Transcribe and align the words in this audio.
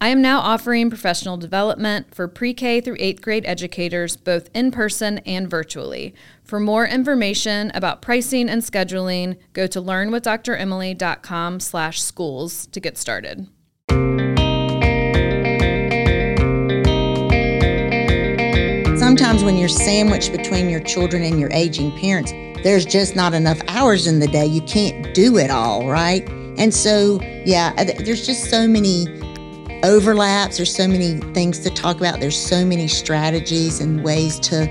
I 0.00 0.08
am 0.08 0.22
now 0.22 0.38
offering 0.38 0.90
professional 0.90 1.36
development 1.36 2.14
for 2.14 2.28
pre 2.28 2.54
K 2.54 2.80
through 2.80 2.98
eighth 3.00 3.20
grade 3.20 3.44
educators, 3.44 4.16
both 4.16 4.48
in 4.54 4.70
person 4.70 5.18
and 5.18 5.50
virtually. 5.50 6.14
For 6.44 6.60
more 6.60 6.86
information 6.86 7.72
about 7.74 8.00
pricing 8.00 8.48
and 8.48 8.62
scheduling, 8.62 9.38
go 9.54 9.66
to 9.66 9.82
learnwithdremily.com 9.82 11.58
slash 11.58 12.00
schools 12.00 12.66
to 12.68 12.78
get 12.78 12.96
started. 12.96 13.48
Sometimes 18.96 19.42
when 19.42 19.56
you're 19.56 19.68
sandwiched 19.68 20.30
between 20.30 20.70
your 20.70 20.80
children 20.80 21.24
and 21.24 21.40
your 21.40 21.50
aging 21.50 21.90
parents, 21.98 22.30
there's 22.62 22.86
just 22.86 23.16
not 23.16 23.34
enough 23.34 23.60
hours 23.66 24.06
in 24.06 24.20
the 24.20 24.28
day. 24.28 24.46
You 24.46 24.62
can't 24.62 25.12
do 25.12 25.38
it 25.38 25.50
all, 25.50 25.88
right? 25.88 26.28
And 26.56 26.72
so, 26.72 27.20
yeah, 27.44 27.72
uh, 27.78 27.84
there's 27.84 28.26
just 28.26 28.50
so 28.50 28.66
many 28.66 29.17
overlaps. 29.84 30.56
There's 30.56 30.74
so 30.74 30.88
many 30.88 31.18
things 31.32 31.60
to 31.60 31.70
talk 31.70 31.98
about. 31.98 32.20
There's 32.20 32.38
so 32.38 32.64
many 32.64 32.88
strategies 32.88 33.80
and 33.80 34.02
ways 34.02 34.40
to 34.40 34.66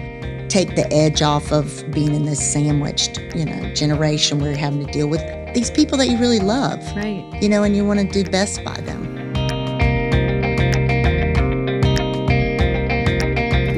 take 0.49 0.75
the 0.75 0.91
edge 0.91 1.21
off 1.21 1.51
of 1.51 1.83
being 1.91 2.13
in 2.13 2.23
this 2.23 2.39
sandwiched, 2.39 3.19
you 3.35 3.45
know, 3.45 3.73
generation 3.73 4.39
where 4.39 4.49
you're 4.49 4.59
having 4.59 4.85
to 4.85 4.91
deal 4.91 5.07
with 5.07 5.21
these 5.53 5.71
people 5.71 5.97
that 5.97 6.07
you 6.07 6.17
really 6.17 6.39
love. 6.39 6.79
Right. 6.95 7.25
You 7.41 7.47
know, 7.47 7.63
and 7.63 7.75
you 7.75 7.85
want 7.85 7.99
to 7.99 8.07
do 8.07 8.29
best 8.29 8.63
by 8.63 8.79
them. 8.81 9.05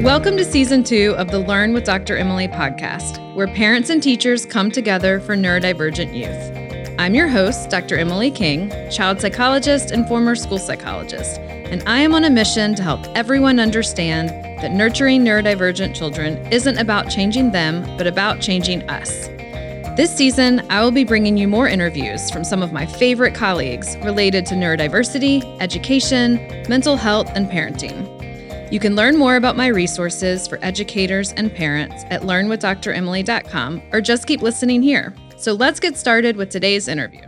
Welcome 0.02 0.36
to 0.38 0.44
season 0.44 0.82
two 0.82 1.14
of 1.18 1.30
the 1.30 1.38
Learn 1.38 1.72
with 1.72 1.84
Dr. 1.84 2.16
Emily 2.16 2.48
podcast, 2.48 3.34
where 3.34 3.46
parents 3.46 3.90
and 3.90 4.02
teachers 4.02 4.44
come 4.46 4.70
together 4.70 5.20
for 5.20 5.36
neurodivergent 5.36 6.16
youth. 6.16 6.59
I'm 7.00 7.14
your 7.14 7.28
host, 7.28 7.70
Dr. 7.70 7.96
Emily 7.96 8.30
King, 8.30 8.68
child 8.90 9.22
psychologist 9.22 9.90
and 9.90 10.06
former 10.06 10.34
school 10.34 10.58
psychologist, 10.58 11.40
and 11.40 11.82
I 11.86 12.00
am 12.00 12.14
on 12.14 12.24
a 12.24 12.30
mission 12.30 12.74
to 12.74 12.82
help 12.82 13.00
everyone 13.16 13.58
understand 13.58 14.28
that 14.62 14.72
nurturing 14.72 15.24
neurodivergent 15.24 15.94
children 15.94 16.36
isn't 16.52 16.76
about 16.76 17.08
changing 17.08 17.52
them, 17.52 17.86
but 17.96 18.06
about 18.06 18.42
changing 18.42 18.82
us. 18.90 19.28
This 19.96 20.14
season, 20.14 20.60
I 20.68 20.84
will 20.84 20.90
be 20.90 21.04
bringing 21.04 21.38
you 21.38 21.48
more 21.48 21.66
interviews 21.66 22.30
from 22.30 22.44
some 22.44 22.62
of 22.62 22.70
my 22.70 22.84
favorite 22.84 23.34
colleagues 23.34 23.96
related 24.04 24.44
to 24.46 24.54
neurodiversity, 24.54 25.58
education, 25.58 26.34
mental 26.68 26.98
health, 26.98 27.30
and 27.34 27.48
parenting. 27.48 28.10
You 28.70 28.78
can 28.78 28.94
learn 28.94 29.16
more 29.16 29.36
about 29.36 29.56
my 29.56 29.68
resources 29.68 30.46
for 30.46 30.58
educators 30.60 31.32
and 31.32 31.50
parents 31.52 32.04
at 32.10 32.20
learnwithdremily.com 32.20 33.82
or 33.90 34.02
just 34.02 34.26
keep 34.26 34.42
listening 34.42 34.82
here. 34.82 35.14
So 35.40 35.54
let's 35.54 35.80
get 35.80 35.96
started 35.96 36.36
with 36.36 36.50
today's 36.50 36.86
interview. 36.86 37.22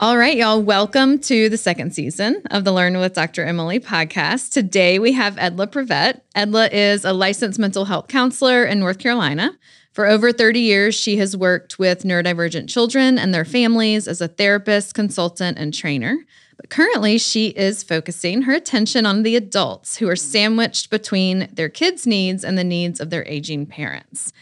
All 0.00 0.18
right, 0.18 0.36
y'all, 0.36 0.60
welcome 0.60 1.20
to 1.20 1.48
the 1.48 1.56
second 1.56 1.94
season 1.94 2.42
of 2.50 2.64
the 2.64 2.72
Learn 2.72 2.98
with 2.98 3.12
Dr. 3.12 3.44
Emily 3.44 3.78
podcast. 3.78 4.50
Today 4.50 4.98
we 4.98 5.12
have 5.12 5.36
Edla 5.36 5.68
Prevette. 5.68 6.20
Edla 6.34 6.68
is 6.72 7.04
a 7.04 7.12
licensed 7.12 7.60
mental 7.60 7.84
health 7.84 8.08
counselor 8.08 8.64
in 8.64 8.80
North 8.80 8.98
Carolina. 8.98 9.56
For 9.92 10.04
over 10.04 10.32
30 10.32 10.58
years, 10.58 10.96
she 10.96 11.16
has 11.18 11.36
worked 11.36 11.78
with 11.78 12.02
neurodivergent 12.02 12.68
children 12.68 13.18
and 13.18 13.32
their 13.32 13.44
families 13.44 14.08
as 14.08 14.20
a 14.20 14.26
therapist, 14.26 14.94
consultant, 14.94 15.56
and 15.56 15.72
trainer. 15.72 16.16
But 16.56 16.70
currently, 16.70 17.18
she 17.18 17.50
is 17.50 17.84
focusing 17.84 18.42
her 18.42 18.52
attention 18.52 19.06
on 19.06 19.22
the 19.22 19.36
adults 19.36 19.98
who 19.98 20.08
are 20.08 20.16
sandwiched 20.16 20.90
between 20.90 21.48
their 21.52 21.68
kids' 21.68 22.04
needs 22.04 22.42
and 22.42 22.58
the 22.58 22.64
needs 22.64 22.98
of 22.98 23.10
their 23.10 23.24
aging 23.28 23.66
parents. 23.66 24.32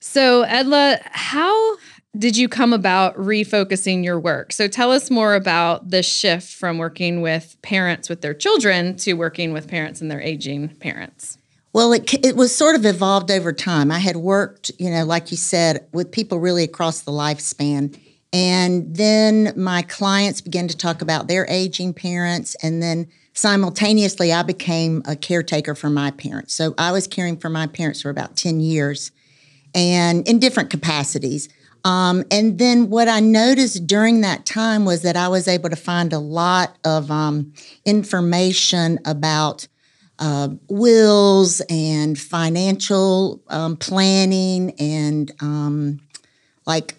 So, 0.00 0.44
Edla, 0.44 1.00
how 1.06 1.76
did 2.16 2.36
you 2.36 2.48
come 2.48 2.72
about 2.72 3.16
refocusing 3.16 4.02
your 4.02 4.18
work? 4.18 4.52
So 4.52 4.66
tell 4.66 4.92
us 4.92 5.10
more 5.10 5.34
about 5.34 5.90
the 5.90 6.02
shift 6.02 6.52
from 6.52 6.78
working 6.78 7.20
with 7.20 7.56
parents 7.62 8.08
with 8.08 8.22
their 8.22 8.34
children 8.34 8.96
to 8.98 9.14
working 9.14 9.52
with 9.52 9.68
parents 9.68 10.00
and 10.00 10.10
their 10.10 10.20
aging 10.20 10.70
parents. 10.76 11.38
Well, 11.72 11.92
it, 11.92 12.12
it 12.24 12.34
was 12.34 12.54
sort 12.54 12.74
of 12.76 12.86
evolved 12.86 13.30
over 13.30 13.52
time. 13.52 13.92
I 13.92 13.98
had 13.98 14.16
worked, 14.16 14.70
you 14.78 14.90
know, 14.90 15.04
like 15.04 15.30
you 15.30 15.36
said, 15.36 15.86
with 15.92 16.10
people 16.10 16.40
really 16.40 16.64
across 16.64 17.02
the 17.02 17.12
lifespan. 17.12 17.98
And 18.32 18.96
then 18.96 19.52
my 19.56 19.82
clients 19.82 20.40
began 20.40 20.66
to 20.68 20.76
talk 20.76 21.02
about 21.02 21.28
their 21.28 21.46
aging 21.48 21.94
parents. 21.94 22.56
And 22.62 22.82
then 22.82 23.08
simultaneously, 23.34 24.32
I 24.32 24.42
became 24.42 25.02
a 25.06 25.14
caretaker 25.14 25.74
for 25.74 25.90
my 25.90 26.10
parents. 26.10 26.54
So 26.54 26.74
I 26.78 26.90
was 26.90 27.06
caring 27.06 27.36
for 27.36 27.50
my 27.50 27.66
parents 27.66 28.02
for 28.02 28.10
about 28.10 28.36
10 28.36 28.60
years 28.60 29.12
and 29.74 30.26
in 30.26 30.38
different 30.38 30.70
capacities. 30.70 31.48
Um, 31.88 32.22
and 32.30 32.58
then 32.58 32.90
what 32.90 33.08
I 33.08 33.20
noticed 33.20 33.86
during 33.86 34.20
that 34.20 34.44
time 34.44 34.84
was 34.84 35.00
that 35.02 35.16
I 35.16 35.28
was 35.28 35.48
able 35.48 35.70
to 35.70 35.76
find 35.76 36.12
a 36.12 36.18
lot 36.18 36.76
of 36.84 37.10
um, 37.10 37.54
information 37.86 38.98
about 39.06 39.66
uh, 40.18 40.50
wills 40.68 41.62
and 41.70 42.18
financial 42.18 43.42
um, 43.48 43.78
planning 43.78 44.72
and 44.78 45.32
um, 45.40 46.00
like 46.66 46.94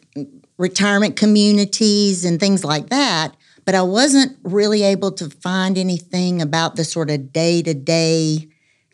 retirement 0.58 1.16
communities 1.16 2.26
and 2.26 2.40
things 2.40 2.66
like 2.66 2.90
that. 2.90 3.38
But 3.66 3.76
I 3.76 3.84
wasn't 3.84 4.40
really 4.42 4.82
able 4.82 5.12
to 5.12 5.30
find 5.30 5.78
anything 5.78 6.42
about 6.42 6.78
the 6.78 6.84
sort 6.84 7.12
of 7.12 7.32
day 7.32 7.62
to 7.62 7.76
day 7.76 8.50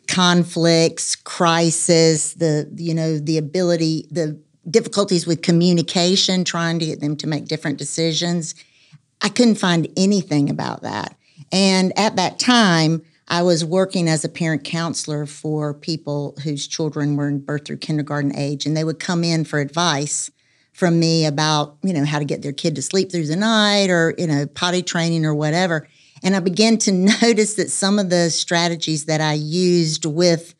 conflicts, 0.08 1.16
crisis, 1.16 2.34
the 2.34 2.70
you 2.76 2.92
know 2.92 3.18
the 3.18 3.38
ability 3.38 4.06
the 4.10 4.38
difficulties 4.68 5.26
with 5.26 5.42
communication, 5.42 6.44
trying 6.44 6.78
to 6.78 6.86
get 6.86 7.00
them 7.00 7.16
to 7.16 7.26
make 7.26 7.46
different 7.46 7.78
decisions. 7.78 8.54
I 9.22 9.28
couldn't 9.28 9.56
find 9.56 9.88
anything 9.96 10.50
about 10.50 10.82
that. 10.82 11.16
And 11.52 11.96
at 11.98 12.16
that 12.16 12.38
time, 12.38 13.02
I 13.28 13.42
was 13.42 13.64
working 13.64 14.08
as 14.08 14.24
a 14.24 14.28
parent 14.28 14.64
counselor 14.64 15.26
for 15.26 15.74
people 15.74 16.36
whose 16.44 16.66
children 16.66 17.16
were 17.16 17.28
in 17.28 17.40
birth 17.40 17.66
through 17.66 17.78
kindergarten 17.78 18.36
age, 18.36 18.66
and 18.66 18.76
they 18.76 18.84
would 18.84 19.00
come 19.00 19.24
in 19.24 19.44
for 19.44 19.58
advice 19.58 20.30
from 20.72 21.00
me 21.00 21.24
about, 21.24 21.76
you 21.82 21.92
know, 21.92 22.04
how 22.04 22.18
to 22.18 22.24
get 22.24 22.42
their 22.42 22.52
kid 22.52 22.74
to 22.76 22.82
sleep 22.82 23.10
through 23.10 23.26
the 23.26 23.36
night 23.36 23.88
or, 23.90 24.14
you 24.18 24.26
know, 24.26 24.46
potty 24.46 24.82
training 24.82 25.24
or 25.24 25.34
whatever. 25.34 25.88
And 26.22 26.36
I 26.36 26.40
began 26.40 26.78
to 26.78 26.92
notice 27.22 27.54
that 27.54 27.70
some 27.70 27.98
of 27.98 28.10
the 28.10 28.30
strategies 28.30 29.06
that 29.06 29.20
I 29.20 29.32
used 29.32 30.04
with 30.04 30.54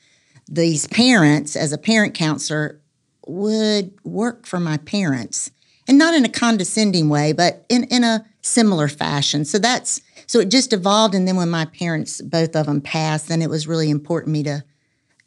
these 0.48 0.86
parents 0.88 1.54
as 1.54 1.72
a 1.72 1.78
parent 1.78 2.14
counselor 2.14 2.80
would 3.26 3.92
work 4.04 4.46
for 4.46 4.60
my 4.60 4.76
parents. 4.78 5.50
And 5.88 5.98
not 5.98 6.14
in 6.14 6.24
a 6.24 6.28
condescending 6.28 7.08
way 7.08 7.32
but 7.32 7.64
in, 7.68 7.84
in 7.84 8.02
a 8.02 8.26
similar 8.42 8.88
fashion. 8.88 9.44
So 9.44 9.58
that's 9.58 10.00
so 10.26 10.40
it 10.40 10.50
just 10.50 10.72
evolved 10.72 11.14
and 11.14 11.26
then 11.28 11.36
when 11.36 11.50
my 11.50 11.66
parents 11.66 12.20
both 12.20 12.56
of 12.56 12.66
them 12.66 12.80
passed 12.80 13.28
then 13.28 13.42
it 13.42 13.50
was 13.50 13.68
really 13.68 13.90
important 13.90 14.32
me 14.32 14.42
to 14.44 14.64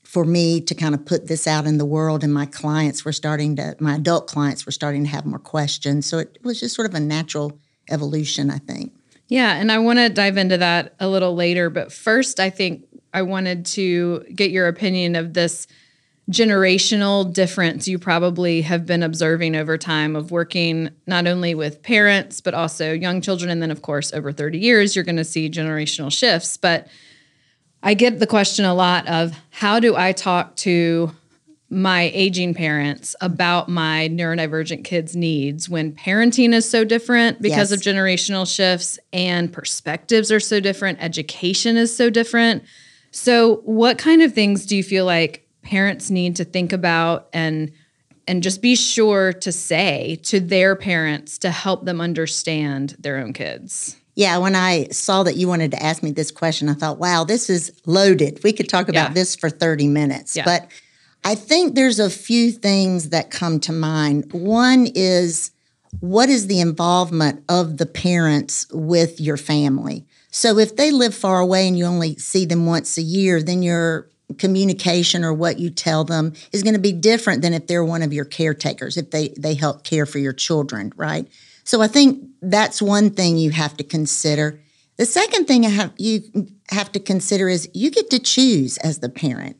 for 0.03 0.25
me 0.25 0.59
to 0.59 0.73
kind 0.73 0.95
of 0.95 1.06
put 1.06 1.27
this 1.27 1.45
out 1.47 1.68
in 1.68 1.77
the 1.77 1.85
world 1.85 2.23
and 2.23 2.33
my 2.33 2.45
clients 2.45 3.06
were 3.06 3.13
starting 3.13 3.56
to 3.56 3.75
my 3.79 3.95
adult 3.95 4.27
clients 4.27 4.65
were 4.65 4.71
starting 4.71 5.03
to 5.03 5.09
have 5.09 5.25
more 5.25 5.39
questions. 5.39 6.06
So 6.06 6.18
it 6.18 6.39
was 6.44 6.59
just 6.59 6.75
sort 6.75 6.89
of 6.89 6.95
a 6.95 7.00
natural 7.00 7.59
evolution 7.89 8.50
i 8.50 8.57
think. 8.57 8.94
Yeah 9.27 9.56
and 9.56 9.71
i 9.71 9.77
want 9.77 10.00
to 10.00 10.09
dive 10.09 10.38
into 10.38 10.57
that 10.57 10.95
a 11.00 11.07
little 11.07 11.35
later 11.35 11.69
but 11.69 11.91
first 11.91 12.39
i 12.39 12.50
think 12.50 12.85
i 13.13 13.21
wanted 13.21 13.65
to 13.68 14.25
get 14.35 14.51
your 14.51 14.68
opinion 14.68 15.15
of 15.15 15.33
this 15.33 15.68
generational 16.29 17.31
difference 17.33 17.87
you 17.87 17.97
probably 17.97 18.61
have 18.61 18.85
been 18.85 19.01
observing 19.01 19.55
over 19.55 19.77
time 19.77 20.15
of 20.15 20.29
working 20.31 20.89
not 21.07 21.25
only 21.25 21.55
with 21.55 21.81
parents 21.81 22.39
but 22.39 22.53
also 22.53 22.93
young 22.93 23.19
children 23.19 23.49
and 23.49 23.61
then 23.61 23.71
of 23.71 23.81
course 23.81 24.13
over 24.13 24.31
30 24.31 24.59
years 24.59 24.95
you're 24.95 25.05
going 25.05 25.15
to 25.15 25.23
see 25.23 25.49
generational 25.49 26.11
shifts 26.11 26.55
but 26.55 26.87
i 27.81 27.93
get 27.95 28.19
the 28.19 28.27
question 28.27 28.63
a 28.63 28.75
lot 28.75 29.07
of 29.07 29.33
how 29.49 29.79
do 29.79 29.95
i 29.95 30.11
talk 30.11 30.55
to 30.55 31.11
my 31.71 32.11
aging 32.13 32.53
parents 32.53 33.15
about 33.21 33.69
my 33.69 34.09
neurodivergent 34.11 34.83
kids' 34.83 35.15
needs 35.15 35.69
when 35.69 35.91
parenting 35.91 36.51
is 36.53 36.67
so 36.67 36.83
different 36.83 37.41
because 37.41 37.69
Yes. 37.69 37.71
of 37.71 37.79
generational 37.81 38.51
shifts 38.51 38.97
and 39.13 39.53
perspectives 39.53 40.31
are 40.31 40.39
so 40.39 40.59
different, 40.59 40.97
education 40.99 41.77
is 41.77 41.95
so 41.95 42.09
different. 42.09 42.63
So, 43.11 43.57
what 43.65 43.99
kind 43.99 44.23
of 44.23 44.33
things 44.33 44.65
do 44.65 44.75
you 44.75 44.81
feel 44.81 45.05
like 45.05 45.45
parents 45.61 46.09
need 46.09 46.35
to 46.38 46.44
think 46.45 46.73
about 46.73 47.27
and 47.33 47.71
and 48.27 48.44
just 48.44 48.61
be 48.61 48.75
sure 48.75 49.33
to 49.33 49.51
say 49.51 50.19
to 50.23 50.39
their 50.39 50.75
parents 50.75 51.39
to 51.39 51.50
help 51.50 51.85
them 51.85 52.00
understand 52.00 52.95
their 53.00 53.17
own 53.17 53.33
kids? 53.33 53.95
Yeah, 54.15 54.38
when 54.38 54.56
I 54.56 54.88
saw 54.89 55.23
that 55.23 55.35
you 55.35 55.47
wanted 55.47 55.71
to 55.71 55.81
ask 55.81 56.03
me 56.03 56.11
this 56.11 56.29
question, 56.29 56.69
I 56.69 56.73
thought, 56.73 57.00
wow, 57.00 57.23
this 57.23 57.50
is 57.50 57.71
loaded. 57.88 58.39
We 58.44 58.53
could 58.53 58.69
talk 58.69 58.88
about 58.88 59.09
Yeah. 59.09 59.13
this 59.13 59.35
for 59.35 59.50
30 59.50 59.88
minutes. 59.88 60.35
Yeah. 60.35 60.44
But 60.45 60.67
I 61.23 61.33
think 61.33 61.73
there's 61.73 62.00
a 62.00 62.09
few 62.09 62.51
things 62.51 63.09
that 63.09 63.31
come 63.31 63.59
to 63.61 63.71
mind. 63.71 64.31
One 64.31 64.88
is 64.94 65.50
what 66.00 66.29
is 66.29 66.45
the 66.45 66.59
involvement 66.59 67.44
of 67.50 67.77
the 67.77 67.85
parents 67.88 68.67
with 68.71 69.19
your 69.19 69.38
family? 69.38 70.06
So 70.29 70.59
if 70.59 70.75
they 70.75 70.91
live 70.91 71.15
far 71.15 71.39
away 71.39 71.67
and 71.67 71.75
you 71.75 71.85
only 71.85 72.15
see 72.17 72.45
them 72.45 72.67
once 72.67 72.95
a 72.97 73.01
year, 73.01 73.41
then 73.41 73.63
your 73.63 74.07
communication 74.37 75.23
or 75.23 75.33
what 75.33 75.59
you 75.59 75.69
tell 75.69 76.03
them 76.03 76.33
is 76.51 76.63
going 76.63 76.75
to 76.75 76.79
be 76.79 76.91
different 76.91 77.41
than 77.41 77.53
if 77.53 77.67
they're 77.67 77.83
one 77.83 78.03
of 78.03 78.13
your 78.13 78.25
caretakers, 78.25 78.97
if 78.97 79.11
they 79.11 79.29
they 79.37 79.55
help 79.55 79.83
care 79.83 80.05
for 80.05 80.19
your 80.19 80.33
children, 80.33 80.93
right? 80.95 81.27
So 81.63 81.81
I 81.81 81.87
think 81.87 82.23
that's 82.41 82.81
one 82.81 83.11
thing 83.11 83.37
you 83.37 83.51
have 83.51 83.77
to 83.77 83.83
consider. 83.83 84.59
The 84.97 85.05
second 85.05 85.45
thing 85.45 85.65
I 85.65 85.69
have, 85.69 85.93
you 85.97 86.21
have 86.71 86.91
to 86.93 86.99
consider 86.99 87.47
is 87.47 87.69
you 87.73 87.91
get 87.91 88.09
to 88.09 88.19
choose 88.19 88.77
as 88.79 88.99
the 88.99 89.09
parent. 89.09 89.57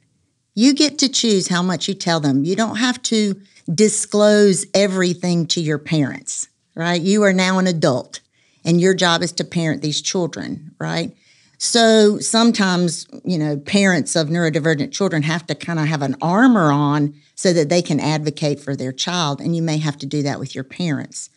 You 0.56 0.74
get 0.74 0.98
to 1.00 1.10
choose 1.10 1.48
how 1.48 1.62
much 1.62 1.88
you 1.88 1.94
tell 1.94 2.20
them. 2.20 2.44
You 2.44 2.56
don't 2.56 2.78
have 2.78 3.02
to 3.04 3.40
disclose 3.74 4.66
everything 4.74 5.46
to 5.48 5.62
your 5.62 5.78
parents, 5.78 6.50
right? 6.76 7.02
You 7.02 7.24
are 7.24 7.34
now 7.34 7.60
an 7.60 7.68
adult 7.68 8.20
and 8.66 8.82
your 8.82 8.94
job 8.94 9.22
is 9.22 9.32
to 9.34 9.44
parent 9.44 9.82
these 9.82 10.02
children, 10.02 10.76
right? 10.80 11.16
So 11.62 12.20
sometimes, 12.20 13.06
you 13.26 13.38
know, 13.38 13.58
parents 13.58 14.16
of 14.16 14.30
neurodivergent 14.30 14.94
children 14.94 15.24
have 15.24 15.46
to 15.48 15.56
kind 15.56 15.78
of 15.78 15.88
have 15.88 16.02
an 16.02 16.16
armor 16.22 16.72
on 16.72 17.14
so 17.36 17.52
that 17.52 17.68
they 17.68 17.82
can 17.82 18.00
advocate 18.00 18.62
for 18.62 18.78
their 18.78 18.94
child. 18.94 19.42
And 19.42 19.54
you 19.54 19.62
may 19.62 19.78
have 19.78 19.98
to 19.98 20.06
do 20.06 20.24
that 20.24 20.40
with 20.40 20.56
your 20.56 20.64
parents. 20.64 21.30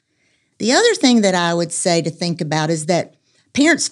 The 0.58 0.72
other 0.72 0.94
thing 0.94 1.22
that 1.22 1.34
I 1.34 1.52
would 1.52 1.72
say 1.72 2.02
to 2.02 2.10
think 2.10 2.40
about 2.40 2.70
is 2.70 2.86
that 2.86 3.16
parents 3.52 3.90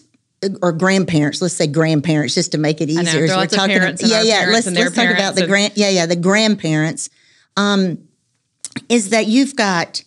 or 0.63 0.71
grandparents, 0.71 1.43
let's 1.43 1.55
say 1.55 1.67
grandparents, 1.67 2.35
just 2.35 2.53
to 2.53 2.59
make 2.59 2.81
it 2.81 2.89
know, 2.89 3.01
easier. 3.01 3.13
there 3.13 3.23
are 3.23 3.25
as 3.25 3.37
lots 3.37 3.53
of 3.53 3.67
parents 3.67 4.03
and 4.03 4.11
yeah, 4.11 4.23
yeah. 4.23 4.47
Let's 4.49 4.71
let's 4.71 4.95
talk 4.95 5.11
about 5.11 5.35
the 5.35 5.43
and- 5.43 5.51
grand, 5.51 5.73
yeah, 5.75 5.91
yeah, 5.91 6.07
the 6.07 6.17
grandparents. 6.17 7.11
Um, 7.57 8.07
is 8.89 9.11
that 9.11 9.27
you've 9.27 9.57
got 9.57 10.05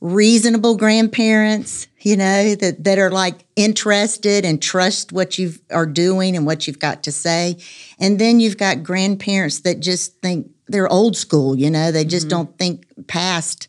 reasonable 0.00 0.76
grandparents, 0.76 1.88
you 2.00 2.16
know, 2.16 2.54
that 2.54 2.84
that 2.84 2.98
are 2.98 3.10
like 3.10 3.44
interested 3.56 4.44
and 4.44 4.62
trust 4.62 5.12
what 5.12 5.38
you 5.38 5.52
are 5.70 5.86
doing 5.86 6.36
and 6.36 6.46
what 6.46 6.66
you've 6.66 6.78
got 6.78 7.02
to 7.04 7.12
say, 7.12 7.56
and 7.98 8.18
then 8.18 8.40
you've 8.40 8.58
got 8.58 8.82
grandparents 8.82 9.60
that 9.60 9.80
just 9.80 10.20
think 10.20 10.50
they're 10.66 10.92
old 10.92 11.16
school, 11.16 11.56
you 11.56 11.70
know, 11.70 11.90
they 11.90 12.04
just 12.04 12.26
mm-hmm. 12.26 12.36
don't 12.36 12.58
think 12.58 12.84
past 13.06 13.68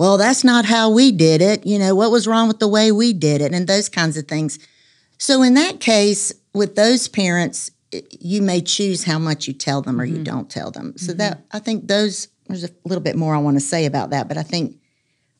well, 0.00 0.16
that's 0.16 0.44
not 0.44 0.64
how 0.64 0.88
we 0.88 1.12
did 1.12 1.42
it. 1.42 1.66
You 1.66 1.78
know, 1.78 1.94
what 1.94 2.10
was 2.10 2.26
wrong 2.26 2.48
with 2.48 2.58
the 2.58 2.66
way 2.66 2.90
we 2.90 3.12
did 3.12 3.42
it, 3.42 3.52
and 3.52 3.66
those 3.66 3.90
kinds 3.90 4.16
of 4.16 4.26
things. 4.26 4.58
So, 5.18 5.42
in 5.42 5.52
that 5.52 5.78
case, 5.78 6.32
with 6.54 6.74
those 6.74 7.06
parents, 7.06 7.70
you 8.18 8.40
may 8.40 8.62
choose 8.62 9.04
how 9.04 9.18
much 9.18 9.46
you 9.46 9.52
tell 9.52 9.82
them 9.82 10.00
or 10.00 10.06
you 10.06 10.14
mm-hmm. 10.14 10.22
don't 10.22 10.48
tell 10.48 10.70
them. 10.70 10.94
So, 10.96 11.08
mm-hmm. 11.10 11.18
that 11.18 11.44
I 11.52 11.58
think 11.58 11.86
those, 11.86 12.28
there's 12.46 12.64
a 12.64 12.70
little 12.86 13.02
bit 13.02 13.14
more 13.14 13.34
I 13.34 13.38
want 13.40 13.58
to 13.58 13.60
say 13.60 13.84
about 13.84 14.08
that. 14.08 14.26
But 14.26 14.38
I 14.38 14.42
think, 14.42 14.79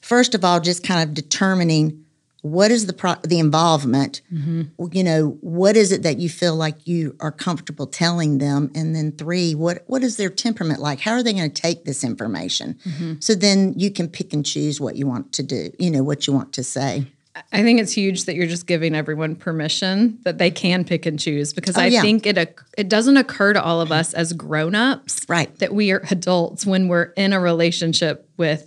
first 0.02 0.34
of 0.34 0.44
all, 0.44 0.60
just 0.60 0.82
kind 0.84 1.06
of 1.08 1.14
determining 1.14 2.04
what 2.42 2.70
is 2.70 2.86
the 2.86 2.94
pro- 2.94 3.16
the 3.22 3.38
involvement. 3.38 4.22
Mm-hmm. 4.32 4.62
You 4.92 5.04
know 5.04 5.38
what 5.42 5.76
is 5.76 5.92
it 5.92 6.02
that 6.04 6.18
you 6.18 6.30
feel 6.30 6.56
like 6.56 6.86
you 6.86 7.14
are 7.20 7.30
comfortable 7.32 7.86
telling 7.86 8.38
them? 8.38 8.70
And 8.74 8.94
then 8.96 9.12
three 9.12 9.54
what 9.54 9.84
what 9.88 10.02
is 10.02 10.16
their 10.16 10.30
temperament 10.30 10.80
like? 10.80 11.00
How 11.00 11.12
are 11.12 11.22
they 11.22 11.34
going 11.34 11.50
to 11.50 11.62
take 11.62 11.84
this 11.84 12.02
information? 12.02 12.78
Mm-hmm. 12.86 13.14
So 13.20 13.34
then 13.34 13.74
you 13.76 13.90
can 13.90 14.08
pick 14.08 14.32
and 14.32 14.44
choose 14.44 14.80
what 14.80 14.96
you 14.96 15.06
want 15.06 15.32
to 15.34 15.42
do 15.42 15.70
you 15.78 15.90
know 15.90 16.02
what 16.02 16.26
you 16.26 16.32
want 16.32 16.52
to 16.54 16.64
say. 16.64 17.06
I 17.52 17.62
think 17.62 17.78
it's 17.80 17.92
huge 17.92 18.24
that 18.24 18.34
you're 18.34 18.48
just 18.48 18.66
giving 18.66 18.94
everyone 18.94 19.36
permission 19.36 20.18
that 20.24 20.38
they 20.38 20.50
can 20.50 20.84
pick 20.84 21.06
and 21.06 21.18
choose 21.18 21.52
because 21.52 21.76
oh, 21.78 21.80
I 21.82 21.84
Oh, 21.84 21.88
yeah. 21.88 22.00
think 22.00 22.26
it 22.26 22.58
it 22.76 22.88
doesn't 22.88 23.16
occur 23.18 23.52
to 23.52 23.62
all 23.62 23.80
of 23.80 23.92
us 23.92 24.14
as 24.14 24.32
grown-ups 24.32 25.26
Right. 25.28 25.54
that 25.58 25.72
we 25.74 25.92
are 25.92 26.02
adults 26.10 26.66
when 26.66 26.88
we're 26.88 27.12
in 27.16 27.32
a 27.32 27.38
relationship 27.40 28.28
with 28.36 28.66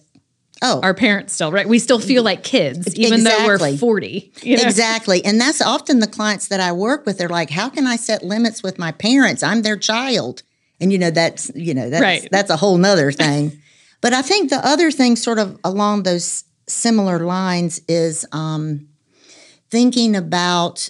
oh 0.64 0.80
our 0.82 0.94
parents 0.94 1.34
still, 1.34 1.52
right? 1.52 1.68
We 1.68 1.78
still 1.80 2.00
feel 2.00 2.24
like 2.24 2.44
kids 2.44 2.96
even 2.96 3.24
though 3.24 3.46
we're 3.46 3.78
40. 3.78 4.32
you 4.42 4.58
know? 4.58 4.64
exactly 4.64 5.24
and 5.26 5.40
that's 5.40 5.62
often 5.62 6.00
the 6.00 6.08
clients 6.08 6.48
that 6.48 6.60
i 6.60 6.72
work 6.72 7.06
with 7.06 7.18
they're 7.18 7.30
like 7.30 7.50
how 7.52 7.70
can 7.70 7.86
i 7.86 7.96
set 7.98 8.24
limits 8.24 8.64
with 8.64 8.80
my 8.80 8.92
parents 8.92 9.44
i'm 9.44 9.62
their 9.62 9.78
child 9.78 10.42
and 10.80 10.92
you 10.92 10.98
know 10.98 11.12
that's 11.12 11.52
you 11.56 11.74
know 11.74 11.90
that's 11.90 12.02
Right. 12.02 12.28
that's 12.32 12.50
a 12.50 12.58
whole 12.58 12.78
nother 12.78 13.12
thing 13.12 13.62
but 14.02 14.14
i 14.14 14.22
think 14.22 14.50
the 14.50 14.66
other 14.66 14.90
thing 14.92 15.16
sort 15.16 15.38
of 15.40 15.60
along 15.64 16.04
those 16.04 16.44
similar 16.68 17.20
lines 17.20 17.82
is 17.90 18.26
um, 18.32 18.88
thinking 19.70 20.16
about 20.16 20.90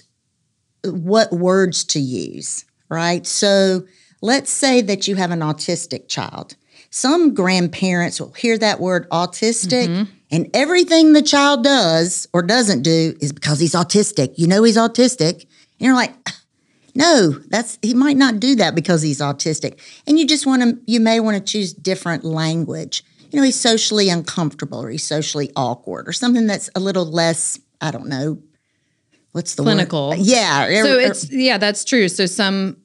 what 0.84 1.32
words 1.32 1.84
to 1.84 1.98
use 2.00 2.64
right 2.88 3.26
so 3.26 3.84
let's 4.20 4.50
say 4.50 4.80
that 4.80 5.08
you 5.08 5.16
have 5.16 5.30
an 5.30 5.40
autistic 5.40 6.08
child 6.08 6.54
some 6.94 7.34
grandparents 7.34 8.20
will 8.20 8.30
hear 8.34 8.56
that 8.56 8.78
word 8.78 9.10
autistic 9.10 9.88
mm-hmm. 9.88 10.12
and 10.30 10.48
everything 10.54 11.12
the 11.12 11.22
child 11.22 11.64
does 11.64 12.28
or 12.32 12.40
doesn't 12.40 12.82
do 12.82 13.16
is 13.20 13.32
because 13.32 13.58
he's 13.58 13.72
autistic. 13.72 14.34
You 14.36 14.46
know 14.46 14.62
he's 14.62 14.76
autistic. 14.76 15.40
And 15.42 15.80
you're 15.80 15.96
like, 15.96 16.14
no, 16.94 17.30
that's 17.48 17.80
he 17.82 17.94
might 17.94 18.16
not 18.16 18.38
do 18.38 18.54
that 18.54 18.76
because 18.76 19.02
he's 19.02 19.18
autistic. 19.18 19.80
And 20.06 20.20
you 20.20 20.24
just 20.24 20.46
want 20.46 20.62
to 20.62 20.78
you 20.86 21.00
may 21.00 21.18
want 21.18 21.36
to 21.36 21.42
choose 21.42 21.72
different 21.72 22.22
language. 22.22 23.02
You 23.32 23.40
know, 23.40 23.44
he's 23.44 23.58
socially 23.58 24.08
uncomfortable 24.08 24.80
or 24.80 24.88
he's 24.88 25.02
socially 25.02 25.50
awkward 25.56 26.08
or 26.08 26.12
something 26.12 26.46
that's 26.46 26.70
a 26.76 26.80
little 26.80 27.06
less, 27.06 27.58
I 27.80 27.90
don't 27.90 28.06
know, 28.06 28.38
what's 29.32 29.56
the 29.56 29.64
Clinical. 29.64 30.10
word? 30.10 30.20
Yeah. 30.20 30.66
or- 30.66 30.84
So 30.84 30.96
or- 30.96 31.00
it's 31.00 31.28
yeah, 31.32 31.58
that's 31.58 31.84
true. 31.84 32.08
So 32.08 32.26
some 32.26 32.76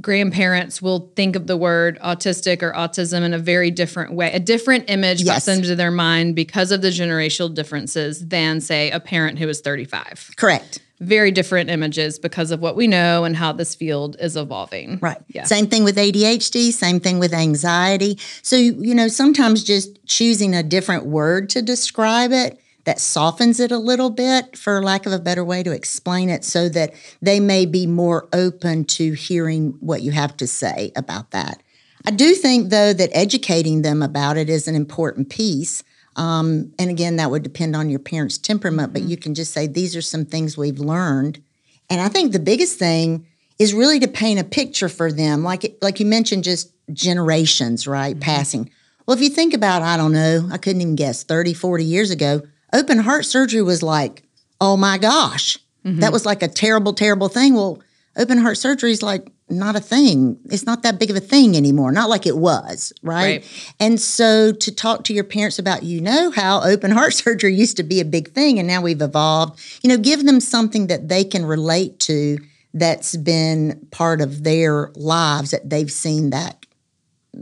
grandparents 0.00 0.82
will 0.82 1.10
think 1.16 1.36
of 1.36 1.46
the 1.46 1.56
word 1.56 1.98
autistic 2.00 2.62
or 2.62 2.72
autism 2.72 3.22
in 3.22 3.32
a 3.32 3.38
very 3.38 3.70
different 3.70 4.12
way. 4.12 4.30
A 4.32 4.40
different 4.40 4.84
image 4.88 5.22
Yes. 5.22 5.46
pops 5.46 5.48
into 5.56 5.74
their 5.74 5.90
mind 5.90 6.34
because 6.34 6.70
of 6.72 6.82
the 6.82 6.88
generational 6.88 7.52
differences 7.54 8.26
than 8.28 8.60
say 8.60 8.90
a 8.90 9.00
parent 9.00 9.38
who 9.38 9.48
is 9.48 9.60
35. 9.60 10.30
correct. 10.36 10.80
Very 10.98 11.30
different 11.30 11.68
images 11.68 12.18
because 12.18 12.50
of 12.50 12.60
what 12.60 12.74
we 12.74 12.86
know 12.86 13.24
and 13.24 13.36
how 13.36 13.52
this 13.52 13.74
field 13.74 14.16
is 14.18 14.34
evolving. 14.34 14.98
Right. 15.02 15.18
Yeah. 15.28 15.44
Same 15.44 15.66
thing 15.66 15.84
with 15.84 15.96
ADHD, 15.98 16.72
same 16.72 17.00
thing 17.00 17.18
with 17.18 17.34
anxiety. 17.34 18.18
So, 18.40 18.56
you 18.56 18.94
know, 18.94 19.08
sometimes 19.08 19.62
just 19.62 19.90
choosing 20.06 20.54
a 20.54 20.62
different 20.62 21.04
word 21.04 21.50
to 21.50 21.60
describe 21.60 22.32
it 22.32 22.58
that 22.86 23.00
softens 23.00 23.60
it 23.60 23.72
a 23.72 23.78
little 23.78 24.10
bit, 24.10 24.56
for 24.56 24.82
lack 24.82 25.06
of 25.06 25.12
a 25.12 25.18
better 25.18 25.44
way 25.44 25.62
to 25.62 25.72
explain 25.72 26.30
it, 26.30 26.44
so 26.44 26.68
that 26.70 26.94
they 27.20 27.40
may 27.40 27.66
be 27.66 27.86
more 27.86 28.28
open 28.32 28.84
to 28.84 29.12
hearing 29.12 29.76
what 29.80 30.02
you 30.02 30.12
have 30.12 30.36
to 30.38 30.46
say 30.46 30.92
about 30.96 31.32
that. 31.32 31.62
I 32.06 32.12
do 32.12 32.34
think, 32.34 32.70
though, 32.70 32.92
that 32.92 33.10
educating 33.12 33.82
them 33.82 34.02
about 34.02 34.36
it 34.36 34.48
is 34.48 34.68
an 34.68 34.76
important 34.76 35.28
piece. 35.28 35.82
Um, 36.14 36.72
and 36.78 36.88
again, 36.88 37.16
that 37.16 37.30
would 37.30 37.42
depend 37.42 37.74
on 37.74 37.90
your 37.90 37.98
parents' 37.98 38.38
temperament, 38.38 38.92
but 38.92 39.02
you 39.02 39.16
can 39.16 39.34
just 39.34 39.52
say, 39.52 39.66
these 39.66 39.96
are 39.96 40.02
some 40.02 40.24
things 40.24 40.56
we've 40.56 40.78
learned. 40.78 41.42
And 41.90 42.00
I 42.00 42.08
think 42.08 42.32
the 42.32 42.38
biggest 42.38 42.78
thing 42.78 43.26
is 43.58 43.74
really 43.74 43.98
to 43.98 44.08
paint 44.08 44.38
a 44.38 44.44
picture 44.44 44.88
for 44.88 45.10
them, 45.10 45.42
like 45.42 45.76
like 45.82 45.98
you 45.98 46.06
mentioned, 46.06 46.44
just 46.44 46.72
generations, 46.92 47.86
right? 47.86 48.18
Passing. 48.18 48.70
Well, 49.06 49.16
if 49.16 49.22
you 49.22 49.30
think 49.30 49.54
about, 49.54 49.82
I 49.82 49.96
don't 49.96 50.12
know, 50.12 50.48
I 50.52 50.58
couldn't 50.58 50.82
even 50.82 50.96
guess, 50.96 51.22
30, 51.22 51.54
40 51.54 51.84
years 51.84 52.10
ago, 52.10 52.42
open 52.72 52.98
heart 52.98 53.24
surgery 53.24 53.62
was 53.62 53.82
like, 53.82 54.22
oh 54.60 54.76
my 54.76 54.98
gosh, 54.98 55.58
mm-hmm. 55.84 56.00
that 56.00 56.12
was 56.12 56.26
like 56.26 56.42
a 56.42 56.48
terrible, 56.48 56.92
terrible 56.92 57.28
thing. 57.28 57.54
Well, 57.54 57.82
open 58.16 58.38
heart 58.38 58.58
surgery 58.58 58.92
is 58.92 59.02
like 59.02 59.30
not 59.48 59.76
a 59.76 59.80
thing. 59.80 60.38
It's 60.46 60.66
not 60.66 60.82
that 60.82 60.98
big 60.98 61.10
of 61.10 61.16
a 61.16 61.20
thing 61.20 61.56
anymore, 61.56 61.92
not 61.92 62.08
like 62.08 62.26
it 62.26 62.36
was, 62.36 62.92
right? 63.02 63.42
Right. 63.42 63.74
And 63.78 64.00
so 64.00 64.52
to 64.52 64.74
talk 64.74 65.04
to 65.04 65.14
your 65.14 65.24
parents 65.24 65.58
about, 65.58 65.84
you 65.84 66.00
know, 66.00 66.30
how 66.30 66.62
open 66.62 66.90
heart 66.92 67.14
surgery 67.14 67.54
used 67.54 67.76
to 67.76 67.82
be 67.82 68.00
a 68.00 68.04
big 68.04 68.32
thing 68.32 68.58
and 68.58 68.66
now 68.66 68.82
we've 68.82 69.02
evolved, 69.02 69.60
you 69.82 69.88
know, 69.88 69.98
give 69.98 70.24
them 70.24 70.40
something 70.40 70.88
that 70.88 71.08
they 71.08 71.22
can 71.22 71.44
relate 71.44 72.00
to 72.00 72.38
that's 72.74 73.16
been 73.16 73.86
part 73.90 74.20
of 74.20 74.44
their 74.44 74.90
lives 74.96 75.52
that 75.52 75.70
they've 75.70 75.92
seen 75.92 76.30
that, 76.30 76.66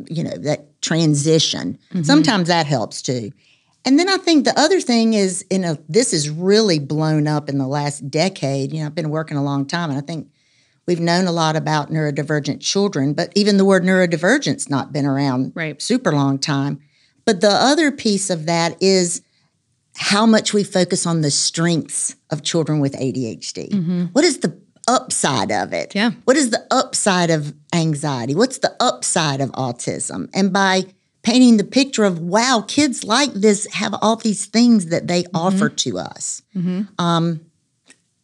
you 0.09 0.23
know, 0.23 0.37
that 0.39 0.81
transition. 0.83 1.79
Mm-hmm. 1.91 2.03
Sometimes 2.03 2.49
that 2.49 2.67
helps 2.67 3.01
too. 3.03 3.33
And 3.85 3.99
then 3.99 4.09
I 4.09 4.17
think 4.17 4.45
the 4.45 4.59
other 4.59 4.81
thing 4.81 5.15
is, 5.15 5.43
in 5.51 5.65
a 5.65 5.79
this 5.89 6.13
is 6.13 6.31
really 6.31 6.79
blown 6.79 7.27
up 7.27 7.49
in 7.49 7.59
the 7.59 7.67
last 7.67 8.11
decade. 8.11 8.73
You 8.73 8.81
know, 8.81 8.87
I've 8.87 8.95
been 8.95 9.11
working 9.11 9.37
a 9.37 9.45
long 9.45 9.67
time, 9.67 9.91
and 9.91 9.99
I 9.99 10.03
think 10.03 10.29
we've 10.87 11.01
known 11.01 11.27
a 11.27 11.33
lot 11.33 11.57
about 11.57 11.91
neurodivergent 11.91 12.61
children, 12.61 13.13
but 13.15 13.33
even 13.35 13.57
the 13.57 13.65
word 13.65 13.83
neurodivergent's 13.85 14.69
not 14.71 14.93
been 14.93 15.07
around 15.07 15.53
Right. 15.55 15.81
super 15.81 16.13
long 16.13 16.39
time. 16.39 16.81
But 17.25 17.41
the 17.41 17.51
other 17.51 17.91
piece 17.91 18.31
of 18.31 18.47
that 18.47 18.77
is 18.83 19.23
how 19.97 20.27
much 20.27 20.53
we 20.53 20.65
focus 20.65 21.07
on 21.07 21.21
the 21.21 21.31
strengths 21.31 22.17
of 22.31 22.43
children 22.43 22.81
with 22.81 22.95
ADHD. 22.95 23.71
Mm-hmm. 23.71 24.05
What 24.07 24.25
is 24.25 24.39
the 24.39 24.59
upside 24.89 25.51
of 25.51 25.73
it? 25.73 25.95
Yeah. 25.95 26.11
What 26.25 26.37
is 26.37 26.51
the 26.51 26.67
upside 26.71 27.31
of 27.31 27.55
anxiety? 27.73 28.35
What's 28.35 28.59
the 28.59 28.75
upside 28.81 29.41
of 29.41 29.51
autism? 29.53 30.29
And 30.35 30.53
by 30.53 30.87
painting 31.25 31.57
the 31.57 31.65
picture 31.65 32.05
of, 32.05 32.21
wow, 32.21 32.65
kids 32.69 33.03
like 33.03 33.33
this 33.33 33.67
have 33.73 33.95
all 34.01 34.15
these 34.17 34.47
things 34.47 34.87
that 34.87 35.09
they 35.09 35.25
offer 35.35 35.69
to 35.69 35.99
us. 35.99 36.43
Um, 36.99 37.41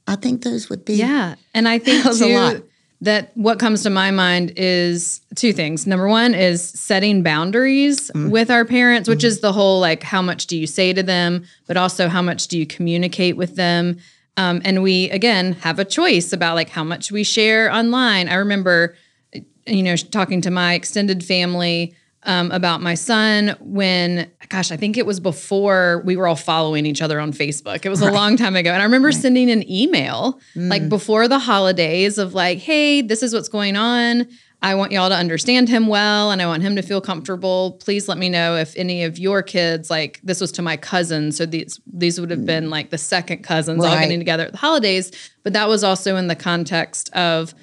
I 0.06 0.16
think 0.16 0.42
those 0.42 0.68
would 0.70 0.84
be. 0.84 0.94
Yeah. 0.94 1.34
And 1.54 1.66
I 1.68 1.78
think 1.78 1.96
That 2.04 2.08
was 2.10 2.22
a 2.22 2.34
lot. 2.34 2.52
too 2.56 2.64
that 3.02 3.30
what 3.34 3.58
comes 3.58 3.82
to 3.84 3.88
my 3.88 4.10
mind 4.10 4.52
is 4.58 5.22
two 5.34 5.54
things. 5.54 5.86
Number 5.86 6.06
one 6.06 6.34
is 6.34 6.62
setting 6.62 7.22
boundaries 7.22 8.10
Mm. 8.14 8.28
with 8.30 8.50
our 8.50 8.66
parents, 8.66 9.08
which 9.08 9.24
is 9.24 9.40
the 9.40 9.54
whole 9.54 9.80
like 9.80 10.02
how 10.02 10.20
much 10.20 10.46
do 10.46 10.54
you 10.54 10.66
say 10.66 10.92
to 10.92 11.02
them, 11.02 11.44
but 11.66 11.78
also 11.78 12.08
how 12.08 12.20
much 12.20 12.48
do 12.48 12.58
you 12.58 12.66
communicate 12.66 13.38
with 13.38 13.56
them. 13.56 13.96
Um, 14.36 14.60
and 14.66 14.82
we 14.82 15.08
again 15.10 15.54
have 15.62 15.78
a 15.78 15.84
choice 15.86 16.34
about 16.34 16.56
like 16.56 16.68
how 16.68 16.84
much 16.84 17.10
we 17.10 17.24
share 17.24 17.72
online. 17.72 18.28
I 18.28 18.34
remember, 18.34 18.94
you 19.66 19.82
know, 19.82 19.96
talking 19.96 20.42
to 20.42 20.50
my 20.50 20.74
extended 20.74 21.24
family 21.24 21.94
um, 22.24 22.50
about 22.50 22.82
my 22.82 22.94
son 22.94 23.56
when, 23.60 24.30
gosh, 24.48 24.70
I 24.70 24.76
think 24.76 24.98
it 24.98 25.06
was 25.06 25.20
before 25.20 26.02
we 26.04 26.16
were 26.16 26.26
all 26.26 26.36
following 26.36 26.84
each 26.84 27.00
other 27.00 27.18
on 27.18 27.32
Facebook. 27.32 27.86
It 27.86 27.88
was 27.88 28.02
a 28.02 28.10
long 28.12 28.36
time 28.36 28.56
ago. 28.56 28.70
And 28.70 28.82
I 28.82 28.84
remember 28.84 29.10
sending 29.12 29.50
an 29.50 29.68
email 29.70 30.38
like 30.54 30.88
before 30.88 31.28
the 31.28 31.38
holidays 31.38 32.18
of 32.18 32.34
like, 32.34 32.58
hey, 32.58 33.00
this 33.00 33.22
is 33.22 33.32
what's 33.32 33.48
going 33.48 33.76
on. 33.76 34.26
I 34.62 34.74
want 34.74 34.92
y'all 34.92 35.08
to 35.08 35.14
understand 35.16 35.70
him 35.70 35.86
well 35.86 36.30
and 36.30 36.42
I 36.42 36.46
want 36.46 36.62
him 36.62 36.76
to 36.76 36.82
feel 36.82 37.00
comfortable. 37.00 37.78
Please 37.80 38.08
let 38.08 38.18
me 38.18 38.28
know 38.28 38.56
if 38.56 38.76
any 38.76 39.04
of 39.04 39.18
your 39.18 39.42
kids, 39.42 39.88
like 39.88 40.20
this 40.22 40.38
was 40.38 40.52
to 40.52 40.62
my 40.62 40.76
cousins. 40.76 41.38
So 41.38 41.46
these 41.46 41.80
these 41.90 42.20
would 42.20 42.30
have 42.30 42.44
been 42.44 42.68
like 42.68 42.90
the 42.90 42.98
second 42.98 43.42
cousins 43.42 43.82
all 43.82 43.98
getting 43.98 44.18
together 44.18 44.44
at 44.44 44.52
the 44.52 44.58
holidays. 44.58 45.12
But 45.42 45.54
that 45.54 45.68
was 45.68 45.82
also 45.82 46.16
in 46.16 46.26
the 46.26 46.36
context 46.36 47.10
of 47.14 47.54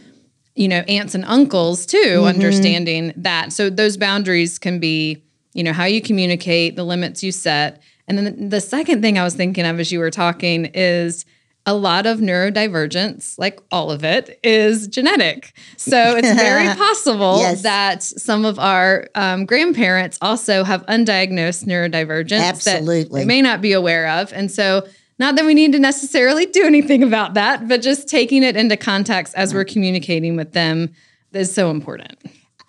you 0.58 0.68
know, 0.68 0.80
aunts 0.88 1.16
and 1.16 1.24
uncles 1.26 1.86
too, 1.86 2.24
understanding 2.26 3.14
that. 3.16 3.54
So 3.54 3.70
those 3.70 3.96
boundaries 3.98 4.58
can 4.60 4.80
be, 4.80 5.24
you 5.54 5.64
know, 5.64 5.74
how 5.74 5.86
you 5.86 6.02
communicate, 6.02 6.76
the 6.76 6.84
limits 6.84 7.24
you 7.24 7.32
set. 7.32 7.82
And 8.08 8.18
then 8.18 8.50
the 8.50 8.62
second 8.62 9.02
thing 9.02 9.18
I 9.20 9.24
was 9.24 9.36
thinking 9.36 9.66
of 9.66 9.80
as 9.80 9.92
you 9.92 10.00
were 10.00 10.12
talking 10.12 10.66
is 10.74 11.26
a 11.66 11.74
lot 11.74 12.06
of 12.06 12.20
neurodivergence, 12.20 13.38
like 13.38 13.60
all 13.72 13.92
of 13.92 14.04
it, 14.06 14.40
is 14.42 14.88
genetic. 14.88 15.54
So 15.76 16.16
it's 16.16 16.34
very 16.34 16.68
possible 16.76 17.40
Yes. 17.40 17.64
that 17.64 18.02
some 18.02 18.46
of 18.46 18.58
our 18.58 19.08
um, 19.16 19.46
grandparents 19.46 20.18
also 20.22 20.64
have 20.64 20.86
undiagnosed 20.86 21.66
neurodivergence 21.66 22.64
that 22.64 22.78
Absolutely. 22.78 23.22
they 23.22 23.26
may 23.26 23.42
not 23.42 23.62
be 23.62 23.74
aware 23.74 24.08
of. 24.08 24.32
And 24.32 24.50
so 24.50 24.88
not 25.19 25.36
that 25.36 25.45
we 25.45 25.53
need 25.53 25.71
to 25.74 25.79
necessarily 25.79 26.45
do 26.45 26.63
anything 26.65 27.03
about 27.03 27.33
that, 27.36 27.67
but 27.67 27.81
just 27.81 28.07
taking 28.07 28.43
it 28.43 28.55
into 28.55 28.77
context 28.77 29.33
as 29.36 29.53
we're 29.53 29.65
communicating 29.65 30.36
with 30.36 30.53
them 30.53 30.93
is 31.33 31.53
so 31.53 31.69
important. 31.71 32.17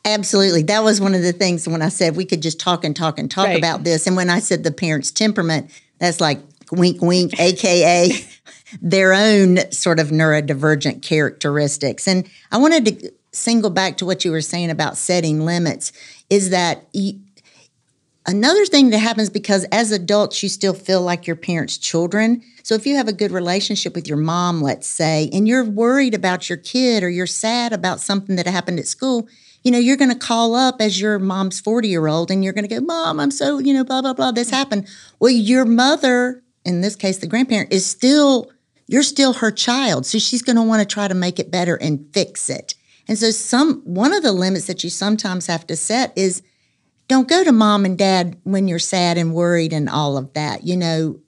Absolutely. 0.04 0.62
That 0.62 0.82
was 0.84 1.00
one 1.00 1.14
of 1.14 1.22
the 1.22 1.32
things 1.32 1.68
when 1.68 1.82
I 1.82 1.88
said 1.88 2.16
we 2.16 2.24
could 2.24 2.40
just 2.42 2.58
talk 2.58 2.84
and 2.84 2.94
talk 2.96 3.18
and 3.18 3.30
talk 3.30 3.46
Right. 3.46 3.58
about 3.58 3.84
this. 3.84 4.06
And 4.06 4.16
when 4.16 4.30
I 4.30 4.38
said 4.38 4.64
the 4.64 4.70
parent's 4.70 5.10
temperament, 5.10 5.70
that's 5.98 6.20
like 6.20 6.40
wink, 6.72 7.02
wink, 7.02 7.38
AKA 7.40 8.10
their 8.80 9.12
own 9.14 9.58
sort 9.70 9.98
of 9.98 10.08
neurodivergent 10.08 11.02
characteristics. 11.02 12.06
And 12.06 12.28
I 12.52 12.58
wanted 12.58 12.84
to 12.86 13.12
single 13.32 13.70
back 13.70 13.96
to 13.98 14.06
what 14.06 14.24
you 14.24 14.30
were 14.30 14.40
saying 14.40 14.70
about 14.70 14.96
setting 14.96 15.44
limits 15.44 15.92
is 16.30 16.50
that 16.50 16.84
another 18.28 18.66
thing 18.66 18.90
that 18.90 18.98
happens 18.98 19.30
because 19.30 19.64
as 19.72 19.90
adults 19.90 20.42
you 20.42 20.48
still 20.48 20.74
feel 20.74 21.00
like 21.00 21.26
your 21.26 21.34
parents' 21.34 21.78
children. 21.78 22.42
So 22.62 22.74
if 22.74 22.86
you 22.86 22.94
have 22.96 23.08
a 23.08 23.12
good 23.12 23.32
relationship 23.32 23.94
with 23.94 24.06
your 24.06 24.18
mom, 24.18 24.60
let's 24.60 24.86
say, 24.86 25.30
and 25.32 25.48
you're 25.48 25.64
worried 25.64 26.14
about 26.14 26.48
your 26.48 26.58
kid 26.58 27.02
or 27.02 27.08
you're 27.08 27.26
sad 27.26 27.72
about 27.72 28.00
something 28.00 28.36
that 28.36 28.46
happened 28.46 28.78
at 28.78 28.86
school, 28.86 29.26
you 29.64 29.72
know, 29.72 29.78
you're 29.78 29.96
going 29.96 30.12
to 30.12 30.18
call 30.18 30.54
up 30.54 30.80
as 30.80 31.00
your 31.00 31.18
mom's 31.18 31.58
40 31.60 31.88
year 31.88 32.06
old 32.06 32.30
and 32.30 32.44
you're 32.44 32.52
going 32.52 32.68
to 32.68 32.74
go, 32.74 32.80
Mom, 32.80 33.18
I'm 33.18 33.30
so, 33.30 33.58
you 33.58 33.72
know, 33.72 33.84
blah, 33.84 34.02
blah, 34.02 34.12
blah, 34.12 34.30
this 34.30 34.48
mm-hmm. 34.48 34.56
happened. 34.56 34.88
Well, 35.18 35.32
your 35.32 35.64
mother, 35.64 36.42
in 36.64 36.82
this 36.82 36.94
case, 36.94 37.18
the 37.18 37.26
grandparent, 37.26 37.72
is 37.72 37.86
still, 37.86 38.52
you're 38.86 39.02
still 39.02 39.34
her 39.34 39.50
child. 39.50 40.06
So 40.06 40.18
she's 40.18 40.42
going 40.42 40.56
to 40.56 40.62
want 40.62 40.80
to 40.80 40.86
try 40.86 41.08
to 41.08 41.14
make 41.14 41.38
it 41.38 41.50
better 41.50 41.76
and 41.76 42.06
fix 42.12 42.50
it. 42.50 42.74
And 43.08 43.18
so 43.18 43.30
some 43.30 43.80
one 43.84 44.12
of 44.12 44.22
the 44.22 44.32
limits 44.32 44.66
that 44.66 44.84
you 44.84 44.90
sometimes 44.90 45.46
have 45.46 45.66
to 45.68 45.76
set 45.76 46.12
is 46.16 46.42
don't 47.08 47.28
go 47.28 47.42
to 47.42 47.52
mom 47.52 47.84
and 47.84 47.98
dad 47.98 48.36
when 48.44 48.68
you're 48.68 48.78
sad 48.78 49.18
and 49.18 49.34
worried 49.34 49.72
and 49.72 49.88
all 49.88 50.16
of 50.16 50.32
that. 50.34 50.64
You 50.64 50.76
know, 50.76 51.20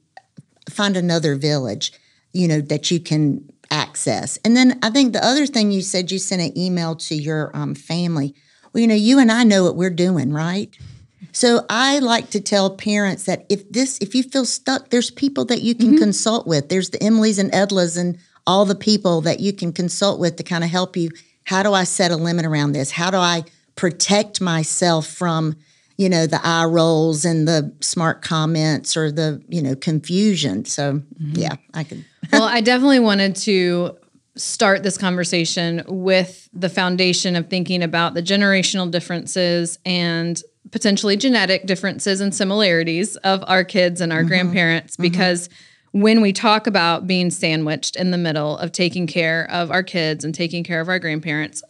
find 0.68 0.96
another 0.96 1.34
village, 1.34 1.92
you 2.32 2.46
know, 2.46 2.60
that 2.60 2.90
you 2.90 3.00
can 3.00 3.50
access. 3.70 4.38
And 4.44 4.56
then 4.56 4.78
I 4.82 4.90
think 4.90 5.12
the 5.12 5.24
other 5.24 5.46
thing 5.46 5.70
you 5.70 5.82
said, 5.82 6.10
you 6.10 6.18
sent 6.18 6.42
an 6.42 6.56
email 6.56 6.96
to 6.96 7.14
your 7.14 7.50
um, 7.54 7.74
family. 7.74 8.34
Well, 8.72 8.80
you 8.80 8.86
know, 8.86 8.94
you 8.94 9.18
and 9.18 9.32
I 9.32 9.44
know 9.44 9.64
what 9.64 9.76
we're 9.76 9.90
doing, 9.90 10.32
right? 10.32 10.76
So 11.32 11.64
I 11.70 12.00
like 12.00 12.30
to 12.30 12.40
tell 12.40 12.76
parents 12.76 13.24
that 13.24 13.46
if 13.48 13.70
this, 13.70 13.98
if 13.98 14.14
you 14.14 14.22
feel 14.22 14.44
stuck, 14.44 14.90
there's 14.90 15.10
people 15.10 15.44
that 15.46 15.62
you 15.62 15.74
can 15.74 15.96
consult 15.96 16.46
with. 16.46 16.68
There's 16.68 16.90
the 16.90 16.98
Emilys 16.98 17.38
and 17.38 17.52
Edlas 17.52 17.96
and 17.96 18.18
all 18.46 18.64
the 18.64 18.74
people 18.74 19.20
that 19.20 19.38
you 19.38 19.52
can 19.52 19.72
consult 19.72 20.18
with 20.18 20.36
to 20.36 20.42
kind 20.42 20.64
of 20.64 20.70
help 20.70 20.96
you. 20.96 21.10
How 21.44 21.62
do 21.62 21.72
I 21.72 21.84
set 21.84 22.10
a 22.10 22.16
limit 22.16 22.44
around 22.44 22.72
this? 22.72 22.90
How 22.90 23.10
do 23.10 23.18
I 23.18 23.44
protect 23.76 24.40
myself 24.40 25.06
from, 25.06 25.56
you 26.00 26.08
know, 26.08 26.26
the 26.26 26.40
eye 26.42 26.64
rolls 26.64 27.26
and 27.26 27.46
the 27.46 27.70
smart 27.80 28.22
comments 28.22 28.96
or 28.96 29.12
the, 29.12 29.42
you 29.50 29.60
know, 29.60 29.76
confusion? 29.76 30.64
So 30.64 30.94
mm-hmm. 30.94 31.32
yeah, 31.34 31.56
I 31.74 31.84
could. 31.84 32.06
well, 32.32 32.44
I 32.44 32.62
definitely 32.62 33.00
wanted 33.00 33.36
to 33.36 33.98
start 34.34 34.82
this 34.82 34.96
conversation 34.96 35.82
with 35.86 36.48
the 36.54 36.70
foundation 36.70 37.36
of 37.36 37.50
thinking 37.50 37.82
about 37.82 38.14
the 38.14 38.22
generational 38.22 38.90
differences 38.90 39.78
and 39.84 40.42
potentially 40.70 41.18
genetic 41.18 41.66
differences 41.66 42.22
and 42.22 42.34
similarities 42.34 43.16
of 43.16 43.44
our 43.46 43.62
kids 43.62 44.00
and 44.00 44.10
our 44.10 44.20
mm-hmm. 44.20 44.28
grandparents 44.28 44.94
mm-hmm. 44.94 45.02
because 45.02 45.50
when 45.92 46.22
we 46.22 46.32
talk 46.32 46.66
about 46.66 47.06
being 47.06 47.30
sandwiched 47.30 47.94
in 47.96 48.10
the 48.10 48.16
middle 48.16 48.56
of 48.56 48.72
taking 48.72 49.06
care 49.06 49.46
of 49.50 49.70
our 49.70 49.82
kids 49.82 50.24
and 50.24 50.34
taking 50.34 50.64
care 50.64 50.80
of 50.80 50.88
our 50.88 50.98
grandparents 50.98 51.62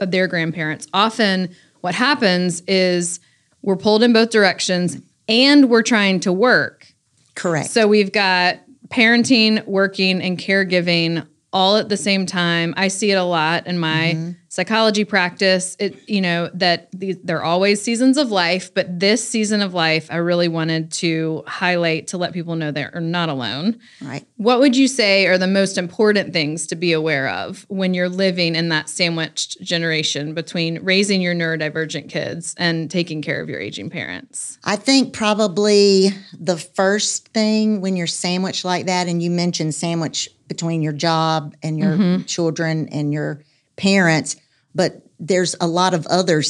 of 0.00 0.10
their 0.10 0.26
grandparents 0.26 0.86
often 0.94 1.54
what 1.82 1.94
happens 1.94 2.62
is 2.62 3.20
we're 3.64 3.76
pulled 3.76 4.02
in 4.02 4.12
both 4.12 4.30
directions 4.30 4.98
and 5.28 5.70
we're 5.70 5.82
trying 5.82 6.20
to 6.20 6.32
work 6.32 6.86
Correct. 7.34 7.70
so 7.70 7.88
we've 7.88 8.12
got 8.12 8.60
parenting, 8.88 9.64
working, 9.66 10.20
and 10.22 10.38
caregiving 10.38 11.26
all 11.52 11.76
at 11.76 11.88
the 11.88 11.96
same 11.96 12.26
time. 12.26 12.74
I 12.76 12.88
see 12.88 13.10
it 13.10 13.16
a 13.16 13.24
lot 13.24 13.66
in 13.66 13.78
my 13.78 14.14
mm-hmm. 14.14 14.30
Psychology 14.54 15.04
practice. 15.04 15.76
It 15.80 16.08
you 16.08 16.20
know 16.20 16.48
that 16.54 16.88
these, 16.92 17.16
there 17.24 17.38
are 17.38 17.42
always 17.42 17.82
seasons 17.82 18.16
of 18.16 18.30
life, 18.30 18.72
but 18.72 19.00
this 19.00 19.28
season 19.28 19.60
of 19.62 19.74
life, 19.74 20.06
I 20.12 20.16
really 20.16 20.46
wanted 20.46 20.92
to 20.92 21.42
highlight 21.48 22.06
to 22.08 22.18
let 22.18 22.32
people 22.32 22.54
know 22.54 22.70
they're 22.70 23.00
not 23.00 23.28
alone. 23.28 23.80
right. 24.00 24.24
What 24.36 24.60
would 24.60 24.76
you 24.76 24.86
say 24.86 25.26
are 25.26 25.38
the 25.38 25.48
most 25.48 25.76
important 25.76 26.32
things 26.32 26.68
to 26.68 26.76
be 26.76 26.92
aware 26.92 27.28
of 27.30 27.66
when 27.68 27.94
you're 27.94 28.08
living 28.08 28.54
in 28.54 28.68
that 28.68 28.88
sandwiched 28.88 29.60
generation 29.60 30.34
between 30.34 30.78
raising 30.84 31.20
your 31.20 31.34
neurodivergent 31.34 32.08
kids 32.08 32.54
and 32.56 32.88
taking 32.88 33.22
care 33.22 33.42
of 33.42 33.48
your 33.48 33.58
aging 33.58 33.90
parents? 33.90 34.58
I 34.62 34.76
think 34.76 35.12
probably 35.12 36.10
the 36.32 36.58
first 36.58 37.28
thing 37.28 37.80
when 37.80 37.96
you're 37.96 38.06
sandwiched 38.06 38.64
like 38.64 38.86
that, 38.86 39.08
and 39.08 39.20
you 39.20 39.32
mentioned 39.32 39.74
sandwich 39.74 40.28
between 40.46 40.80
your 40.80 40.92
job 40.92 41.56
and 41.60 41.76
your 41.76 41.96
mm-hmm. 41.96 42.22
children 42.24 42.88
and 42.90 43.12
your 43.12 43.42
parents, 43.76 44.36
but 44.74 45.02
there's 45.20 45.54
a 45.60 45.66
lot 45.66 45.94
of 45.94 46.06
other 46.06 46.42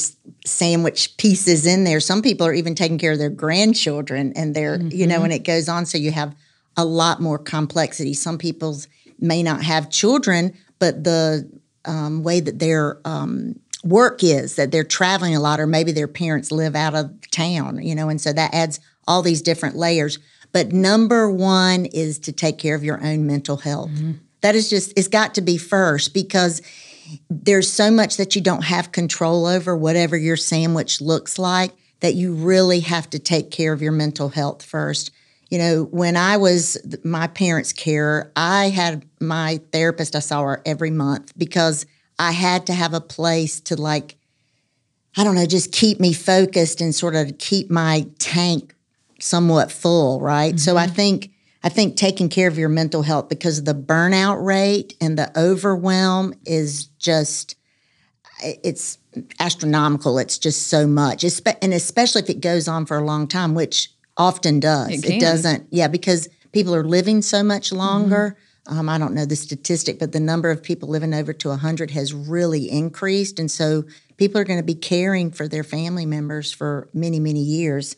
sandwich 0.45 1.15
pieces 1.17 1.65
in 1.65 1.83
there. 1.83 1.99
Some 1.99 2.21
people 2.21 2.47
are 2.47 2.53
even 2.53 2.75
taking 2.75 2.97
care 2.97 3.11
of 3.11 3.19
their 3.19 3.29
grandchildren 3.29 4.33
and 4.35 4.55
their, 4.55 4.81
you 4.81 5.07
know, 5.07 5.23
and 5.23 5.31
it 5.31 5.43
goes 5.43 5.69
on. 5.69 5.85
So 5.85 5.97
you 5.97 6.11
have 6.11 6.35
a 6.75 6.83
lot 6.83 7.21
more 7.21 7.37
complexity. 7.37 8.13
Some 8.13 8.37
people's 8.37 8.87
may 9.19 9.43
not 9.43 9.63
have 9.63 9.89
children, 9.89 10.53
but 10.79 11.03
the 11.03 11.49
um, 11.85 12.23
way 12.23 12.39
that 12.39 12.59
their 12.59 12.99
um, 13.05 13.59
work 13.83 14.23
is 14.23 14.55
that 14.55 14.71
they're 14.71 14.83
traveling 14.83 15.35
a 15.35 15.39
lot, 15.39 15.59
or 15.59 15.67
maybe 15.67 15.91
their 15.91 16.07
parents 16.07 16.51
live 16.51 16.75
out 16.75 16.95
of 16.95 17.11
town, 17.31 17.81
you 17.81 17.93
know, 17.95 18.09
and 18.09 18.19
so 18.19 18.33
that 18.33 18.53
adds 18.53 18.79
all 19.07 19.21
these 19.21 19.41
different 19.41 19.75
layers. 19.75 20.17
But 20.51 20.71
number 20.71 21.29
one 21.29 21.85
is 21.85 22.17
to 22.19 22.31
take 22.31 22.57
care 22.57 22.75
of 22.75 22.83
your 22.83 23.01
own 23.05 23.27
mental 23.27 23.57
health. 23.57 23.91
That 24.41 24.55
is 24.55 24.69
just, 24.69 24.93
it's 24.97 25.07
got 25.07 25.35
to 25.35 25.41
be 25.41 25.57
first 25.57 26.13
because 26.13 26.61
there's 27.29 27.71
so 27.71 27.91
much 27.91 28.17
that 28.17 28.35
you 28.35 28.41
don't 28.41 28.63
have 28.63 28.91
control 28.91 29.45
over, 29.45 29.75
whatever 29.75 30.17
your 30.17 30.37
sandwich 30.37 31.01
looks 31.01 31.37
like, 31.37 31.71
that 31.99 32.15
you 32.15 32.33
really 32.33 32.81
have 32.81 33.09
to 33.11 33.19
take 33.19 33.51
care 33.51 33.73
of 33.73 33.81
your 33.81 33.91
mental 33.91 34.29
health 34.29 34.63
first. 34.63 35.11
You 35.49 35.57
know, 35.59 35.83
when 35.91 36.17
I 36.17 36.37
was 36.37 36.77
my 37.03 37.27
parents' 37.27 37.73
care, 37.73 38.31
I 38.35 38.69
had 38.69 39.05
my 39.19 39.61
therapist, 39.71 40.15
I 40.15 40.19
saw 40.19 40.41
her 40.41 40.61
every 40.65 40.91
month 40.91 41.33
because 41.37 41.85
I 42.17 42.31
had 42.31 42.65
to 42.67 42.73
have 42.73 42.93
a 42.93 43.01
place 43.01 43.59
to 43.61 43.75
like, 43.75 44.17
I 45.15 45.23
don't 45.23 45.35
know, 45.35 45.45
just 45.45 45.71
keep 45.71 45.99
me 45.99 46.13
focused 46.13 46.81
and 46.81 46.93
sort 46.93 47.15
of 47.15 47.37
keep 47.37 47.69
my 47.69 48.07
tank 48.19 48.75
somewhat 49.19 49.71
full, 49.71 50.19
right? 50.19 50.55
Mm-hmm. 50.55 50.57
So 50.57 50.77
I 50.77 50.87
think 50.87 51.31
I 51.65 51.69
think 51.69 51.97
taking 51.97 52.29
care 52.29 52.47
of 52.47 52.59
your 52.59 52.69
mental 52.69 53.01
health 53.01 53.27
because 53.27 53.63
the 53.63 53.73
burnout 53.73 54.45
rate 54.45 54.93
and 55.01 55.17
the 55.17 55.37
overwhelm 55.37 56.35
is 56.45 56.85
just 56.99 57.55
it's 58.43 58.99
astronomical. 59.39 60.19
It's 60.19 60.37
just 60.37 60.67
so 60.67 60.85
much, 60.85 61.23
and 61.23 61.73
especially 61.73 62.21
if 62.21 62.29
it 62.29 62.39
goes 62.39 62.67
on 62.67 62.85
for 62.85 62.97
a 62.97 63.03
long 63.03 63.27
time, 63.27 63.55
which 63.55 63.89
often 64.15 64.59
does. 64.59 64.89
It, 64.89 65.09
it 65.09 65.19
doesn't, 65.19 65.67
yeah, 65.71 65.87
because 65.87 66.29
people 66.51 66.75
are 66.75 66.83
living 66.83 67.23
so 67.23 67.41
much 67.41 67.71
longer. 67.71 68.37
Mm-hmm. 68.67 68.79
Um, 68.79 68.89
I 68.89 68.97
don't 68.97 69.13
know 69.13 69.25
the 69.25 69.35
statistic, 69.35 69.99
but 69.99 70.11
the 70.11 70.19
number 70.19 70.51
of 70.51 70.61
people 70.61 70.89
living 70.89 71.13
over 71.13 71.33
to 71.33 71.49
100 71.49 71.91
has 71.91 72.13
really 72.13 72.69
increased. 72.69 73.39
And 73.39 73.49
so 73.49 73.85
people 74.17 74.39
are 74.39 74.43
going 74.43 74.59
to 74.59 74.65
be 74.65 74.75
caring 74.75 75.31
for 75.31 75.47
their 75.47 75.63
family 75.63 76.05
members 76.05 76.51
for 76.51 76.89
many, 76.93 77.19
many 77.19 77.41
years. 77.41 77.95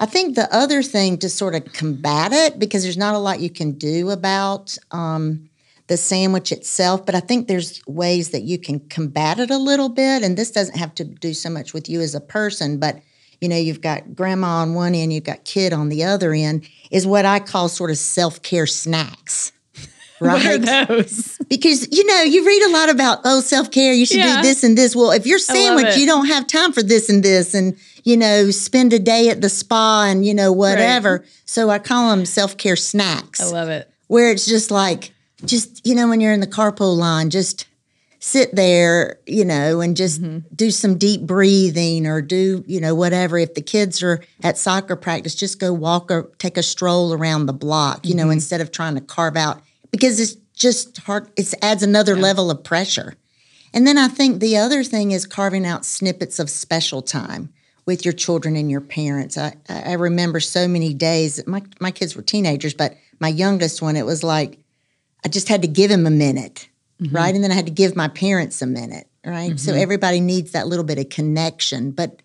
I 0.00 0.06
think 0.06 0.34
the 0.34 0.52
other 0.52 0.82
thing 0.82 1.18
to 1.18 1.28
sort 1.28 1.54
of 1.54 1.74
combat 1.74 2.32
it, 2.32 2.58
because 2.58 2.82
there's 2.82 2.96
not 2.96 3.14
a 3.14 3.18
lot 3.18 3.40
you 3.40 3.50
can 3.50 3.72
do 3.72 4.08
about 4.08 4.78
um, 4.92 5.50
the 5.88 5.98
sandwich 5.98 6.52
itself, 6.52 7.04
but 7.04 7.14
I 7.14 7.20
think 7.20 7.48
there's 7.48 7.82
ways 7.86 8.30
that 8.30 8.40
you 8.42 8.58
can 8.58 8.80
combat 8.88 9.38
it 9.38 9.50
a 9.50 9.58
little 9.58 9.90
bit. 9.90 10.22
And 10.22 10.38
this 10.38 10.50
doesn't 10.50 10.78
have 10.78 10.94
to 10.94 11.04
do 11.04 11.34
so 11.34 11.50
much 11.50 11.74
with 11.74 11.86
you 11.90 12.00
as 12.00 12.14
a 12.14 12.20
person, 12.20 12.78
but 12.78 13.02
you 13.42 13.48
know, 13.48 13.56
you've 13.56 13.82
got 13.82 14.14
grandma 14.14 14.62
on 14.62 14.72
one 14.72 14.94
end, 14.94 15.12
you've 15.12 15.24
got 15.24 15.44
kid 15.44 15.74
on 15.74 15.90
the 15.90 16.04
other 16.04 16.32
end, 16.32 16.66
is 16.90 17.06
what 17.06 17.26
I 17.26 17.38
call 17.38 17.68
sort 17.68 17.90
of 17.90 17.98
self 17.98 18.40
care 18.40 18.66
snacks. 18.66 19.52
Right. 20.30 20.60
those? 20.60 21.38
Because, 21.48 21.88
you 21.90 22.04
know, 22.04 22.22
you 22.22 22.46
read 22.46 22.62
a 22.64 22.72
lot 22.72 22.90
about, 22.90 23.20
oh, 23.24 23.40
self 23.40 23.70
care, 23.70 23.94
you 23.94 24.04
should 24.04 24.18
yeah. 24.18 24.42
do 24.42 24.48
this 24.48 24.62
and 24.62 24.76
this. 24.76 24.94
Well, 24.94 25.12
if 25.12 25.26
you're 25.26 25.38
sandwich, 25.38 25.96
you 25.96 26.04
don't 26.04 26.26
have 26.26 26.46
time 26.46 26.72
for 26.72 26.82
this 26.82 27.08
and 27.08 27.22
this, 27.22 27.54
and, 27.54 27.74
you 28.04 28.18
know, 28.18 28.50
spend 28.50 28.92
a 28.92 28.98
day 28.98 29.30
at 29.30 29.40
the 29.40 29.48
spa 29.48 30.04
and, 30.10 30.26
you 30.26 30.34
know, 30.34 30.52
whatever. 30.52 31.20
Right. 31.20 31.28
So 31.46 31.70
I 31.70 31.78
call 31.78 32.10
them 32.10 32.26
self 32.26 32.58
care 32.58 32.76
snacks. 32.76 33.40
I 33.40 33.46
love 33.46 33.70
it. 33.70 33.90
Where 34.08 34.30
it's 34.30 34.44
just 34.44 34.70
like, 34.70 35.14
just, 35.46 35.86
you 35.86 35.94
know, 35.94 36.08
when 36.08 36.20
you're 36.20 36.34
in 36.34 36.40
the 36.40 36.46
carpool 36.46 36.98
line, 36.98 37.30
just, 37.30 37.64
sit 38.20 38.54
there, 38.54 39.18
you 39.26 39.44
know, 39.44 39.80
and 39.80 39.96
just 39.96 40.22
mm-hmm. 40.22 40.40
do 40.54 40.70
some 40.70 40.98
deep 40.98 41.22
breathing 41.22 42.06
or 42.06 42.20
do, 42.20 42.62
you 42.66 42.78
know, 42.78 42.94
whatever. 42.94 43.38
If 43.38 43.54
the 43.54 43.62
kids 43.62 44.02
are 44.02 44.22
at 44.42 44.58
soccer 44.58 44.94
practice, 44.94 45.34
just 45.34 45.58
go 45.58 45.72
walk 45.72 46.10
or 46.10 46.30
take 46.38 46.58
a 46.58 46.62
stroll 46.62 47.14
around 47.14 47.46
the 47.46 47.54
block, 47.54 48.04
you 48.04 48.10
mm-hmm. 48.10 48.26
know, 48.26 48.30
instead 48.30 48.60
of 48.60 48.70
trying 48.70 48.94
to 48.94 49.00
carve 49.00 49.36
out 49.36 49.62
because 49.90 50.20
it's 50.20 50.36
just 50.54 50.98
hard. 50.98 51.30
It 51.36 51.52
adds 51.62 51.82
another 51.82 52.14
yeah. 52.14 52.22
level 52.22 52.50
of 52.50 52.62
pressure. 52.64 53.14
And 53.72 53.86
then 53.86 53.98
I 53.98 54.08
think 54.08 54.40
the 54.40 54.56
other 54.56 54.82
thing 54.82 55.12
is 55.12 55.26
carving 55.26 55.64
out 55.64 55.84
snippets 55.84 56.38
of 56.38 56.50
special 56.50 57.02
time 57.02 57.52
with 57.86 58.04
your 58.04 58.12
children 58.12 58.56
and 58.56 58.70
your 58.70 58.80
parents. 58.80 59.38
I, 59.38 59.54
I 59.68 59.94
remember 59.94 60.40
so 60.40 60.66
many 60.66 60.92
days. 60.92 61.46
My 61.46 61.62
my 61.80 61.90
kids 61.90 62.16
were 62.16 62.22
teenagers, 62.22 62.74
but 62.74 62.96
my 63.20 63.28
youngest 63.28 63.80
one, 63.80 63.96
it 63.96 64.06
was 64.06 64.22
like 64.22 64.58
I 65.24 65.28
just 65.28 65.48
had 65.48 65.62
to 65.62 65.68
give 65.68 65.90
him 65.90 66.06
a 66.06 66.10
minute 66.10 66.68
mm-hmm. 67.00 67.14
right? 67.14 67.34
And 67.34 67.42
then 67.42 67.50
I 67.50 67.54
had 67.54 67.66
to 67.66 67.72
give 67.72 67.96
my 67.96 68.08
parents 68.08 68.62
a 68.62 68.66
minute, 68.66 69.08
right? 69.24 69.50
Mm-hmm. 69.50 69.56
So 69.56 69.74
everybody 69.74 70.20
needs 70.20 70.52
that 70.52 70.66
little 70.66 70.84
bit 70.84 70.98
of 70.98 71.08
connection. 71.08 71.90
But, 71.90 72.22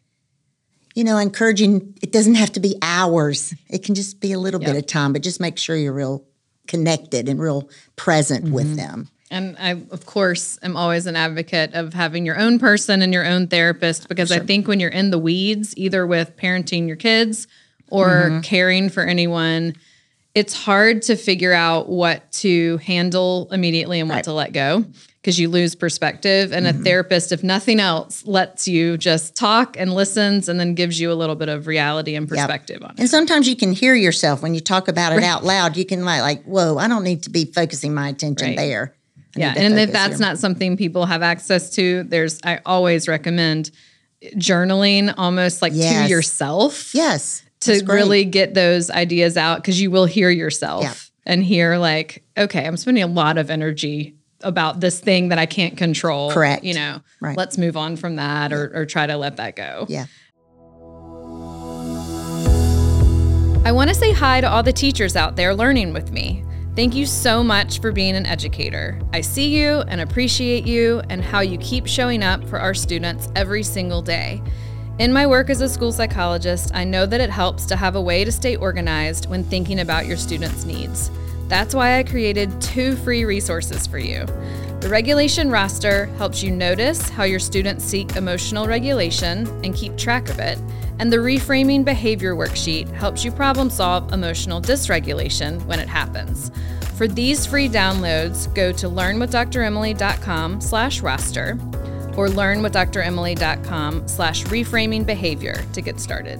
you 0.93 1.03
know, 1.03 1.17
encouraging, 1.17 1.97
it 2.01 2.11
doesn't 2.11 2.35
have 2.35 2.51
to 2.53 2.59
be 2.59 2.75
hours, 2.81 3.53
it 3.69 3.83
can 3.83 3.95
just 3.95 4.19
be 4.19 4.31
a 4.31 4.39
little 4.39 4.61
yep. 4.61 4.73
bit 4.73 4.77
of 4.77 4.87
time, 4.87 5.13
but 5.13 5.23
just 5.23 5.39
make 5.39 5.57
sure 5.57 5.75
you're 5.75 5.93
real 5.93 6.23
connected 6.67 7.29
and 7.29 7.39
real 7.39 7.69
present 7.95 8.45
mm-hmm. 8.45 8.53
with 8.53 8.75
them. 8.75 9.09
And 9.31 9.57
I, 9.59 9.71
of 9.91 10.05
course, 10.05 10.59
am 10.61 10.77
always 10.77 11.07
an 11.07 11.15
advocate 11.15 11.73
of 11.73 11.93
having 11.93 12.25
your 12.25 12.39
own 12.39 12.59
person 12.59 13.01
and 13.01 13.11
your 13.11 13.25
own 13.25 13.47
therapist 13.47 14.07
because 14.07 14.29
sure. 14.29 14.41
I 14.41 14.45
think 14.45 14.67
when 14.67 14.79
you're 14.79 14.89
in 14.89 15.09
the 15.09 15.17
weeds, 15.17 15.75
either 15.77 16.05
with 16.05 16.37
parenting 16.37 16.87
your 16.87 16.95
kids 16.95 17.47
or 17.89 18.07
mm-hmm. 18.07 18.39
caring 18.41 18.89
for 18.89 19.03
anyone, 19.03 19.75
it's 20.35 20.53
hard 20.53 21.01
to 21.03 21.15
figure 21.15 21.53
out 21.53 21.89
what 21.89 22.31
to 22.33 22.77
handle 22.77 23.47
immediately 23.51 23.99
and 23.99 24.09
what 24.09 24.15
right. 24.15 24.23
to 24.25 24.33
let 24.33 24.53
go 24.53 24.85
because 25.25 25.39
you 25.39 25.49
lose 25.49 25.73
perspective. 25.73 26.53
And 26.53 26.67
mm-hmm. 26.67 26.81
a 26.81 26.83
therapist, 26.83 27.31
if 27.31 27.43
nothing 27.43 27.79
else, 27.79 28.27
lets 28.27 28.67
you 28.67 28.95
just 28.95 29.35
talk 29.35 29.75
and 29.75 29.91
listens 29.91 30.47
and 30.47 30.59
then 30.59 30.75
gives 30.75 30.99
you 30.99 31.11
a 31.11 31.15
little 31.15 31.35
bit 31.35 31.49
of 31.49 31.65
reality 31.65 32.13
and 32.13 32.29
perspective 32.29 32.77
yep. 32.81 32.89
on 32.91 32.95
it. 32.95 32.99
And 32.99 33.09
sometimes 33.09 33.47
you 33.47 33.55
can 33.55 33.71
hear 33.71 33.95
yourself 33.95 34.43
when 34.43 34.53
you 34.53 34.59
talk 34.59 34.87
about 34.87 35.13
it 35.13 35.15
right. 35.15 35.23
out 35.23 35.43
loud. 35.43 35.77
You 35.77 35.85
can 35.85 36.05
like, 36.05 36.21
like, 36.21 36.43
whoa, 36.43 36.77
I 36.77 36.87
don't 36.87 37.03
need 37.03 37.23
to 37.23 37.31
be 37.31 37.45
focusing 37.45 37.91
my 37.91 38.07
attention 38.09 38.49
right. 38.49 38.57
there. 38.57 38.95
I 39.35 39.39
yeah. 39.39 39.53
And 39.57 39.79
if 39.79 39.91
that's 39.91 40.19
here. 40.19 40.27
not 40.27 40.37
something 40.37 40.77
people 40.77 41.07
have 41.07 41.23
access 41.23 41.71
to, 41.71 42.03
there's 42.03 42.39
I 42.43 42.59
always 42.63 43.07
recommend 43.07 43.71
journaling 44.35 45.11
almost 45.17 45.63
like 45.63 45.73
yes. 45.73 46.05
to 46.05 46.09
yourself. 46.09 46.93
Yes 46.93 47.41
to 47.61 47.83
really 47.85 48.25
get 48.25 48.53
those 48.53 48.91
ideas 48.91 49.37
out 49.37 49.57
because 49.57 49.81
you 49.81 49.89
will 49.89 50.05
hear 50.05 50.29
yourself 50.29 50.83
yeah. 50.83 50.93
and 51.25 51.43
hear 51.43 51.77
like, 51.77 52.23
okay, 52.37 52.63
I'm 52.63 52.77
spending 52.77 53.03
a 53.03 53.07
lot 53.07 53.39
of 53.39 53.49
energy 53.49 54.15
about 54.45 54.79
this 54.79 54.99
thing 54.99 55.29
that 55.29 55.39
I 55.39 55.45
can't 55.45 55.75
control. 55.75 56.31
Correct. 56.31 56.63
You 56.63 56.75
know, 56.75 57.01
right. 57.19 57.35
let's 57.35 57.57
move 57.57 57.75
on 57.75 57.97
from 57.97 58.15
that 58.15 58.53
or, 58.53 58.71
or 58.73 58.85
try 58.85 59.07
to 59.07 59.17
let 59.17 59.37
that 59.37 59.55
go. 59.55 59.85
Yeah. 59.89 60.05
I 63.65 63.71
want 63.71 63.89
to 63.89 63.95
say 63.95 64.11
hi 64.11 64.41
to 64.41 64.49
all 64.49 64.61
the 64.61 64.71
teachers 64.71 65.15
out 65.15 65.35
there 65.35 65.55
learning 65.55 65.91
with 65.91 66.11
me. 66.11 66.45
Thank 66.75 66.93
you 66.93 67.05
so 67.05 67.43
much 67.43 67.79
for 67.79 67.91
being 67.91 68.15
an 68.15 68.25
educator. 68.25 68.99
I 69.11 69.21
see 69.21 69.57
you 69.57 69.79
and 69.87 70.01
appreciate 70.01 70.67
you 70.67 71.01
and 71.09 71.23
how 71.23 71.39
you 71.39 71.57
keep 71.57 71.87
showing 71.87 72.21
up 72.21 72.43
for 72.43 72.59
our 72.59 72.73
students 72.73 73.29
every 73.35 73.63
single 73.63 74.01
day. 74.01 74.41
In 74.99 75.11
my 75.11 75.25
work 75.25 75.49
as 75.49 75.61
a 75.61 75.67
school 75.67 75.91
psychologist, 75.91 76.71
I 76.75 76.83
know 76.83 77.05
that 77.05 77.19
it 77.19 77.29
helps 77.29 77.65
to 77.65 77.75
have 77.75 77.95
a 77.95 78.01
way 78.01 78.23
to 78.23 78.31
stay 78.31 78.55
organized 78.55 79.29
when 79.29 79.43
thinking 79.43 79.79
about 79.79 80.05
your 80.05 80.17
students' 80.17 80.63
needs. 80.63 81.09
That's 81.47 81.75
why 81.75 81.99
I 81.99 82.03
created 82.03 82.59
two 82.61 82.95
free 82.95 83.25
resources 83.25 83.85
for 83.85 83.99
you. 83.99 84.25
The 84.81 84.89
regulation 84.89 85.49
roster 85.49 86.05
helps 86.17 86.43
you 86.43 86.51
notice 86.51 87.09
how 87.09 87.23
your 87.23 87.39
students 87.39 87.83
seek 87.83 88.15
emotional 88.15 88.67
regulation 88.67 89.47
and 89.63 89.73
keep 89.73 89.97
track 89.97 90.29
of 90.29 90.39
it. 90.39 90.59
And 90.99 91.11
the 91.11 91.17
reframing 91.17 91.83
behavior 91.83 92.35
worksheet 92.35 92.89
helps 92.91 93.25
you 93.25 93.31
problem 93.31 93.69
solve 93.69 94.13
emotional 94.13 94.61
dysregulation 94.61 95.63
when 95.65 95.79
it 95.79 95.89
happens. 95.89 96.51
For 96.95 97.07
these 97.07 97.45
free 97.45 97.67
downloads, 97.67 98.53
go 98.53 98.71
to 98.71 98.87
learnwithdremily.com 98.87 100.61
slash 100.61 101.01
roster 101.01 101.57
or 102.15 102.29
learn 102.29 102.61
with 102.61 102.73
dremily.com 102.73 104.07
slash 104.07 104.45
to 105.73 105.81
get 105.81 105.99
started. 105.99 106.39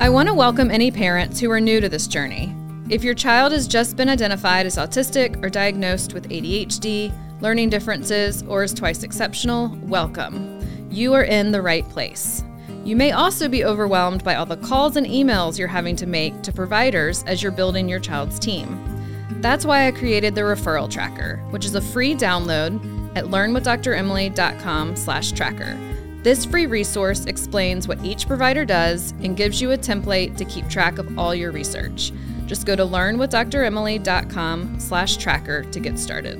I 0.00 0.10
want 0.10 0.28
to 0.28 0.34
welcome 0.34 0.70
any 0.70 0.92
parents 0.92 1.40
who 1.40 1.50
are 1.50 1.60
new 1.60 1.80
to 1.80 1.88
this 1.88 2.06
journey. 2.06 2.54
If 2.88 3.02
your 3.02 3.14
child 3.14 3.50
has 3.50 3.66
just 3.66 3.96
been 3.96 4.08
identified 4.08 4.64
as 4.64 4.76
autistic 4.76 5.44
or 5.44 5.50
diagnosed 5.50 6.14
with 6.14 6.28
ADHD, 6.28 7.12
learning 7.40 7.70
differences, 7.70 8.44
or 8.44 8.62
is 8.62 8.72
twice 8.72 9.02
exceptional, 9.02 9.76
welcome. 9.82 10.60
You 10.88 11.14
are 11.14 11.24
in 11.24 11.50
the 11.50 11.60
right 11.60 11.86
place. 11.88 12.44
You 12.84 12.94
may 12.94 13.10
also 13.10 13.48
be 13.48 13.64
overwhelmed 13.64 14.22
by 14.22 14.36
all 14.36 14.46
the 14.46 14.56
calls 14.58 14.94
and 14.94 15.04
emails 15.04 15.58
you're 15.58 15.66
having 15.66 15.96
to 15.96 16.06
make 16.06 16.42
to 16.42 16.52
providers 16.52 17.24
as 17.26 17.42
you're 17.42 17.50
building 17.50 17.88
your 17.88 18.00
child's 18.00 18.38
team. 18.38 18.80
That's 19.40 19.66
why 19.66 19.88
I 19.88 19.90
created 19.90 20.36
the 20.36 20.42
referral 20.42 20.88
tracker, 20.88 21.38
which 21.50 21.64
is 21.64 21.74
a 21.74 21.80
free 21.80 22.14
download 22.14 23.16
at 23.16 23.24
learnwithdremily.com 23.24 24.94
slash 24.94 25.32
tracker. 25.32 25.76
This 26.22 26.44
free 26.44 26.66
resource 26.66 27.26
explains 27.26 27.86
what 27.86 28.04
each 28.04 28.26
provider 28.26 28.64
does 28.64 29.12
and 29.22 29.36
gives 29.36 29.60
you 29.60 29.70
a 29.70 29.78
template 29.78 30.36
to 30.36 30.44
keep 30.44 30.68
track 30.68 30.98
of 30.98 31.18
all 31.18 31.34
your 31.34 31.52
research. 31.52 32.12
Just 32.46 32.66
go 32.66 32.74
to 32.74 32.82
learnwithdremily.com 32.82 34.80
slash 34.80 35.16
tracker 35.16 35.62
to 35.64 35.80
get 35.80 35.98
started. 35.98 36.38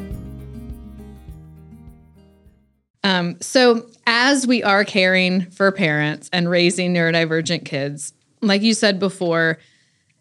Um, 3.04 3.40
so 3.40 3.86
as 4.06 4.46
we 4.46 4.62
are 4.62 4.84
caring 4.84 5.42
for 5.50 5.70
parents 5.70 6.28
and 6.32 6.50
raising 6.50 6.92
neurodivergent 6.92 7.64
kids, 7.64 8.12
like 8.42 8.62
you 8.62 8.74
said 8.74 8.98
before, 8.98 9.58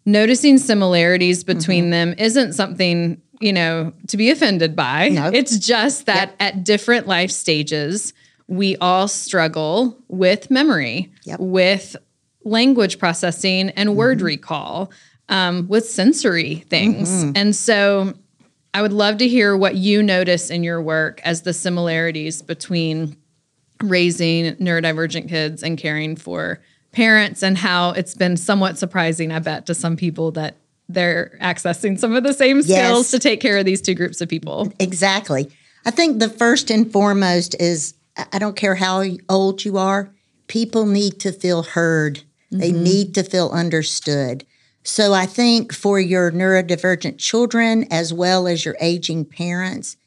noticing 0.06 0.58
similarities 0.58 1.44
between 1.44 1.86
mm-hmm. 1.86 1.92
them 1.92 2.16
isn't 2.18 2.54
something, 2.54 3.22
you 3.42 3.52
know, 3.52 3.92
to 4.08 4.18
be 4.18 4.30
offended 4.30 4.76
by. 4.76 5.10
No. 5.10 5.32
It's 5.34 5.58
just 5.58 6.06
that 6.06 6.30
yep. 6.30 6.36
at 6.40 6.64
different 6.64 7.08
life 7.08 7.32
stages, 7.32 8.14
we 8.48 8.78
all 8.78 9.08
struggle 9.08 9.98
with 10.08 10.50
memory, 10.50 11.12
yep. 11.24 11.40
with 11.40 11.96
language 12.44 12.98
processing 12.98 13.70
and 13.72 13.90
mm-hmm. 13.90 13.98
word 13.98 14.22
recall, 14.22 14.92
um, 15.30 15.68
with 15.68 15.88
sensory 15.90 16.56
things. 16.70 17.10
Mm-hmm. 17.10 17.32
And 17.36 17.56
so 17.56 18.14
I 18.74 18.82
would 18.82 18.94
love 18.94 19.18
to 19.18 19.28
hear 19.28 19.58
what 19.58 19.76
you 19.76 20.02
notice 20.02 20.50
in 20.50 20.64
your 20.64 20.82
work 20.82 21.20
as 21.24 21.42
the 21.42 21.54
similarities 21.54 22.42
between 22.42 23.18
raising 23.84 24.56
neurodivergent 24.56 25.30
kids 25.30 25.62
and 25.62 25.78
caring 25.78 26.16
for 26.16 26.60
parents 26.92 27.44
and 27.44 27.58
how 27.58 27.92
it's 27.92 28.16
been 28.16 28.38
somewhat 28.38 28.78
surprising, 28.78 29.32
I 29.32 29.40
bet, 29.40 29.66
to 29.68 29.76
some 29.76 29.98
people 29.98 30.32
that 30.32 30.56
they're 30.90 31.38
accessing 31.42 32.00
some 32.00 32.16
of 32.16 32.24
the 32.24 32.34
same 32.34 32.62
skills 32.62 32.72
Yes. 32.72 33.12
to 33.12 33.20
take 33.20 33.42
care 33.42 33.58
of 33.58 33.66
these 33.66 33.82
two 33.82 33.94
groups 33.94 34.22
of 34.22 34.30
people. 34.30 34.72
Exactly. 34.80 35.50
I 35.86 35.92
think 35.92 36.20
the 36.20 36.30
first 36.30 36.72
and 36.72 36.92
foremost 36.92 37.56
is 37.60 37.94
I 38.32 38.40
don't 38.40 38.56
care 38.56 38.76
how 38.76 39.04
old 39.30 39.64
you 39.66 39.78
are, 39.78 40.14
people 40.48 40.86
need 40.86 41.20
to 41.20 41.32
feel 41.32 41.64
heard. 41.64 42.24
They 42.52 42.72
mm-hmm. 42.72 42.84
need 42.84 43.16
to 43.16 43.24
feel 43.24 43.50
understood. 43.50 44.46
So 44.84 45.14
I 45.14 45.26
think 45.26 45.74
for 45.74 46.00
your 46.00 46.32
neurodivergent 46.32 47.18
children 47.18 47.86
as 47.92 48.14
well 48.14 48.48
as 48.48 48.64
your 48.64 48.78
aging 48.80 49.26
parents, 49.26 49.98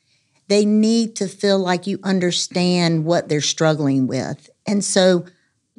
they 0.48 0.64
need 0.64 1.14
to 1.16 1.28
feel 1.28 1.58
like 1.58 1.86
you 1.86 1.98
understand 2.02 3.04
what 3.04 3.28
they're 3.28 3.42
struggling 3.42 4.06
with. 4.06 4.48
And 4.66 4.82
so 4.82 5.26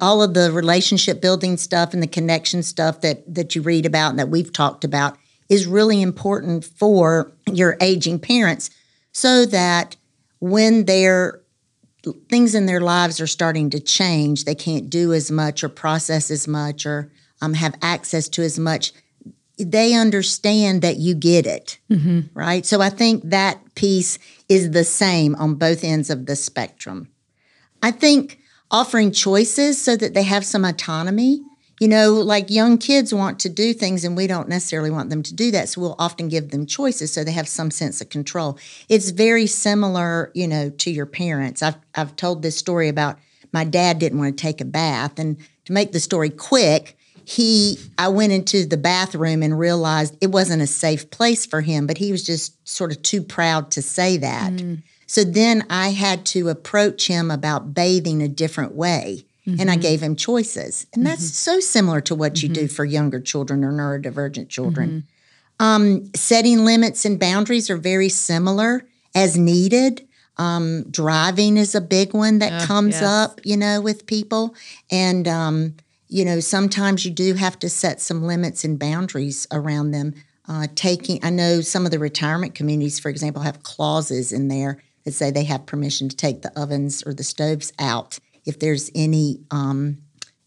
all 0.00 0.22
of 0.22 0.34
the 0.34 0.50
relationship 0.52 1.20
building 1.20 1.56
stuff 1.56 1.92
and 1.92 2.02
the 2.02 2.06
connection 2.06 2.62
stuff 2.62 3.00
that 3.02 3.22
that 3.32 3.54
you 3.54 3.62
read 3.62 3.86
about 3.86 4.10
and 4.10 4.18
that 4.18 4.28
we've 4.28 4.52
talked 4.52 4.84
about 4.84 5.18
is 5.48 5.66
really 5.66 6.00
important 6.00 6.64
for 6.64 7.30
your 7.46 7.76
aging 7.80 8.18
parents 8.18 8.70
so 9.12 9.44
that 9.44 9.96
when 10.40 10.86
their 10.86 11.41
things 12.28 12.54
in 12.54 12.66
their 12.66 12.80
lives 12.80 13.20
are 13.20 13.26
starting 13.26 13.70
to 13.70 13.80
change, 13.80 14.44
they 14.44 14.54
can't 14.54 14.90
do 14.90 15.12
as 15.12 15.30
much 15.30 15.62
or 15.62 15.68
process 15.68 16.30
as 16.30 16.48
much 16.48 16.84
or 16.86 17.10
um, 17.40 17.54
have 17.54 17.74
access 17.82 18.28
to 18.30 18.42
as 18.42 18.58
much. 18.58 18.92
They 19.58 19.94
understand 19.94 20.82
that 20.82 20.96
you 20.96 21.14
get 21.14 21.46
it, 21.46 21.78
right? 22.34 22.66
So 22.66 22.80
I 22.80 22.88
think 22.90 23.22
that 23.24 23.74
piece 23.74 24.18
is 24.48 24.70
the 24.70 24.84
same 24.84 25.34
on 25.36 25.54
both 25.54 25.84
ends 25.84 26.10
of 26.10 26.26
the 26.26 26.36
spectrum. 26.36 27.08
I 27.82 27.90
think 27.90 28.38
offering 28.70 29.12
choices 29.12 29.80
so 29.80 29.96
that 29.96 30.14
they 30.14 30.22
have 30.22 30.44
some 30.44 30.64
autonomy. 30.64 31.42
You 31.82 31.88
know, 31.88 32.12
like 32.12 32.48
young 32.48 32.78
kids 32.78 33.12
want 33.12 33.40
to 33.40 33.48
do 33.48 33.74
things 33.74 34.04
and 34.04 34.16
we 34.16 34.28
don't 34.28 34.48
necessarily 34.48 34.92
want 34.92 35.10
them 35.10 35.20
to 35.24 35.34
do 35.34 35.50
that. 35.50 35.68
So 35.68 35.80
we'll 35.80 35.96
often 35.98 36.28
give 36.28 36.52
them 36.52 36.64
choices 36.64 37.12
so 37.12 37.24
they 37.24 37.32
have 37.32 37.48
some 37.48 37.72
sense 37.72 38.00
of 38.00 38.08
control. 38.08 38.56
It's 38.88 39.10
very 39.10 39.48
similar, 39.48 40.30
you 40.32 40.46
know, 40.46 40.70
to 40.70 40.92
your 40.92 41.06
parents. 41.06 41.60
I've 41.60 41.74
I've 41.96 42.14
told 42.14 42.42
this 42.42 42.56
story 42.56 42.88
about 42.88 43.18
my 43.52 43.64
dad 43.64 43.98
didn't 43.98 44.20
want 44.20 44.38
to 44.38 44.40
take 44.40 44.60
a 44.60 44.64
bath 44.64 45.18
and 45.18 45.36
to 45.64 45.72
make 45.72 45.90
the 45.90 45.98
story 45.98 46.30
quick, 46.30 46.96
he 47.24 47.76
I 47.98 48.06
went 48.10 48.32
into 48.32 48.64
the 48.64 48.76
bathroom 48.76 49.42
and 49.42 49.58
realized 49.58 50.16
it 50.20 50.30
wasn't 50.30 50.62
a 50.62 50.68
safe 50.68 51.10
place 51.10 51.44
for 51.44 51.62
him, 51.62 51.88
but 51.88 51.98
he 51.98 52.12
was 52.12 52.24
just 52.24 52.54
sort 52.68 52.92
of 52.92 53.02
too 53.02 53.22
proud 53.22 53.72
to 53.72 53.82
say 53.82 54.18
that. 54.18 54.52
Mm. 54.52 54.84
So 55.08 55.24
then 55.24 55.66
I 55.68 55.88
had 55.88 56.26
to 56.26 56.48
approach 56.48 57.08
him 57.08 57.28
about 57.28 57.74
bathing 57.74 58.22
a 58.22 58.28
different 58.28 58.76
way. 58.76 59.24
And 59.44 59.70
I 59.70 59.76
gave 59.76 60.00
him 60.00 60.14
choices. 60.14 60.86
And 60.94 61.04
that's 61.04 61.34
so 61.34 61.58
similar 61.58 62.00
to 62.02 62.14
what 62.14 62.42
you 62.42 62.48
do 62.48 62.68
for 62.68 62.84
younger 62.84 63.20
children 63.20 63.64
or 63.64 63.72
neurodivergent 63.72 64.48
children. 64.48 65.04
Um, 65.58 66.10
setting 66.14 66.64
limits 66.64 67.04
and 67.04 67.18
boundaries 67.18 67.68
are 67.68 67.76
very 67.76 68.08
similar 68.08 68.86
as 69.14 69.36
needed. 69.36 70.06
Um, 70.36 70.84
driving 70.90 71.56
is 71.56 71.74
a 71.74 71.80
big 71.80 72.14
one 72.14 72.38
that 72.38 72.52
Ah, 72.62 72.66
comes 72.66 72.94
yes. 72.94 73.02
up, 73.02 73.40
you 73.44 73.56
know, 73.56 73.80
with 73.80 74.06
people. 74.06 74.54
And, 74.90 75.28
um, 75.28 75.74
you 76.08 76.24
know, 76.24 76.40
sometimes 76.40 77.04
you 77.04 77.10
do 77.10 77.34
have 77.34 77.58
to 77.60 77.68
set 77.68 78.00
some 78.00 78.22
limits 78.24 78.64
and 78.64 78.78
boundaries 78.78 79.46
around 79.52 79.90
them. 79.90 80.14
Uh, 80.48 80.66
taking, 80.74 81.20
I 81.22 81.30
know 81.30 81.60
some 81.60 81.84
of 81.84 81.90
the 81.90 81.98
retirement 81.98 82.54
communities, 82.54 82.98
for 82.98 83.08
example, 83.08 83.42
have 83.42 83.62
clauses 83.62 84.32
in 84.32 84.48
there 84.48 84.82
that 85.04 85.12
say 85.12 85.30
they 85.30 85.44
have 85.44 85.66
permission 85.66 86.08
to 86.08 86.16
take 86.16 86.42
the 86.42 86.58
ovens 86.60 87.02
or 87.06 87.12
the 87.14 87.24
stoves 87.24 87.72
out 87.78 88.18
if 88.44 88.58
there's 88.58 88.90
any, 88.94 89.40
um, 89.50 89.98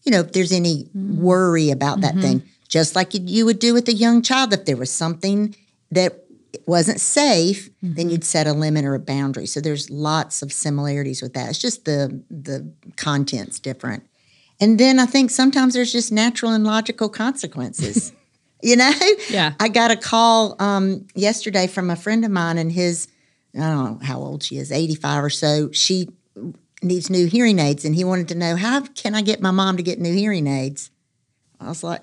you 0.02 0.12
know, 0.12 0.20
if 0.20 0.32
there's 0.32 0.52
any 0.52 0.88
worry 0.94 1.70
about 1.70 2.00
that 2.02 2.14
thing. 2.16 2.42
Just 2.68 2.96
like 2.96 3.10
you- 3.14 3.44
would 3.46 3.58
do 3.58 3.72
with 3.74 3.88
a 3.88 3.94
young 3.94 4.22
child, 4.22 4.52
if 4.52 4.64
there 4.64 4.76
was 4.76 4.90
something 4.90 5.54
that 5.90 6.24
wasn't 6.66 7.00
safe, 7.00 7.70
then 7.82 8.10
you'd 8.10 8.24
set 8.24 8.46
a 8.46 8.52
limit 8.52 8.84
or 8.84 8.94
a 8.94 8.98
boundary. 8.98 9.46
So 9.46 9.60
there's 9.60 9.88
lots 9.90 10.42
of 10.42 10.52
similarities 10.52 11.22
with 11.22 11.32
that. 11.34 11.48
It's 11.50 11.58
just 11.58 11.84
the 11.84 12.20
the 12.30 12.70
content's 12.96 13.58
different. 13.60 14.02
And 14.58 14.78
then 14.80 14.98
I 14.98 15.06
think 15.06 15.30
sometimes 15.30 15.74
there's 15.74 15.92
just 15.92 16.10
natural 16.12 16.52
and 16.52 16.64
logical 16.64 17.08
consequences. 17.08 18.12
you 18.62 18.74
know? 18.76 18.90
Yeah. 19.30 19.52
I 19.60 19.68
got 19.68 19.90
a 19.90 19.96
call 19.96 20.56
um, 20.58 21.06
yesterday 21.14 21.66
from 21.66 21.90
a 21.90 21.96
friend 21.96 22.24
of 22.24 22.30
mine, 22.30 22.58
and 22.58 22.72
his, 22.72 23.06
I 23.54 23.60
don't 23.60 24.00
know 24.00 24.06
how 24.06 24.18
old 24.18 24.42
she 24.42 24.56
is, 24.56 24.72
85 24.72 25.24
or 25.24 25.30
so. 25.30 25.70
She 25.72 26.08
needs 26.82 27.10
new 27.10 27.26
hearing 27.26 27.58
aids, 27.58 27.84
and 27.84 27.94
he 27.94 28.04
wanted 28.04 28.28
to 28.28 28.34
know 28.34 28.56
how 28.56 28.80
can 28.80 29.14
I 29.14 29.22
get 29.22 29.40
my 29.40 29.50
mom 29.50 29.76
to 29.76 29.82
get 29.82 30.00
new 30.00 30.14
hearing 30.14 30.46
aids? 30.46 30.90
I 31.60 31.68
was 31.68 31.82
like, 31.82 32.02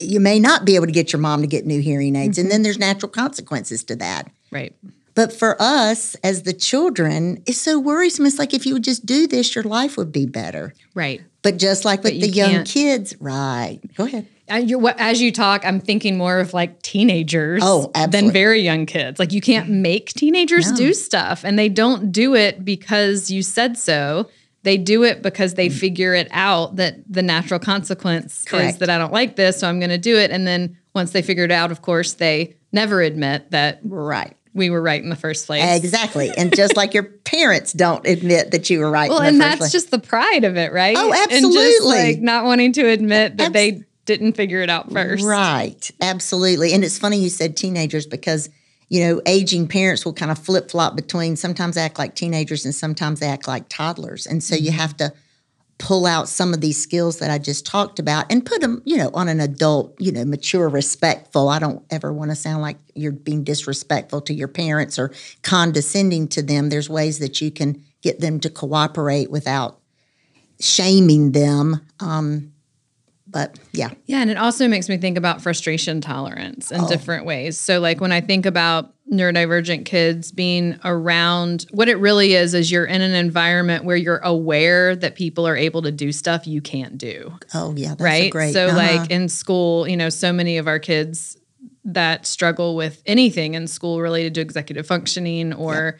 you 0.00 0.18
may 0.18 0.40
not 0.40 0.64
be 0.64 0.74
able 0.74 0.86
to 0.86 0.92
get 0.92 1.12
your 1.12 1.20
mom 1.20 1.42
to 1.42 1.46
get 1.46 1.66
new 1.66 1.80
hearing 1.80 2.16
aids, 2.16 2.38
and 2.38 2.46
mm-hmm. 2.46 2.52
then 2.52 2.62
there's 2.62 2.78
natural 2.78 3.10
consequences 3.10 3.84
to 3.84 3.96
that. 3.96 4.30
Right. 4.50 4.74
But 5.14 5.32
for 5.32 5.56
us 5.60 6.14
as 6.24 6.42
the 6.44 6.52
children, 6.52 7.42
it's 7.46 7.60
so 7.60 7.78
worrisome. 7.78 8.26
It's 8.26 8.38
like 8.38 8.54
if 8.54 8.64
you 8.64 8.74
would 8.74 8.84
just 8.84 9.04
do 9.04 9.26
this, 9.26 9.54
your 9.54 9.64
life 9.64 9.96
would 9.96 10.12
be 10.12 10.24
better. 10.26 10.72
Right. 10.94 11.20
But 11.42 11.58
just 11.58 11.84
like 11.84 12.02
with 12.02 12.14
you 12.14 12.20
the 12.22 12.28
young 12.28 12.64
kids, 12.64 13.14
right? 13.20 13.80
Go 13.96 14.04
ahead. 14.04 14.26
As 14.50 15.20
you 15.22 15.32
talk, 15.32 15.64
I'm 15.64 15.80
thinking 15.80 16.18
more 16.18 16.40
of 16.40 16.52
like 16.52 16.82
teenagers 16.82 17.62
Oh, 17.64 17.90
than 18.08 18.30
very 18.30 18.60
young 18.60 18.86
kids. 18.86 19.18
Like 19.18 19.32
you 19.32 19.40
can't 19.40 19.66
mm-hmm. 19.66 19.82
make 19.82 20.10
teenagers 20.12 20.70
No. 20.70 20.76
do 20.76 20.94
stuff, 20.94 21.44
and 21.44 21.58
they 21.58 21.68
don't 21.68 22.12
do 22.12 22.34
it 22.34 22.64
because 22.64 23.30
you 23.30 23.42
said 23.42 23.78
so. 23.78 24.28
They 24.62 24.76
do 24.76 25.04
it 25.04 25.22
because 25.22 25.54
they 25.54 25.68
mm. 25.68 25.72
figure 25.72 26.14
it 26.14 26.28
out 26.32 26.76
that 26.76 26.96
the 27.08 27.22
natural 27.22 27.58
consequence 27.58 28.44
is 28.52 28.76
that 28.78 28.90
I 28.90 28.98
don't 28.98 29.12
like 29.12 29.36
this, 29.36 29.58
so 29.58 29.66
I'm 29.68 29.78
going 29.80 29.90
to 29.90 29.96
do 29.98 30.18
it. 30.18 30.30
And 30.30 30.46
then 30.46 30.76
once 30.94 31.12
they 31.12 31.22
figure 31.22 31.44
it 31.44 31.50
out, 31.50 31.70
of 31.70 31.80
course, 31.80 32.12
they 32.14 32.56
never 32.72 33.00
admit 33.00 33.52
that 33.52 33.84
we're 33.84 34.04
Right. 34.04 34.36
we 34.52 34.68
were 34.68 34.82
right 34.82 35.02
in 35.02 35.08
the 35.08 35.16
first 35.16 35.46
place. 35.46 35.64
Exactly. 35.64 36.30
And 36.36 36.54
just 36.56 36.76
like 36.76 36.92
your 36.92 37.04
parents 37.04 37.72
don't 37.72 38.06
admit 38.06 38.50
that 38.50 38.68
you 38.68 38.80
were 38.80 38.90
right. 38.90 39.08
Well, 39.08 39.22
and 39.22 39.40
that's 39.40 39.58
place. 39.58 39.72
just 39.72 39.90
the 39.90 39.98
pride 39.98 40.44
of 40.44 40.58
it, 40.58 40.72
right? 40.72 40.96
Oh, 40.98 41.10
And 41.10 41.30
just 41.30 41.44
absolutely. 41.44 41.88
like 41.88 42.20
not 42.20 42.44
wanting 42.44 42.72
to 42.74 42.86
admit 42.86 43.38
that 43.38 43.46
Abs- 43.46 43.52
they 43.54 43.84
didn't 44.10 44.32
figure 44.32 44.60
it 44.60 44.68
out 44.68 44.90
first. 44.92 45.24
Right. 45.24 45.88
Absolutely. 46.00 46.72
And 46.72 46.82
it's 46.82 46.98
funny 46.98 47.18
you 47.18 47.28
said 47.28 47.56
teenagers 47.56 48.06
because, 48.06 48.50
you 48.88 49.04
know, 49.04 49.22
aging 49.24 49.68
parents 49.68 50.04
will 50.04 50.12
kind 50.12 50.32
of 50.32 50.38
flip 50.38 50.68
flop 50.68 50.96
between 50.96 51.36
sometimes 51.36 51.76
act 51.76 51.96
like 51.96 52.16
teenagers 52.16 52.64
and 52.64 52.74
sometimes 52.74 53.20
they 53.20 53.26
act 53.28 53.46
like 53.46 53.68
toddlers. 53.68 54.26
And 54.26 54.42
so 54.42 54.56
Mm-hmm. 54.56 54.64
you 54.64 54.72
have 54.72 54.96
to 54.96 55.12
pull 55.78 56.06
out 56.06 56.28
some 56.28 56.52
of 56.52 56.60
these 56.60 56.82
skills 56.82 57.20
that 57.20 57.30
I 57.30 57.38
just 57.38 57.64
talked 57.64 58.00
about 58.00 58.26
and 58.30 58.44
put 58.44 58.60
them, 58.60 58.82
you 58.84 58.96
know, 58.96 59.10
on 59.14 59.28
an 59.28 59.40
adult, 59.40 59.94
you 60.00 60.10
know, 60.12 60.24
mature, 60.24 60.68
respectful. 60.68 61.48
I 61.48 61.60
don't 61.60 61.82
ever 61.88 62.12
want 62.12 62.32
to 62.32 62.34
sound 62.34 62.62
like 62.62 62.78
you're 62.94 63.12
being 63.12 63.44
disrespectful 63.44 64.22
to 64.22 64.34
your 64.34 64.48
parents 64.48 64.98
or 64.98 65.12
condescending 65.42 66.26
to 66.28 66.42
them. 66.42 66.68
There's 66.68 66.90
ways 66.90 67.20
that 67.20 67.40
you 67.40 67.50
can 67.52 67.82
get 68.02 68.20
them 68.20 68.40
to 68.40 68.50
cooperate 68.50 69.30
without 69.30 69.78
shaming 70.58 71.32
them. 71.32 71.80
Um, 72.00 72.49
but 73.30 73.58
yeah, 73.72 73.90
Yeah, 74.06 74.20
and 74.20 74.30
it 74.30 74.36
also 74.36 74.68
makes 74.68 74.88
me 74.88 74.96
think 74.96 75.16
about 75.16 75.40
frustration 75.40 76.00
tolerance 76.00 76.72
Oh. 76.72 76.76
in 76.76 76.86
different 76.86 77.24
ways. 77.24 77.58
So, 77.58 77.80
like 77.80 78.00
when 78.00 78.12
I 78.12 78.20
think 78.20 78.46
about 78.46 78.92
neurodivergent 79.12 79.84
kids 79.86 80.30
being 80.32 80.78
around, 80.84 81.66
what 81.72 81.88
it 81.88 81.96
really 81.96 82.34
is 82.34 82.54
is 82.54 82.70
you're 82.70 82.84
in 82.84 83.00
an 83.02 83.12
environment 83.14 83.84
where 83.84 83.96
you're 83.96 84.18
aware 84.18 84.94
that 84.96 85.14
people 85.16 85.46
are 85.46 85.56
able 85.56 85.82
to 85.82 85.90
do 85.92 86.12
stuff 86.12 86.46
you 86.46 86.60
can't 86.60 86.96
do. 86.98 87.32
oh 87.54 87.74
yeah, 87.76 87.90
that's 87.90 88.00
right? 88.02 88.30
great. 88.30 88.52
so, 88.52 88.68
uh-huh. 88.68 88.76
like 88.76 89.10
in 89.10 89.28
school, 89.28 89.88
you 89.88 89.96
know, 89.96 90.08
so 90.08 90.32
many 90.32 90.58
of 90.58 90.66
our 90.68 90.78
kids 90.78 91.36
that 91.84 92.26
struggle 92.26 92.76
with 92.76 93.02
anything 93.06 93.54
in 93.54 93.66
school 93.66 94.00
related 94.00 94.34
to 94.34 94.40
executive 94.40 94.86
functioning 94.86 95.52
or 95.52 95.98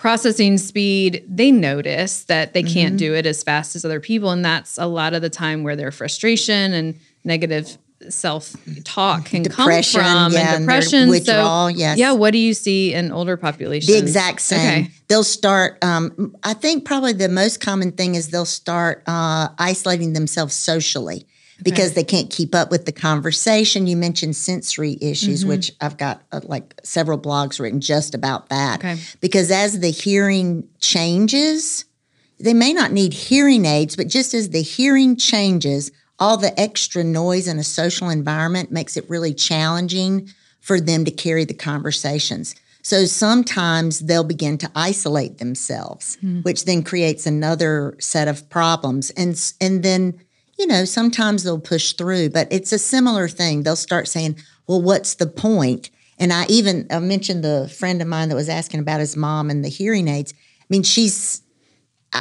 processing 0.00 0.56
speed, 0.58 1.22
they 1.28 1.52
notice 1.52 2.24
that 2.24 2.52
they 2.54 2.62
Mm-hmm. 2.62 2.72
can't 2.74 2.96
do 2.96 3.14
it 3.14 3.26
as 3.26 3.42
fast 3.42 3.76
as 3.76 3.84
other 3.84 4.00
people. 4.00 4.30
And 4.30 4.44
that's 4.44 4.78
a 4.78 4.86
lot 4.86 5.12
of 5.14 5.22
the 5.22 5.30
time 5.30 5.62
where 5.62 5.76
their 5.76 5.92
frustration 5.92 6.72
and 6.72 6.98
negative 7.24 7.76
self 8.08 8.56
talk 8.84 9.26
can 9.26 9.42
Depression, 9.42 10.00
come 10.00 10.30
from 10.30 10.32
yeah, 10.32 10.40
and 10.40 10.56
and 10.56 10.64
depression. 10.64 11.08
withdrawal, 11.10 11.68
so, 11.68 11.76
yes. 11.76 11.98
yeah, 11.98 12.12
what 12.12 12.30
do 12.32 12.38
you 12.38 12.54
see 12.54 12.94
in 12.94 13.12
older 13.12 13.36
populations? 13.36 13.92
The 13.92 13.98
exact 13.98 14.40
same. 14.40 14.84
Okay. 14.84 14.90
They'll 15.08 15.22
start. 15.22 15.82
Um, 15.84 16.34
I 16.42 16.54
think 16.54 16.86
probably 16.86 17.12
the 17.12 17.28
most 17.28 17.60
common 17.60 17.92
thing 17.92 18.14
is 18.14 18.30
they'll 18.30 18.46
start 18.46 19.02
uh, 19.06 19.48
isolating 19.58 20.14
themselves 20.14 20.54
socially 20.54 21.26
because 21.62 21.94
they 21.94 22.04
can't 22.04 22.30
keep 22.30 22.54
up 22.54 22.70
with 22.70 22.84
the 22.86 22.92
conversation. 22.92 23.86
You 23.86 23.96
mentioned 23.96 24.36
sensory 24.36 24.96
issues, 25.00 25.40
Mm-hmm. 25.40 25.48
which 25.48 25.72
I've 25.80 25.96
got 25.96 26.22
uh, 26.32 26.40
like 26.44 26.74
several 26.82 27.18
blogs 27.18 27.60
written 27.60 27.80
just 27.80 28.14
about 28.14 28.48
that. 28.48 28.80
Okay. 28.80 28.98
Because 29.20 29.50
as 29.50 29.80
the 29.80 29.90
hearing 29.90 30.68
changes, 30.80 31.84
they 32.38 32.54
may 32.54 32.72
not 32.72 32.92
need 32.92 33.12
hearing 33.12 33.64
aids, 33.66 33.96
but 33.96 34.08
just 34.08 34.32
as 34.34 34.50
the 34.50 34.62
hearing 34.62 35.16
changes, 35.16 35.90
all 36.18 36.36
the 36.36 36.58
extra 36.58 37.02
noise 37.04 37.48
in 37.48 37.58
a 37.58 37.64
social 37.64 38.08
environment 38.08 38.70
makes 38.70 38.96
it 38.96 39.08
really 39.08 39.34
challenging 39.34 40.28
for 40.60 40.80
them 40.80 41.04
to 41.04 41.10
carry 41.10 41.44
the 41.44 41.54
conversations. 41.54 42.54
So 42.82 43.04
sometimes 43.04 44.00
they'll 44.00 44.24
begin 44.24 44.56
to 44.58 44.70
isolate 44.74 45.38
themselves, 45.38 46.16
which 46.42 46.64
then 46.64 46.82
creates 46.82 47.26
another 47.26 47.94
set 47.98 48.26
of 48.28 48.48
problems. 48.48 49.10
And 49.10 49.38
and 49.60 49.82
then, 49.82 50.20
you 50.60 50.66
know, 50.66 50.84
sometimes 50.84 51.42
they'll 51.42 51.58
push 51.58 51.94
through, 51.94 52.28
but 52.28 52.46
it's 52.50 52.70
a 52.70 52.78
similar 52.78 53.28
thing. 53.28 53.62
They'll 53.62 53.76
start 53.76 54.06
saying, 54.06 54.36
well, 54.66 54.82
what's 54.82 55.14
the 55.14 55.26
point? 55.26 55.88
And 56.18 56.34
I 56.34 56.44
even 56.50 56.86
I 56.90 56.98
mentioned 56.98 57.42
the 57.42 57.72
friend 57.74 58.02
of 58.02 58.08
mine 58.08 58.28
that 58.28 58.34
was 58.34 58.50
asking 58.50 58.80
about 58.80 59.00
his 59.00 59.16
mom 59.16 59.48
and 59.48 59.64
the 59.64 59.70
hearing 59.70 60.06
aids. 60.06 60.34
I 60.60 60.66
mean, 60.68 60.82
she's, 60.82 61.40
I, 62.12 62.20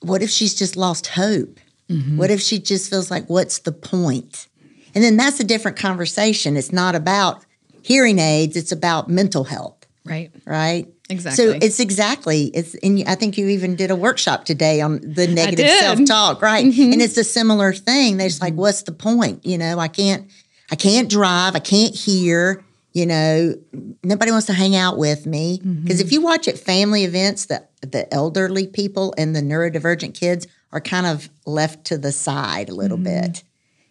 what 0.00 0.22
if 0.22 0.30
she's 0.30 0.54
just 0.54 0.76
lost 0.76 1.08
hope? 1.08 1.60
Mm-hmm. 1.90 2.16
What 2.16 2.30
if 2.30 2.40
she 2.40 2.58
just 2.58 2.88
feels 2.88 3.10
like, 3.10 3.26
what's 3.26 3.58
the 3.58 3.72
point? 3.72 4.48
And 4.94 5.04
then 5.04 5.18
that's 5.18 5.38
a 5.38 5.44
different 5.44 5.76
conversation. 5.76 6.56
It's 6.56 6.72
not 6.72 6.94
about 6.94 7.44
hearing 7.82 8.18
aids, 8.18 8.56
it's 8.56 8.72
about 8.72 9.10
mental 9.10 9.44
health. 9.44 9.86
Right. 10.06 10.30
Right. 10.46 10.88
Exactly. 11.12 11.44
So 11.44 11.58
it's 11.60 11.78
exactly 11.78 12.44
it's 12.54 12.74
and 12.76 13.04
I 13.06 13.14
think 13.14 13.36
you 13.36 13.48
even 13.48 13.76
did 13.76 13.90
a 13.90 13.96
workshop 13.96 14.44
today 14.44 14.80
on 14.80 15.00
the 15.02 15.26
negative 15.26 15.68
self-talk, 15.68 16.40
right? 16.40 16.64
Mm-hmm. 16.64 16.92
And 16.92 17.02
it's 17.02 17.16
a 17.18 17.24
similar 17.24 17.72
thing. 17.72 18.16
They're 18.16 18.28
just 18.28 18.40
like, 18.40 18.54
what's 18.54 18.82
the 18.82 18.92
point? 18.92 19.44
You 19.44 19.58
know, 19.58 19.78
I 19.78 19.88
can't 19.88 20.30
I 20.70 20.76
can't 20.76 21.10
drive, 21.10 21.54
I 21.54 21.58
can't 21.58 21.94
hear, 21.94 22.64
you 22.92 23.04
know, 23.06 23.54
nobody 24.02 24.30
wants 24.30 24.46
to 24.46 24.54
hang 24.54 24.74
out 24.74 24.96
with 24.96 25.26
me. 25.26 25.58
Because 25.58 25.98
mm-hmm. 25.98 26.06
if 26.06 26.12
you 26.12 26.22
watch 26.22 26.48
at 26.48 26.58
family 26.58 27.04
events, 27.04 27.46
the 27.46 27.66
the 27.82 28.12
elderly 28.12 28.66
people 28.66 29.14
and 29.18 29.36
the 29.36 29.40
neurodivergent 29.40 30.18
kids 30.18 30.46
are 30.72 30.80
kind 30.80 31.06
of 31.06 31.28
left 31.44 31.84
to 31.86 31.98
the 31.98 32.12
side 32.12 32.70
a 32.70 32.74
little 32.74 32.96
mm-hmm. 32.96 33.26
bit 33.26 33.44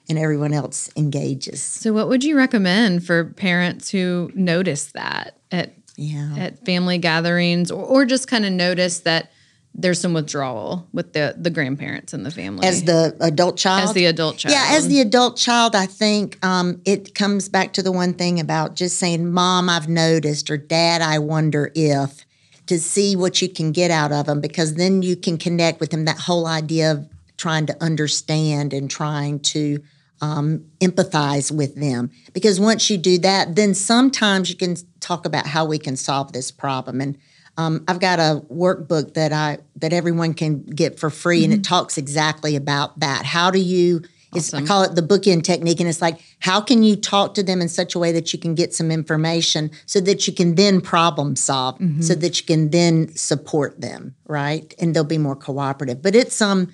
and 0.10 0.20
everyone 0.20 0.54
else 0.54 0.90
engages. 0.96 1.62
So 1.62 1.94
what 1.94 2.10
would 2.10 2.24
you 2.24 2.36
recommend 2.36 3.06
for 3.06 3.26
parents 3.26 3.90
who 3.90 4.32
notice 4.36 4.92
that 4.92 5.38
at 5.52 5.81
yeah. 6.02 6.36
at 6.38 6.66
family 6.66 6.98
gatherings 6.98 7.72
or, 7.72 7.84
or 7.84 8.06
just 8.06 8.28
kind 8.28 8.46
of 8.46 8.52
notice 8.52 9.00
that 9.02 9.32
there's 9.74 10.02
some 10.02 10.14
withdrawal 10.14 10.88
with 10.92 11.14
the 11.14 11.34
the 11.38 11.50
grandparents 11.50 12.14
and 12.14 12.26
the 12.26 12.32
family. 12.32 12.68
As 12.68 12.84
the 12.84 13.16
adult 13.22 13.56
child? 13.56 13.84
As 13.84 13.94
the 13.94 14.06
adult 14.06 14.38
child. 14.38 14.54
Yeah 14.54 14.66
as 14.72 14.88
the 14.88 15.00
adult 15.00 15.38
child 15.38 15.76
i 15.76 15.86
think 15.86 16.44
um, 16.46 16.82
it 16.86 17.16
comes 17.16 17.50
back 17.50 17.74
to 17.74 17.84
the 17.84 17.92
one 17.92 18.14
thing 18.14 18.40
about 18.40 18.76
just 18.76 18.98
saying 18.98 19.32
mom 19.32 19.70
i've 19.70 19.88
noticed 19.88 20.50
or 20.50 20.58
dad 20.58 21.02
i 21.02 21.20
wonder 21.20 21.72
if 21.76 22.26
to 22.66 22.80
see 22.80 23.16
what 23.16 23.42
you 23.42 23.50
can 23.50 23.72
get 23.72 23.92
out 23.92 24.12
of 24.12 24.26
them 24.26 24.42
because 24.42 24.76
then 24.76 25.02
you 25.02 25.16
can 25.16 25.38
connect 25.38 25.80
with 25.80 25.90
them 25.90 26.06
that 26.06 26.18
whole 26.18 26.48
idea 26.48 26.92
of 26.92 27.10
trying 27.38 27.66
to 27.66 27.84
understand 27.84 28.74
and 28.74 28.90
trying 28.90 29.40
to 29.40 29.82
um, 30.22 30.66
empathize 30.80 31.52
with 31.52 31.76
them. 31.76 32.12
Because 32.34 32.60
once 32.60 32.90
you 32.90 32.98
do 32.98 33.18
that, 33.20 33.56
then 33.56 33.74
sometimes 33.74 34.50
you 34.50 34.56
can 34.56 34.76
talk 35.00 35.26
about 35.26 35.48
how 35.48 35.66
we 35.66 35.78
can 35.78 35.98
solve 35.98 36.32
this 36.32 36.52
problem. 36.52 37.02
And 37.02 37.18
um, 37.58 37.84
I've 37.88 38.00
got 38.00 38.20
a 38.20 38.44
workbook 38.50 39.16
that 39.16 39.34
I 39.34 39.58
that 39.78 39.94
everyone 39.94 40.34
can 40.34 40.64
get 40.64 41.00
for 41.00 41.10
free, 41.10 41.40
mm-hmm. 41.40 41.46
and 41.46 41.54
it 41.54 41.56
mm-hmm. 41.58 41.76
talks 41.76 41.98
exactly 41.98 42.56
about 42.56 43.00
that. 43.00 43.26
How 43.26 43.52
do 43.52 43.60
you? 43.60 44.04
Awesome. 44.34 44.64
I 44.64 44.66
call 44.66 44.84
it 44.84 44.96
the 44.96 45.02
bookend 45.02 45.44
technique, 45.44 45.82
and 45.82 45.90
it's 45.90 46.02
like 46.02 46.22
how 46.40 46.62
can 46.62 46.84
you 46.84 46.96
talk 46.96 47.34
to 47.34 47.44
them 47.44 47.60
in 47.60 47.68
such 47.68 47.96
a 47.96 48.00
way 48.00 48.14
that 48.14 48.32
you 48.32 48.40
can 48.40 48.56
get 48.56 48.74
some 48.74 48.90
information, 48.90 49.70
so 49.86 50.00
that 50.00 50.26
you 50.28 50.34
can 50.34 50.56
then 50.56 50.80
problem 50.80 51.36
solve, 51.36 51.78
mm-hmm. 51.80 52.02
so 52.02 52.16
that 52.16 52.40
you 52.40 52.46
can 52.46 52.70
then 52.70 53.14
support 53.16 53.82
them, 53.82 54.16
right? 54.26 54.74
And 54.80 54.96
they'll 54.96 55.04
be 55.04 55.18
more 55.18 55.36
cooperative. 55.36 56.02
But 56.02 56.16
it's 56.16 56.42
um, 56.42 56.72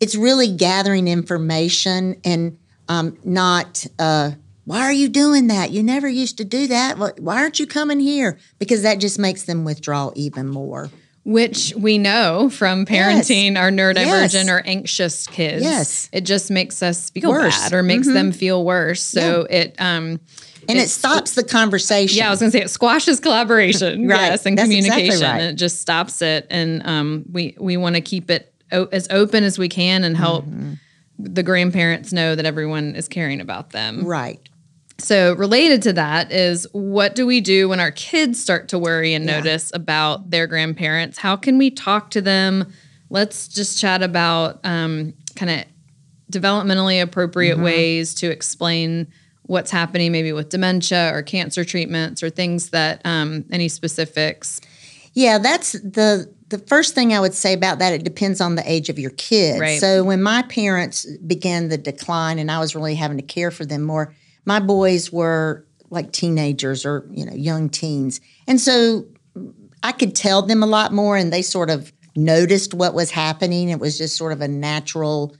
it's 0.00 0.16
really 0.16 0.50
gathering 0.50 1.06
information 1.06 2.20
and 2.24 2.58
um, 2.88 3.18
not 3.24 3.86
uh, 3.98 4.32
why 4.66 4.82
are 4.82 4.92
you 4.92 5.08
doing 5.08 5.46
that? 5.46 5.70
You 5.70 5.82
never 5.84 6.08
used 6.08 6.38
to 6.38 6.44
do 6.44 6.66
that. 6.66 6.98
Why 6.98 7.40
aren't 7.40 7.60
you 7.60 7.68
coming 7.68 8.00
here? 8.00 8.36
Because 8.58 8.82
that 8.82 8.98
just 8.98 9.16
makes 9.16 9.44
them 9.44 9.64
withdraw 9.64 10.10
even 10.16 10.48
more. 10.48 10.90
Which 11.24 11.72
we 11.76 11.98
know 11.98 12.50
from 12.50 12.84
parenting 12.84 13.52
yes. 13.52 13.58
our 13.58 13.70
neurodivergent 13.70 14.46
yes. 14.46 14.48
or 14.48 14.62
anxious 14.64 15.26
kids. 15.28 15.62
Yes. 15.62 16.08
It 16.12 16.22
just 16.22 16.50
makes 16.50 16.82
us 16.82 17.10
feel 17.10 17.30
worse. 17.30 17.56
bad 17.56 17.72
or 17.72 17.82
makes 17.84 18.06
mm-hmm. 18.06 18.14
them 18.14 18.32
feel 18.32 18.64
worse. 18.64 19.02
So 19.02 19.46
yeah. 19.48 19.56
it 19.56 19.80
um 19.80 20.20
and 20.68 20.78
it 20.78 20.88
stops 20.88 21.34
the 21.34 21.44
conversation. 21.44 22.18
Yeah, 22.18 22.26
I 22.26 22.30
was 22.30 22.40
going 22.40 22.50
to 22.50 22.58
say 22.58 22.64
it 22.64 22.70
squashes 22.70 23.20
collaboration, 23.20 24.08
right? 24.08 24.30
Yes, 24.30 24.46
and 24.46 24.58
That's 24.58 24.66
communication. 24.66 25.04
Exactly 25.04 25.26
right. 25.26 25.40
And 25.42 25.50
it 25.52 25.54
just 25.54 25.80
stops 25.80 26.22
it. 26.22 26.48
And 26.50 26.84
um, 26.84 27.24
we 27.30 27.54
we 27.56 27.76
want 27.76 27.94
to 27.94 28.00
keep 28.00 28.30
it 28.30 28.52
o- 28.72 28.88
as 28.90 29.06
open 29.10 29.44
as 29.44 29.60
we 29.60 29.68
can 29.68 30.02
and 30.02 30.16
help 30.16 30.44
mm-hmm 30.44 30.74
the 31.18 31.42
grandparents 31.42 32.12
know 32.12 32.34
that 32.34 32.44
everyone 32.44 32.94
is 32.94 33.08
caring 33.08 33.40
about 33.40 33.70
them. 33.70 34.04
Right. 34.04 34.40
So, 34.98 35.34
related 35.34 35.82
to 35.82 35.92
that 35.94 36.32
is 36.32 36.66
what 36.72 37.14
do 37.14 37.26
we 37.26 37.40
do 37.40 37.68
when 37.68 37.80
our 37.80 37.90
kids 37.90 38.40
start 38.40 38.68
to 38.68 38.78
worry 38.78 39.12
and 39.12 39.26
yeah. 39.26 39.38
notice 39.38 39.70
about 39.74 40.30
their 40.30 40.46
grandparents? 40.46 41.18
How 41.18 41.36
can 41.36 41.58
we 41.58 41.70
talk 41.70 42.10
to 42.12 42.22
them? 42.22 42.72
Let's 43.10 43.46
just 43.46 43.78
chat 43.78 44.02
about 44.02 44.60
um, 44.64 45.12
kind 45.34 45.50
of 45.50 45.64
developmentally 46.32 47.02
appropriate 47.02 47.56
mm-hmm. 47.56 47.64
ways 47.64 48.14
to 48.16 48.30
explain 48.30 49.08
what's 49.42 49.70
happening, 49.70 50.12
maybe 50.12 50.32
with 50.32 50.48
dementia 50.48 51.14
or 51.14 51.22
cancer 51.22 51.64
treatments 51.64 52.22
or 52.22 52.30
things 52.30 52.70
that 52.70 53.02
um, 53.04 53.44
any 53.50 53.68
specifics. 53.68 54.60
Yeah, 55.12 55.38
that's 55.38 55.72
the 55.72 56.32
the 56.48 56.58
first 56.58 56.94
thing 56.94 57.12
I 57.12 57.20
would 57.20 57.34
say 57.34 57.52
about 57.52 57.80
that, 57.80 57.92
it 57.92 58.04
depends 58.04 58.40
on 58.40 58.54
the 58.54 58.70
age 58.70 58.88
of 58.88 58.98
your 58.98 59.10
kid. 59.10 59.60
Right. 59.60 59.80
So 59.80 60.04
when 60.04 60.22
my 60.22 60.42
parents 60.42 61.06
began 61.26 61.68
the 61.68 61.78
decline 61.78 62.38
and 62.38 62.50
I 62.50 62.58
was 62.58 62.74
really 62.74 62.94
having 62.94 63.16
to 63.16 63.22
care 63.22 63.50
for 63.50 63.64
them 63.64 63.82
more, 63.82 64.14
my 64.44 64.60
boys 64.60 65.12
were 65.12 65.66
like 65.90 66.12
teenagers 66.12 66.84
or, 66.84 67.08
you 67.10 67.24
know, 67.24 67.34
young 67.34 67.68
teens. 67.68 68.20
And 68.46 68.60
so 68.60 69.06
I 69.82 69.92
could 69.92 70.14
tell 70.14 70.42
them 70.42 70.62
a 70.62 70.66
lot 70.66 70.92
more 70.92 71.16
and 71.16 71.32
they 71.32 71.42
sort 71.42 71.70
of 71.70 71.92
noticed 72.14 72.74
what 72.74 72.94
was 72.94 73.10
happening. 73.10 73.68
It 73.68 73.80
was 73.80 73.98
just 73.98 74.16
sort 74.16 74.32
of 74.32 74.40
a 74.40 74.48
natural 74.48 75.36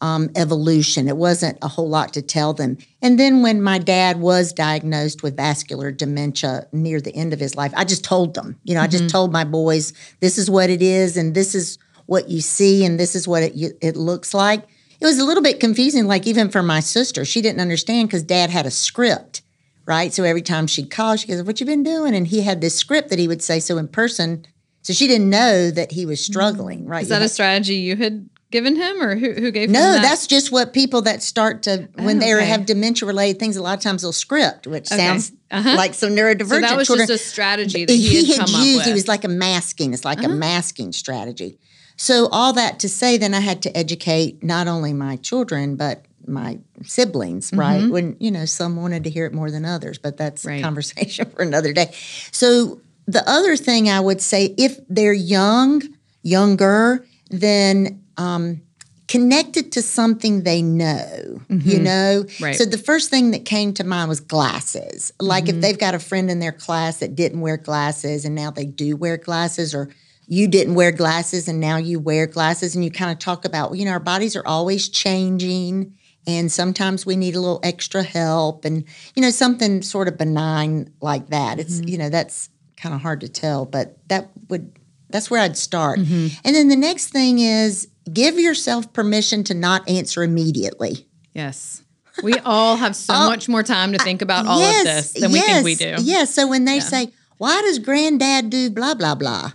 um, 0.00 0.30
evolution. 0.36 1.08
It 1.08 1.16
wasn't 1.16 1.58
a 1.62 1.68
whole 1.68 1.88
lot 1.88 2.12
to 2.14 2.22
tell 2.22 2.52
them. 2.52 2.78
And 3.02 3.18
then 3.18 3.42
when 3.42 3.62
my 3.62 3.78
dad 3.78 4.20
was 4.20 4.52
diagnosed 4.52 5.22
with 5.22 5.36
vascular 5.36 5.90
dementia 5.90 6.66
near 6.72 7.00
the 7.00 7.14
end 7.14 7.32
of 7.32 7.40
his 7.40 7.56
life, 7.56 7.72
I 7.76 7.84
just 7.84 8.04
told 8.04 8.34
them, 8.34 8.58
you 8.64 8.74
know, 8.74 8.80
mm-hmm. 8.80 8.84
I 8.84 8.88
just 8.88 9.04
mm-hmm. 9.04 9.12
told 9.12 9.32
my 9.32 9.44
boys, 9.44 9.92
this 10.20 10.38
is 10.38 10.50
what 10.50 10.70
it 10.70 10.82
is, 10.82 11.16
and 11.16 11.34
this 11.34 11.54
is 11.54 11.78
what 12.06 12.28
you 12.28 12.40
see, 12.40 12.84
and 12.84 13.00
this 13.00 13.14
is 13.14 13.26
what 13.26 13.42
it, 13.42 13.76
it 13.80 13.96
looks 13.96 14.34
like. 14.34 14.64
It 15.00 15.04
was 15.04 15.18
a 15.18 15.24
little 15.24 15.42
bit 15.42 15.60
confusing, 15.60 16.06
like 16.06 16.26
even 16.26 16.50
for 16.50 16.62
my 16.62 16.80
sister, 16.80 17.24
she 17.24 17.42
didn't 17.42 17.60
understand 17.60 18.08
because 18.08 18.22
dad 18.22 18.50
had 18.50 18.66
a 18.66 18.70
script, 18.70 19.42
right? 19.84 20.12
So 20.12 20.24
every 20.24 20.42
time 20.42 20.66
she'd 20.66 20.90
call, 20.90 21.16
she 21.16 21.28
goes, 21.28 21.42
What 21.42 21.60
you 21.60 21.66
been 21.66 21.82
doing? 21.82 22.14
And 22.14 22.26
he 22.26 22.42
had 22.42 22.60
this 22.60 22.76
script 22.76 23.10
that 23.10 23.18
he 23.18 23.28
would 23.28 23.42
say. 23.42 23.60
So 23.60 23.76
in 23.76 23.88
person, 23.88 24.46
so 24.80 24.92
she 24.92 25.06
didn't 25.06 25.28
know 25.28 25.70
that 25.70 25.92
he 25.92 26.06
was 26.06 26.24
struggling, 26.24 26.86
right? 26.86 27.02
Is 27.02 27.08
that 27.10 27.20
a 27.20 27.28
strategy 27.28 27.74
you 27.74 27.96
had 27.96 28.28
given 28.50 28.76
him 28.76 29.02
or 29.02 29.16
who, 29.16 29.32
who 29.32 29.50
gave 29.50 29.70
no, 29.70 29.80
him 29.80 29.92
that? 29.94 30.02
that's 30.02 30.26
just 30.26 30.52
what 30.52 30.72
people 30.72 31.02
that 31.02 31.22
start 31.22 31.62
to 31.64 31.88
when 31.94 32.18
oh, 32.18 32.20
they 32.20 32.46
have 32.46 32.66
dementia 32.66 33.06
related 33.06 33.38
things 33.38 33.56
a 33.56 33.62
lot 33.62 33.76
of 33.76 33.82
times 33.82 34.02
they'll 34.02 34.12
script 34.12 34.66
which 34.66 34.90
okay. 34.90 34.98
sounds 34.98 35.32
uh-huh. 35.50 35.74
like 35.76 35.94
some 35.94 36.10
neurodivergent 36.10 36.48
so 36.48 36.60
that 36.60 36.76
was 36.76 36.86
children. 36.86 37.08
just 37.08 37.26
a 37.26 37.28
strategy 37.28 37.84
that 37.84 37.92
he, 37.92 38.24
he 38.24 38.32
had, 38.32 38.48
had 38.48 38.64
used 38.64 38.86
it 38.86 38.92
was 38.92 39.08
like 39.08 39.24
a 39.24 39.28
masking 39.28 39.92
it's 39.92 40.04
like 40.04 40.18
uh-huh. 40.18 40.28
a 40.28 40.34
masking 40.34 40.92
strategy 40.92 41.58
so 41.96 42.28
all 42.30 42.52
that 42.52 42.78
to 42.78 42.88
say 42.88 43.16
then 43.16 43.34
i 43.34 43.40
had 43.40 43.62
to 43.62 43.76
educate 43.76 44.42
not 44.42 44.68
only 44.68 44.92
my 44.92 45.16
children 45.16 45.76
but 45.76 46.04
my 46.28 46.58
siblings 46.82 47.50
mm-hmm. 47.50 47.60
right 47.60 47.90
when 47.90 48.16
you 48.20 48.30
know 48.30 48.44
some 48.44 48.76
wanted 48.76 49.04
to 49.04 49.10
hear 49.10 49.26
it 49.26 49.32
more 49.32 49.50
than 49.50 49.64
others 49.64 49.98
but 49.98 50.16
that's 50.16 50.44
right. 50.44 50.60
a 50.60 50.62
conversation 50.62 51.28
for 51.30 51.42
another 51.42 51.72
day 51.72 51.92
so 52.30 52.80
the 53.06 53.28
other 53.28 53.56
thing 53.56 53.88
i 53.88 53.98
would 53.98 54.20
say 54.20 54.54
if 54.56 54.78
they're 54.88 55.12
young 55.12 55.82
younger 56.22 57.04
then 57.30 58.02
um, 58.16 58.62
connected 59.08 59.72
to 59.72 59.82
something 59.82 60.42
they 60.42 60.62
know, 60.62 61.40
mm-hmm. 61.48 61.68
you 61.68 61.78
know? 61.78 62.24
Right. 62.40 62.56
So 62.56 62.64
the 62.64 62.78
first 62.78 63.08
thing 63.10 63.30
that 63.30 63.44
came 63.44 63.72
to 63.74 63.84
mind 63.84 64.08
was 64.08 64.20
glasses. 64.20 65.12
Like 65.20 65.44
mm-hmm. 65.44 65.56
if 65.56 65.62
they've 65.62 65.78
got 65.78 65.94
a 65.94 65.98
friend 65.98 66.30
in 66.30 66.40
their 66.40 66.52
class 66.52 66.98
that 66.98 67.14
didn't 67.14 67.40
wear 67.40 67.56
glasses 67.56 68.24
and 68.24 68.34
now 68.34 68.50
they 68.50 68.64
do 68.64 68.96
wear 68.96 69.16
glasses, 69.16 69.74
or 69.74 69.90
you 70.26 70.48
didn't 70.48 70.74
wear 70.74 70.90
glasses 70.90 71.46
and 71.46 71.60
now 71.60 71.76
you 71.76 72.00
wear 72.00 72.26
glasses, 72.26 72.74
and 72.74 72.84
you 72.84 72.90
kind 72.90 73.12
of 73.12 73.18
talk 73.18 73.44
about, 73.44 73.76
you 73.76 73.84
know, 73.84 73.92
our 73.92 74.00
bodies 74.00 74.34
are 74.34 74.46
always 74.46 74.88
changing. 74.88 75.96
And 76.28 76.50
sometimes 76.50 77.06
we 77.06 77.14
need 77.14 77.36
a 77.36 77.40
little 77.40 77.60
extra 77.62 78.02
help, 78.02 78.64
and 78.64 78.82
you 79.14 79.22
know 79.22 79.30
something 79.30 79.80
sort 79.80 80.08
of 80.08 80.18
benign 80.18 80.92
like 81.00 81.28
that. 81.28 81.60
It's 81.60 81.76
mm-hmm. 81.76 81.88
you 81.88 81.98
know 81.98 82.08
that's 82.08 82.50
kind 82.76 82.92
of 82.96 83.00
hard 83.00 83.20
to 83.20 83.28
tell, 83.28 83.64
but 83.64 83.96
that 84.08 84.30
would 84.48 84.76
that's 85.08 85.30
where 85.30 85.40
I'd 85.40 85.56
start. 85.56 86.00
Mm-hmm. 86.00 86.38
And 86.44 86.56
then 86.56 86.66
the 86.66 86.74
next 86.74 87.10
thing 87.10 87.38
is 87.38 87.86
give 88.12 88.38
yourself 88.38 88.92
permission 88.92 89.44
to 89.44 89.54
not 89.54 89.88
answer 89.88 90.22
immediately. 90.22 91.06
Yes. 91.34 91.82
We 92.22 92.34
all 92.40 92.76
have 92.76 92.96
so 92.96 93.14
oh, 93.16 93.28
much 93.28 93.48
more 93.48 93.62
time 93.62 93.92
to 93.92 93.98
think 93.98 94.22
about 94.22 94.46
all 94.46 94.60
yes, 94.60 94.80
of 94.80 94.84
this 94.84 95.12
than 95.22 95.30
yes, 95.30 95.64
we 95.64 95.74
think 95.74 95.96
we 95.96 96.02
do. 96.02 96.04
Yes. 96.04 96.34
So 96.34 96.46
when 96.46 96.64
they 96.64 96.76
yeah. 96.76 96.80
say, 96.80 97.12
why 97.38 97.60
does 97.62 97.78
granddad 97.78 98.50
do 98.50 98.70
blah, 98.70 98.94
blah, 98.94 99.14
blah? 99.14 99.52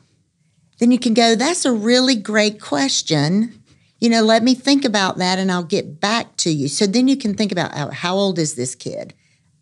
Then 0.80 0.92
you 0.92 1.00
can 1.00 1.14
go, 1.14 1.36
that's 1.36 1.66
a 1.66 1.72
really 1.72 2.16
great 2.16 2.60
question. 2.60 3.62
You 4.00 4.10
know, 4.10 4.24
let 4.24 4.44
me 4.44 4.56
think 4.56 4.84
about 4.84 5.18
that 5.18 5.38
and 5.38 5.52
I'll 5.52 5.64
get 5.64 6.00
back 6.00 6.36
to 6.38 6.50
you. 6.50 6.68
So 6.68 6.88
then 6.88 7.08
you 7.08 7.16
can 7.18 7.36
think 7.36 7.52
about 7.52 7.74
how, 7.74 7.92
how 7.92 8.16
old 8.16 8.40
is 8.40 8.56
this 8.56 8.74
kid? 8.74 9.14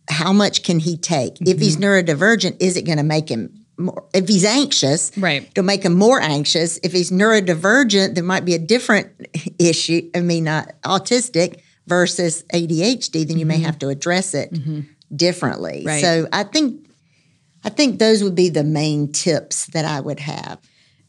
How 0.10 0.32
much 0.32 0.64
can 0.64 0.80
he 0.80 0.98
take? 0.98 1.36
Mm-hmm. 1.36 1.48
If 1.48 1.60
he's 1.60 1.78
mm-hmm. 1.78 1.86
neurodivergent, 2.10 2.58
is 2.62 2.78
it 2.78 2.84
going 2.84 2.98
to 2.98 3.04
make 3.04 3.30
him 3.30 3.59
more, 3.80 4.06
if 4.14 4.28
he's 4.28 4.46
anxious, 4.46 5.12
Right. 5.18 5.48
it'll 5.50 5.64
make 5.64 5.84
him 5.84 5.96
more 5.96 6.20
anxious. 6.22 6.80
If 6.84 6.92
he's 6.92 7.12
neurodivergent, 7.12 8.16
there 8.16 8.24
might 8.24 8.46
be 8.46 8.54
a 8.54 8.60
different 8.60 9.10
issue. 9.60 10.10
I 10.16 10.22
mean, 10.22 10.48
uh, 10.48 10.66
autistic 10.84 11.62
versus 11.88 12.44
ADHD, 12.54 13.28
then 13.28 13.40
you 13.40 13.46
may 13.46 13.60
have 13.60 13.80
to 13.80 13.90
address 13.90 14.34
it 14.36 14.54
differently. 15.16 15.80
Mm-hmm. 15.80 15.88
Right. 15.88 16.02
So 16.02 16.28
I 16.32 16.44
think 16.44 16.86
I 17.64 17.70
think 17.70 18.00
those 18.00 18.24
would 18.24 18.36
be 18.36 18.50
the 18.50 18.64
main 18.64 19.12
tips 19.12 19.66
that 19.68 19.86
I 19.86 20.00
would 20.00 20.20
have. 20.20 20.60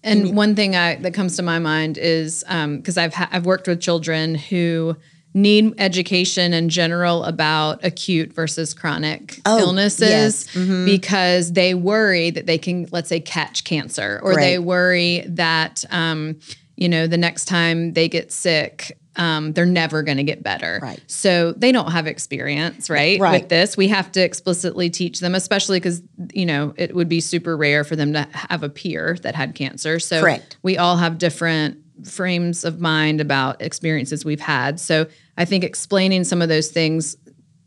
And 0.02 0.34
one 0.34 0.56
thing 0.56 0.74
I, 0.74 0.96
that 0.96 1.12
comes 1.12 1.36
to 1.36 1.42
my 1.42 1.58
mind 1.58 1.98
is 1.98 2.42
because 2.48 2.96
I've 2.96 3.12
ha- 3.14 3.28
I've 3.30 3.44
worked 3.44 3.68
with 3.68 3.80
children 3.80 4.34
who 4.34 4.96
need 5.32 5.74
education 5.78 6.52
in 6.52 6.68
general 6.68 7.22
about 7.24 7.84
acute 7.84 8.32
versus 8.32 8.74
chronic 8.74 9.40
Oh, 9.46 9.58
illnesses 9.60 10.08
yes. 10.10 10.46
Mm-hmm. 10.54 10.86
because 10.86 11.52
they 11.52 11.74
worry 11.74 12.30
that 12.30 12.46
they 12.46 12.58
can 12.58 12.86
let's 12.90 13.08
say 13.08 13.20
catch 13.20 13.64
cancer 13.64 14.18
or 14.22 14.34
they 14.34 14.58
worry 14.58 15.24
that 15.28 15.84
um, 15.90 16.38
you 16.76 16.88
know 16.88 17.06
the 17.06 17.16
next 17.18 17.44
time 17.44 17.92
they 17.92 18.08
get 18.08 18.32
sick 18.32 18.96
um, 19.16 19.52
they're 19.52 19.66
never 19.66 20.02
going 20.02 20.16
to 20.16 20.22
get 20.24 20.42
better 20.42 20.78
Right. 20.82 21.00
so 21.06 21.52
they 21.52 21.72
don't 21.72 21.90
have 21.92 22.06
experience 22.06 22.88
right, 22.90 23.20
Right. 23.20 23.42
with 23.42 23.48
this 23.50 23.76
we 23.76 23.86
have 23.88 24.10
to 24.12 24.20
explicitly 24.20 24.90
teach 24.90 25.20
them 25.20 25.34
especially 25.34 25.78
because 25.78 26.02
you 26.32 26.46
know 26.46 26.74
it 26.76 26.94
would 26.94 27.08
be 27.08 27.20
super 27.20 27.56
rare 27.56 27.84
for 27.84 27.94
them 27.96 28.12
to 28.14 28.26
have 28.32 28.62
a 28.64 28.68
peer 28.68 29.16
that 29.22 29.34
had 29.36 29.54
cancer 29.54 30.00
so 30.00 30.20
Correct. 30.22 30.56
we 30.62 30.76
all 30.78 30.96
have 30.96 31.18
different 31.18 31.78
frames 32.04 32.64
of 32.64 32.80
mind 32.80 33.20
about 33.20 33.60
experiences 33.62 34.24
we've 34.24 34.40
had 34.40 34.78
so 34.80 35.06
i 35.36 35.44
think 35.44 35.64
explaining 35.64 36.24
some 36.24 36.40
of 36.42 36.48
those 36.48 36.68
things 36.68 37.16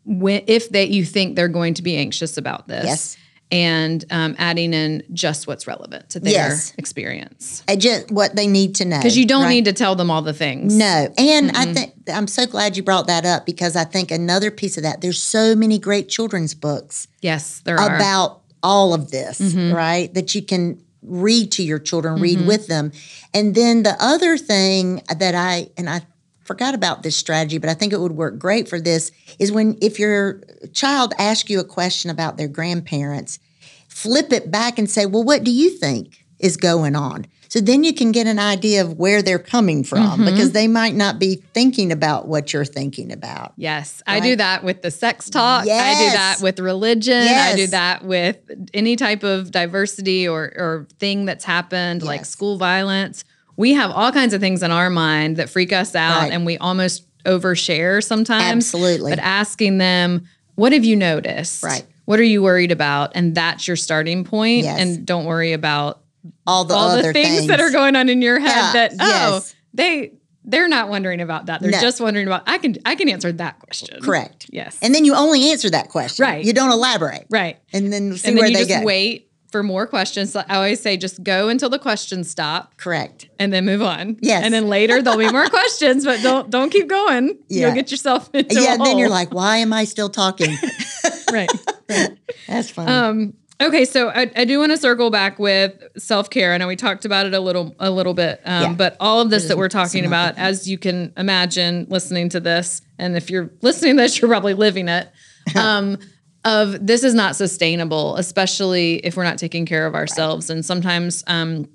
when, 0.06 0.44
if 0.48 0.70
they 0.70 0.86
you 0.86 1.06
think 1.06 1.36
they're 1.36 1.48
going 1.48 1.74
to 1.74 1.82
be 1.82 1.96
anxious 1.98 2.38
about 2.38 2.68
this 2.68 2.86
Yes. 2.86 3.18
and 3.52 4.04
um, 4.12 4.36
adding 4.38 4.74
in 4.74 5.04
just 5.14 5.46
what's 5.48 5.68
relevant 5.68 6.10
to 6.10 6.20
their 6.20 6.34
Yes. 6.34 6.74
experience 6.78 7.64
I 7.68 7.76
just 7.76 8.12
what 8.12 8.36
they 8.36 8.48
need 8.48 8.76
to 8.76 8.86
know. 8.86 8.98
because 8.98 9.18
you 9.18 9.26
don't 9.26 9.44
right? 9.44 9.50
need 9.50 9.66
to 9.66 9.74
tell 9.74 9.96
them 9.96 10.10
all 10.12 10.22
the 10.22 10.34
things 10.34 10.76
No, 10.76 11.14
and 11.18 11.52
I 11.56 11.72
think 11.74 11.94
I'm 12.12 12.28
so 12.28 12.46
glad 12.46 12.76
you 12.76 12.84
brought 12.84 13.08
that 13.08 13.26
up 13.26 13.46
because 13.46 13.76
I 13.76 13.84
think 13.86 14.12
another 14.12 14.52
piece 14.52 14.76
of 14.78 14.84
that. 14.84 15.00
There's 15.02 15.22
so 15.24 15.56
many 15.56 15.80
great 15.80 16.10
children's 16.10 16.54
books 16.54 17.08
yes 17.22 17.62
there 17.64 17.80
are 17.80 17.96
about 17.96 18.42
all 18.62 18.94
of 18.94 19.12
this, 19.12 19.40
Mm-hmm. 19.42 19.74
right? 19.76 20.14
That 20.14 20.34
you 20.36 20.42
can 20.42 20.82
read 21.06 21.52
to 21.54 21.64
your 21.64 21.80
children, 21.80 22.22
read 22.22 22.40
mm-hmm. 22.40 22.48
with 22.48 22.68
them. 22.68 22.92
And 23.34 23.56
then 23.56 23.84
the 23.84 23.96
other 24.00 24.38
thing 24.38 25.02
that 25.16 25.36
I 25.36 25.70
and 25.78 25.90
I 25.90 26.02
forgot 26.44 26.76
about 26.76 27.04
this 27.04 27.16
strategy, 27.16 27.58
but 27.58 27.70
I 27.70 27.74
think 27.74 27.94
it 27.94 28.00
would 28.00 28.14
work 28.14 28.38
great 28.38 28.68
for 28.68 28.80
this 28.80 29.12
is 29.40 29.52
when 29.52 29.78
if 29.82 30.00
your 30.00 30.42
child 30.74 31.14
asks 31.18 31.50
you 31.50 31.60
a 31.60 31.66
question 31.66 32.10
about 32.10 32.38
their 32.38 32.48
grandparents, 32.48 33.40
flip 33.88 34.32
it 34.32 34.52
back 34.52 34.78
and 34.78 34.90
say, 34.90 35.06
"Well, 35.06 35.24
what 35.24 35.44
do 35.44 35.52
you 35.52 35.70
think 35.70 36.26
is 36.40 36.58
going 36.58 36.96
on?" 36.96 37.28
So 37.54 37.60
then 37.62 37.84
you 37.84 37.94
can 37.94 38.12
get 38.12 38.26
an 38.26 38.40
idea 38.40 38.82
of 38.82 38.98
where 38.98 39.22
they're 39.22 39.38
coming 39.38 39.84
from 39.84 40.00
Mm-hmm. 40.00 40.26
because 40.26 40.54
they 40.54 40.68
might 40.68 40.96
not 40.96 41.20
be 41.20 41.36
thinking 41.54 41.92
about 41.92 42.28
what 42.28 42.52
you're 42.52 42.66
thinking 42.66 43.12
about. 43.12 43.54
Yes, 43.58 44.02
I 44.08 44.22
do 44.22 44.36
that 44.38 44.64
with 44.64 44.82
the 44.82 44.90
sex 44.90 45.30
talk. 45.30 45.68
Yes. 45.68 45.96
I 45.96 46.04
do 46.04 46.18
that 46.18 46.42
with 46.42 46.60
religion. 46.60 47.14
Yes. 47.26 47.54
I 47.54 47.56
do 47.56 47.68
that 47.68 48.04
with 48.06 48.38
any 48.74 48.96
type 48.96 49.22
of 49.22 49.52
diversity 49.52 50.28
or, 50.28 50.46
or 50.58 50.88
thing 50.98 51.26
that's 51.26 51.46
happened, 51.46 52.02
like 52.02 52.26
school 52.26 52.58
violence. 52.58 53.24
We 53.56 53.74
have 53.74 53.92
all 53.92 54.12
kinds 54.12 54.34
of 54.34 54.42
things 54.42 54.64
in 54.64 54.72
our 54.72 54.90
mind 54.90 55.38
that 55.38 55.48
freak 55.48 55.72
us 55.72 55.94
out, 55.94 56.22
Right. 56.24 56.32
and 56.32 56.48
we 56.48 56.58
almost 56.58 57.06
overshare 57.24 58.04
sometimes. 58.04 58.74
Absolutely. 58.74 59.12
But 59.12 59.20
asking 59.20 59.78
them, 59.78 60.28
what 60.56 60.72
have 60.74 60.84
you 60.86 60.96
noticed? 60.96 61.62
Right. 61.62 61.86
What 62.06 62.20
are 62.20 62.24
you 62.24 62.42
worried 62.42 62.72
about? 62.72 63.12
And 63.14 63.36
that's 63.36 63.68
your 63.68 63.78
starting 63.78 64.24
point. 64.24 64.64
Yes. 64.64 64.80
And 64.80 65.06
don't 65.06 65.26
worry 65.26 65.54
about 65.54 66.03
All 66.48 66.66
the 66.66 66.74
all 66.74 66.90
other 66.90 67.02
the 67.04 67.14
things, 67.14 67.48
that 67.48 67.60
are 67.60 67.70
going 67.72 67.96
on 67.96 68.10
in 68.10 68.22
your 68.22 68.40
head 68.40 68.50
Yeah, 68.50 68.72
that 68.74 68.92
oh 69.00 69.34
yes. 69.36 69.56
they 69.74 70.14
they're 70.46 70.68
not 70.68 70.90
wondering 70.90 71.22
about 71.22 71.46
that. 71.48 71.62
They're 71.62 71.72
No. 71.72 71.80
just 71.80 72.02
wondering 72.02 72.28
about 72.28 72.44
I 72.48 72.58
can 72.58 72.76
I 72.86 72.96
can 72.96 73.10
answer 73.10 73.32
that 73.32 73.60
question. 73.60 74.02
Correct. 74.02 74.48
Yes. 74.52 74.78
And 74.82 74.94
then 74.94 75.06
you 75.06 75.16
only 75.16 75.52
answer 75.52 75.70
that 75.70 75.90
question. 75.90 76.24
Right. 76.24 76.44
You 76.46 76.54
don't 76.54 76.72
elaborate. 76.72 77.26
right. 77.30 77.58
And 77.72 77.92
then 77.94 78.16
see 78.18 78.28
and 78.30 78.38
where 78.38 78.44
then 78.46 78.52
you 78.52 78.58
they 78.60 78.66
just 78.66 78.80
go. 78.82 78.86
wait 78.86 79.30
for 79.52 79.64
more 79.64 79.86
questions. 79.86 80.32
So 80.34 80.44
I 80.50 80.56
always 80.56 80.80
say 80.82 80.98
just 80.98 81.24
go 81.24 81.48
until 81.48 81.70
the 81.70 81.78
questions 81.80 82.30
stop 82.30 82.76
Correct. 82.78 83.30
and 83.40 83.54
then 83.54 83.66
move 83.66 83.82
on. 83.84 84.18
Yes. 84.22 84.44
And 84.44 84.54
then 84.54 84.68
later 84.68 85.02
there'll 85.02 85.20
be 85.20 85.30
more 85.32 85.48
questions, 85.48 86.04
but 86.06 86.22
don't 86.22 86.50
don't 86.50 86.72
keep 86.72 86.88
going. 86.88 87.38
Yeah. 87.50 87.68
You'll 87.68 87.76
get 87.76 87.92
yourself 87.92 88.30
into 88.34 88.60
yeah, 88.62 88.74
and 88.74 88.86
then 88.86 88.98
you're 88.98 89.10
like, 89.10 89.34
why 89.34 89.58
am 89.58 89.72
I 89.72 89.84
still 89.86 90.10
talking? 90.10 90.56
right. 91.32 91.50
right. 91.90 92.10
That's 92.48 92.70
funny. 92.72 92.92
Um, 92.92 93.34
okay, 93.62 93.86
so 93.86 94.10
I, 94.10 94.30
I 94.36 94.46
do 94.46 94.60
want 94.60 94.72
to 94.72 94.78
circle 94.78 95.10
back 95.10 95.40
with 95.40 95.74
self 95.98 96.30
care. 96.30 96.54
I 96.54 96.58
know 96.58 96.68
we 96.68 96.76
talked 96.76 97.06
about 97.06 97.26
it 97.26 97.34
a 97.34 97.40
little 97.40 97.76
a 97.80 97.90
little 97.92 98.14
bit, 98.14 98.42
um, 98.46 98.62
Yeah. 98.64 98.74
but 98.74 98.98
all 99.00 99.22
of 99.22 99.30
this 99.30 99.48
that 99.48 99.58
we're 99.58 99.70
talking 99.70 100.06
about, 100.06 100.38
as 100.38 100.68
you 100.68 100.78
can 100.78 101.14
imagine, 101.18 101.86
listening 101.90 102.30
to 102.30 102.40
this, 102.40 102.82
and 102.98 103.16
if 103.16 103.30
you're 103.30 103.52
listening 103.62 103.96
to 103.98 104.04
this, 104.04 104.20
you're 104.22 104.30
probably 104.30 104.54
living 104.54 104.88
it. 104.88 105.10
Um, 105.58 105.98
of 106.46 106.86
this 106.86 107.04
is 107.04 107.14
not 107.14 107.36
sustainable, 107.36 108.16
especially 108.18 108.96
if 109.06 109.16
we're 109.18 109.24
not 109.26 109.38
taking 109.38 109.66
care 109.66 109.86
of 109.86 109.94
ourselves. 109.96 110.50
And 110.50 110.66
sometimes 110.66 111.24
um, 111.28 111.68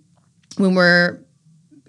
when 0.57 0.75
we're 0.75 1.21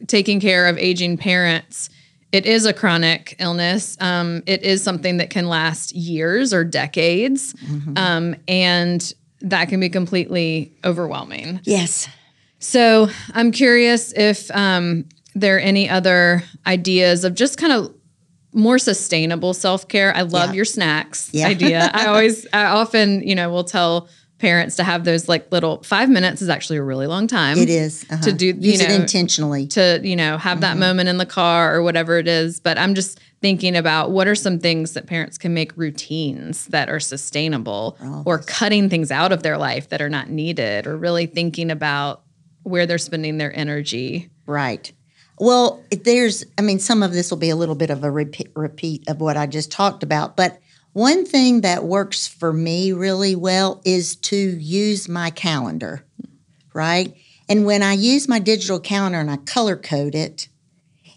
taking 0.07 0.39
care 0.39 0.67
of 0.67 0.77
aging 0.77 1.17
parents, 1.17 1.89
it 2.31 2.45
is 2.45 2.65
a 2.65 2.73
chronic 2.73 3.35
illness. 3.39 3.97
Um, 3.99 4.43
it 4.45 4.63
is 4.63 4.83
something 4.83 5.17
that 5.17 5.29
can 5.29 5.47
last 5.47 5.93
years 5.95 6.53
or 6.53 6.63
decades, 6.63 7.55
um, 7.95 8.35
and 8.47 9.13
that 9.41 9.69
can 9.69 9.79
be 9.79 9.89
completely 9.89 10.73
overwhelming. 10.83 11.61
yes. 11.63 12.07
So 12.61 13.07
I'm 13.33 13.51
curious 13.53 14.11
if 14.13 14.51
um, 14.51 15.05
there 15.33 15.55
are 15.55 15.59
any 15.59 15.87
other 15.89 16.43
ideas 16.67 17.23
of 17.23 17.33
just 17.33 17.57
kind 17.57 17.71
of 17.71 17.95
more 18.53 18.77
sustainable 18.77 19.53
self 19.53 19.87
care. 19.87 20.13
I 20.13 20.23
love 20.23 20.49
Yeah. 20.49 20.55
your 20.55 20.65
snacks 20.65 21.29
Yeah. 21.31 21.47
idea. 21.47 21.89
I 21.93 22.07
always, 22.07 22.45
I 22.51 22.65
often, 22.65 23.25
you 23.25 23.33
know, 23.35 23.49
will 23.49 23.63
tell 23.63 24.09
parents 24.39 24.75
to 24.77 24.83
have 24.83 25.05
those 25.05 25.29
like 25.29 25.49
little 25.53 25.81
five 25.83 26.09
minutes 26.09 26.41
is 26.41 26.49
actually 26.49 26.77
a 26.79 26.83
really 26.83 27.07
long 27.07 27.27
time. 27.27 27.57
It 27.57 27.69
is. 27.69 28.05
uh-huh. 28.09 28.23
To 28.23 28.33
do, 28.33 28.47
you 28.47 28.53
Use 28.71 28.81
it 28.81 28.89
know, 28.89 28.95
intentionally. 28.95 29.67
to 29.67 30.01
you 30.03 30.15
know 30.17 30.37
have 30.37 30.55
Mm-hmm. 30.55 30.61
that 30.61 30.77
moment 30.77 31.07
in 31.09 31.17
the 31.17 31.25
car 31.25 31.73
or 31.75 31.81
whatever 31.83 32.17
it 32.17 32.27
is 32.27 32.59
but 32.59 32.77
i'm 32.77 32.93
just 32.95 33.19
thinking 33.41 33.75
about 33.75 34.11
what 34.11 34.27
are 34.27 34.35
some 34.35 34.59
things 34.59 34.93
that 34.93 35.07
parents 35.07 35.37
can 35.37 35.53
make 35.53 35.75
routines 35.77 36.65
that 36.67 36.89
are 36.89 36.99
sustainable 36.99 37.97
oh, 38.03 38.23
or 38.25 38.39
cutting 38.39 38.89
things 38.89 39.11
out 39.11 39.31
of 39.31 39.43
their 39.43 39.57
life 39.57 39.89
that 39.89 40.01
are 40.01 40.09
not 40.09 40.29
needed 40.29 40.85
or 40.85 40.97
really 40.97 41.25
thinking 41.25 41.71
about 41.71 42.21
where 42.63 42.85
they're 42.85 42.97
spending 42.97 43.37
their 43.37 43.55
energy 43.57 44.29
Right. 44.49 44.91
Well, 45.37 45.85
there's, 45.91 46.43
I 46.57 46.63
mean, 46.63 46.79
some 46.79 47.03
of 47.03 47.13
this 47.13 47.29
will 47.29 47.37
be 47.37 47.51
a 47.51 47.55
little 47.55 47.75
bit 47.75 47.91
of 47.91 48.03
a 48.03 48.09
repeat, 48.09 48.51
repeat 48.55 49.07
of 49.07 49.21
what 49.21 49.37
I 49.37 49.45
just 49.45 49.71
talked 49.71 50.01
about, 50.01 50.35
but 50.35 50.59
one 50.93 51.23
thing 51.23 51.61
that 51.61 51.83
works 51.83 52.25
for 52.25 52.51
me 52.51 52.91
really 52.91 53.35
well 53.35 53.79
is 53.85 54.15
to 54.15 54.35
use 54.35 55.07
my 55.07 55.29
calendar, 55.29 56.03
right? 56.73 57.15
And 57.47 57.63
when 57.63 57.83
I 57.83 57.93
use 57.93 58.27
my 58.27 58.39
digital 58.39 58.79
calendar 58.79 59.19
and 59.19 59.29
I 59.29 59.37
color 59.37 59.77
code 59.77 60.15
it, 60.15 60.49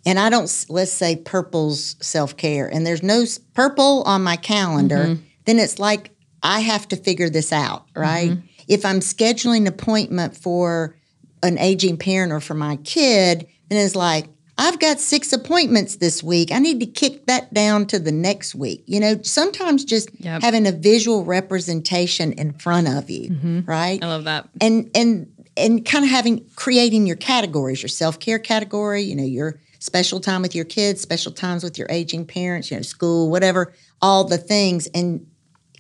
and 0.05 0.19
I 0.19 0.31
don't, 0.31 0.67
let's 0.69 0.93
say 0.93 1.17
purple's 1.17 1.97
self 2.01 2.37
care, 2.37 2.69
and 2.69 2.87
there's 2.87 3.03
no 3.03 3.25
purple 3.55 4.03
on 4.03 4.23
my 4.23 4.37
calendar, 4.37 5.05
mm-hmm. 5.05 5.23
then 5.45 5.59
it's 5.59 5.79
like 5.79 6.11
I 6.43 6.61
have 6.61 6.89
to 6.89 6.97
figure 6.97 7.31
this 7.31 7.53
out, 7.53 7.87
right? 7.95 8.31
Mm-hmm. 8.31 8.47
If 8.69 8.85
I'm 8.85 9.01
scheduling 9.01 9.59
an 9.59 9.67
appointment 9.69 10.37
for 10.37 10.97
an 11.43 11.59
aging 11.59 11.97
parent 11.99 12.33
or 12.33 12.41
for 12.41 12.55
my 12.55 12.77
kid, 12.77 13.47
then 13.69 13.85
it's 13.85 13.97
like, 13.97 14.29
I've 14.59 14.79
got 14.79 15.01
six 15.01 15.33
appointments 15.33 15.97
this 15.97 16.23
week. 16.23 16.53
I 16.53 16.59
need 16.59 16.81
to 16.81 16.87
kick 16.87 17.27
that 17.27 17.53
down 17.55 17.87
to 17.87 17.99
the 17.99 18.13
next 18.13 18.55
week. 18.55 18.85
You 18.87 19.01
know, 19.01 19.21
sometimes 19.23 19.85
just 19.85 20.11
Yep. 20.19 20.43
having 20.43 20.67
a 20.67 20.73
visual 20.73 21.25
representation 21.25 22.33
in 22.33 22.53
front 22.53 22.87
of 22.89 23.09
you, 23.09 23.31
mm-hmm. 23.31 23.61
right? 23.65 24.03
i 24.03 24.07
love 24.07 24.25
that 24.25 24.49
and 24.61 24.91
and 24.95 25.33
and 25.57 25.85
kind 25.85 26.05
of 26.05 26.11
having 26.11 26.45
creating 26.57 27.07
your 27.07 27.17
categories 27.17 27.83
your 27.83 27.89
self-care 27.89 28.39
category 28.39 29.03
you 29.03 29.15
know 29.15 29.25
your 29.25 29.59
special 29.83 30.21
time 30.21 30.43
with 30.43 30.55
your 30.55 30.65
kids 30.65 31.01
special 31.01 31.33
times 31.33 31.65
with 31.65 31.77
your 31.77 31.87
aging 31.91 32.25
parents 32.25 32.71
you 32.71 32.77
know 32.77 32.83
school 32.83 33.31
whatever 33.31 33.73
all 34.01 34.25
the 34.25 34.39
things 34.39 34.87
and 34.95 35.27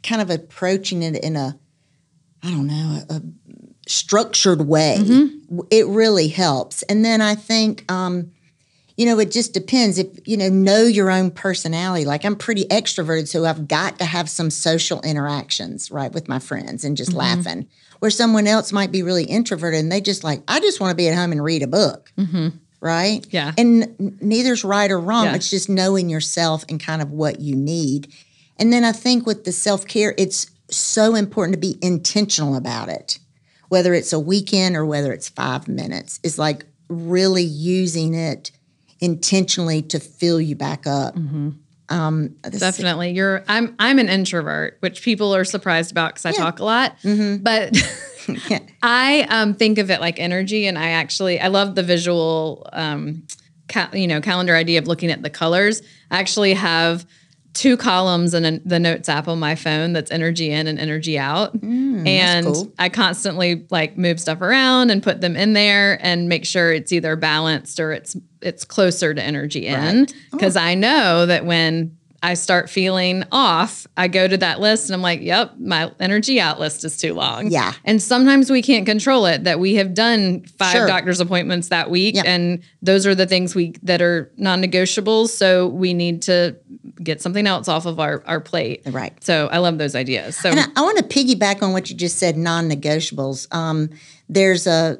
kind 0.02 0.20
of 0.20 0.30
approaching 0.30 1.02
it 1.02 1.22
in 1.22 1.36
a 1.36 1.58
i 2.42 2.50
don't 2.50 2.66
know 2.66 3.02
a, 3.08 3.22
structured 3.88 4.68
way. 4.68 4.96
Mm-hmm. 5.00 5.60
It 5.70 5.86
really 5.88 6.28
helps. 6.28 6.82
And 6.84 7.04
then 7.04 7.20
i 7.20 7.34
think 7.34 7.90
um 7.90 8.30
you 8.96 9.06
know, 9.06 9.18
it 9.18 9.30
just 9.30 9.54
depends. 9.54 9.98
If, 9.98 10.06
you 10.26 10.36
know, 10.36 10.50
know 10.50 10.82
your 10.82 11.10
own 11.10 11.30
personality. 11.30 12.04
Like 12.04 12.24
I'm 12.26 12.36
pretty 12.36 12.64
extroverted, 12.66 13.26
so 13.26 13.44
I've 13.44 13.66
got 13.66 13.98
to 13.98 14.04
have 14.04 14.28
some 14.28 14.50
social 14.50 15.00
interactions, 15.00 15.90
right, 15.90 16.12
with 16.12 16.28
my 16.28 16.38
friends 16.38 16.84
and 16.84 16.96
just 16.96 17.10
mm-hmm. 17.10 17.20
laughing. 17.20 17.68
Where 18.00 18.10
someone 18.10 18.46
else 18.46 18.70
might 18.70 18.92
be 18.92 19.02
really 19.02 19.24
introverted 19.24 19.80
and 19.80 19.90
they 19.90 20.02
just 20.02 20.22
like, 20.24 20.42
I 20.46 20.60
just 20.60 20.78
want 20.78 20.90
to 20.90 20.96
be 20.96 21.08
at 21.08 21.16
home 21.16 21.32
and 21.32 21.42
read 21.42 21.62
a 21.62 21.66
book, 21.66 22.12
mm-hmm. 22.18 22.48
Right? 22.82 23.26
Yeah. 23.30 23.52
And 23.56 24.18
neither's 24.20 24.62
right 24.64 24.90
or 24.90 25.00
wrong. 25.00 25.24
Yeah. 25.26 25.36
It's 25.36 25.48
just 25.48 25.70
knowing 25.70 26.10
yourself 26.10 26.64
and 26.68 26.78
kind 26.78 27.00
of 27.00 27.10
what 27.10 27.40
you 27.40 27.56
need. 27.56 28.12
And 28.58 28.70
then 28.72 28.84
I 28.84 28.92
think 28.92 29.24
with 29.26 29.44
the 29.44 29.52
self 29.52 29.86
care, 29.86 30.14
it's 30.18 30.50
so 30.68 31.14
important 31.14 31.54
to 31.54 31.60
be 31.60 31.78
intentional 31.80 32.56
about 32.56 32.88
it 32.90 33.18
whether 33.68 33.94
it's 33.94 34.12
a 34.12 34.20
weekend 34.20 34.76
or 34.76 34.84
whether 34.84 35.14
it's 35.14 35.30
five 35.30 35.66
minutes, 35.66 36.20
is 36.22 36.38
like 36.38 36.66
really 36.88 37.42
using 37.42 38.12
it 38.12 38.50
intentionally 39.00 39.80
to 39.80 39.98
fill 39.98 40.38
you 40.38 40.54
back 40.54 40.86
up. 40.86 41.16
Um, 41.88 42.36
this- 42.44 42.60
Definitely. 42.60 43.12
You're 43.12 43.42
I'm 43.48 43.74
I'm 43.78 43.98
an 43.98 44.10
introvert, 44.10 44.76
which 44.80 45.00
people 45.00 45.34
are 45.34 45.44
surprised 45.46 45.90
about 45.90 46.12
because 46.12 46.26
I 46.26 46.32
talk 46.32 46.58
a 46.60 46.64
lot. 46.64 46.96
But 47.02 47.74
I 48.82 49.26
um, 49.28 49.54
think 49.54 49.78
of 49.78 49.90
it 49.90 50.00
like 50.00 50.18
energy, 50.18 50.66
and 50.66 50.78
I 50.78 50.90
actually 50.90 51.40
I 51.40 51.48
love 51.48 51.74
the 51.74 51.82
visual, 51.82 52.66
um, 52.72 53.26
ca- 53.68 53.90
you 53.92 54.06
know, 54.06 54.20
calendar 54.20 54.54
idea 54.54 54.78
of 54.78 54.86
looking 54.86 55.10
at 55.10 55.22
the 55.22 55.30
colors. 55.30 55.82
I 56.10 56.20
actually 56.20 56.54
have 56.54 57.06
two 57.54 57.76
columns 57.76 58.32
in 58.32 58.44
a, 58.44 58.58
the 58.64 58.78
notes 58.78 59.08
app 59.10 59.28
on 59.28 59.38
my 59.38 59.54
phone 59.54 59.92
that's 59.92 60.10
energy 60.10 60.50
in 60.50 60.66
and 60.66 60.78
energy 60.78 61.18
out, 61.18 61.54
and 61.62 62.46
cool. 62.46 62.72
I 62.78 62.88
constantly 62.88 63.66
like 63.70 63.98
move 63.98 64.20
stuff 64.20 64.40
around 64.40 64.90
and 64.90 65.02
put 65.02 65.20
them 65.20 65.36
in 65.36 65.52
there 65.52 65.98
and 66.04 66.28
make 66.28 66.44
sure 66.44 66.72
it's 66.72 66.92
either 66.92 67.16
balanced 67.16 67.78
or 67.80 67.92
it's 67.92 68.16
it's 68.40 68.64
closer 68.64 69.14
to 69.14 69.22
energy 69.22 69.66
in. 69.66 70.06
Because 70.30 70.56
I 70.56 70.74
know 70.74 71.26
that 71.26 71.44
when 71.44 71.96
I 72.24 72.34
start 72.34 72.70
feeling 72.70 73.24
off, 73.32 73.84
I 73.96 74.06
go 74.06 74.28
to 74.28 74.36
that 74.36 74.60
list 74.60 74.88
and 74.88 74.94
I'm 74.94 75.02
like, 75.02 75.20
yep, 75.22 75.54
my 75.58 75.90
energy 75.98 76.40
out 76.40 76.60
list 76.60 76.84
is 76.84 76.96
too 76.96 77.14
long. 77.14 77.50
Yeah. 77.50 77.72
And 77.84 78.00
sometimes 78.00 78.48
we 78.48 78.62
can't 78.62 78.86
control 78.86 79.26
it 79.26 79.42
that 79.44 79.58
we 79.58 79.74
have 79.74 79.92
done 79.92 80.44
five 80.44 80.72
Sure. 80.72 80.86
doctor's 80.86 81.18
appointments 81.18 81.68
that 81.68 81.90
week 81.90 82.14
Yeah. 82.14 82.22
and 82.24 82.62
those 82.80 83.06
are 83.06 83.14
the 83.16 83.26
things 83.26 83.56
we 83.56 83.74
that 83.82 84.00
are 84.00 84.30
non-negotiables. 84.36 85.30
So 85.30 85.66
we 85.66 85.94
need 85.94 86.22
to 86.22 86.56
get 87.02 87.20
something 87.20 87.46
else 87.46 87.66
off 87.66 87.86
of 87.86 87.98
our, 87.98 88.22
our 88.26 88.40
plate. 88.40 88.82
Right. 88.86 89.12
So 89.24 89.48
I 89.48 89.58
love 89.58 89.78
those 89.78 89.96
ideas. 89.96 90.36
So 90.36 90.50
And 90.50 90.60
I, 90.60 90.66
I 90.76 90.82
want 90.82 90.98
to 90.98 91.04
piggyback 91.04 91.60
on 91.62 91.72
what 91.72 91.90
you 91.90 91.96
just 91.96 92.18
said, 92.18 92.36
non-negotiables. 92.36 93.52
Um, 93.52 93.90
there's 94.28 94.68
a 94.68 94.98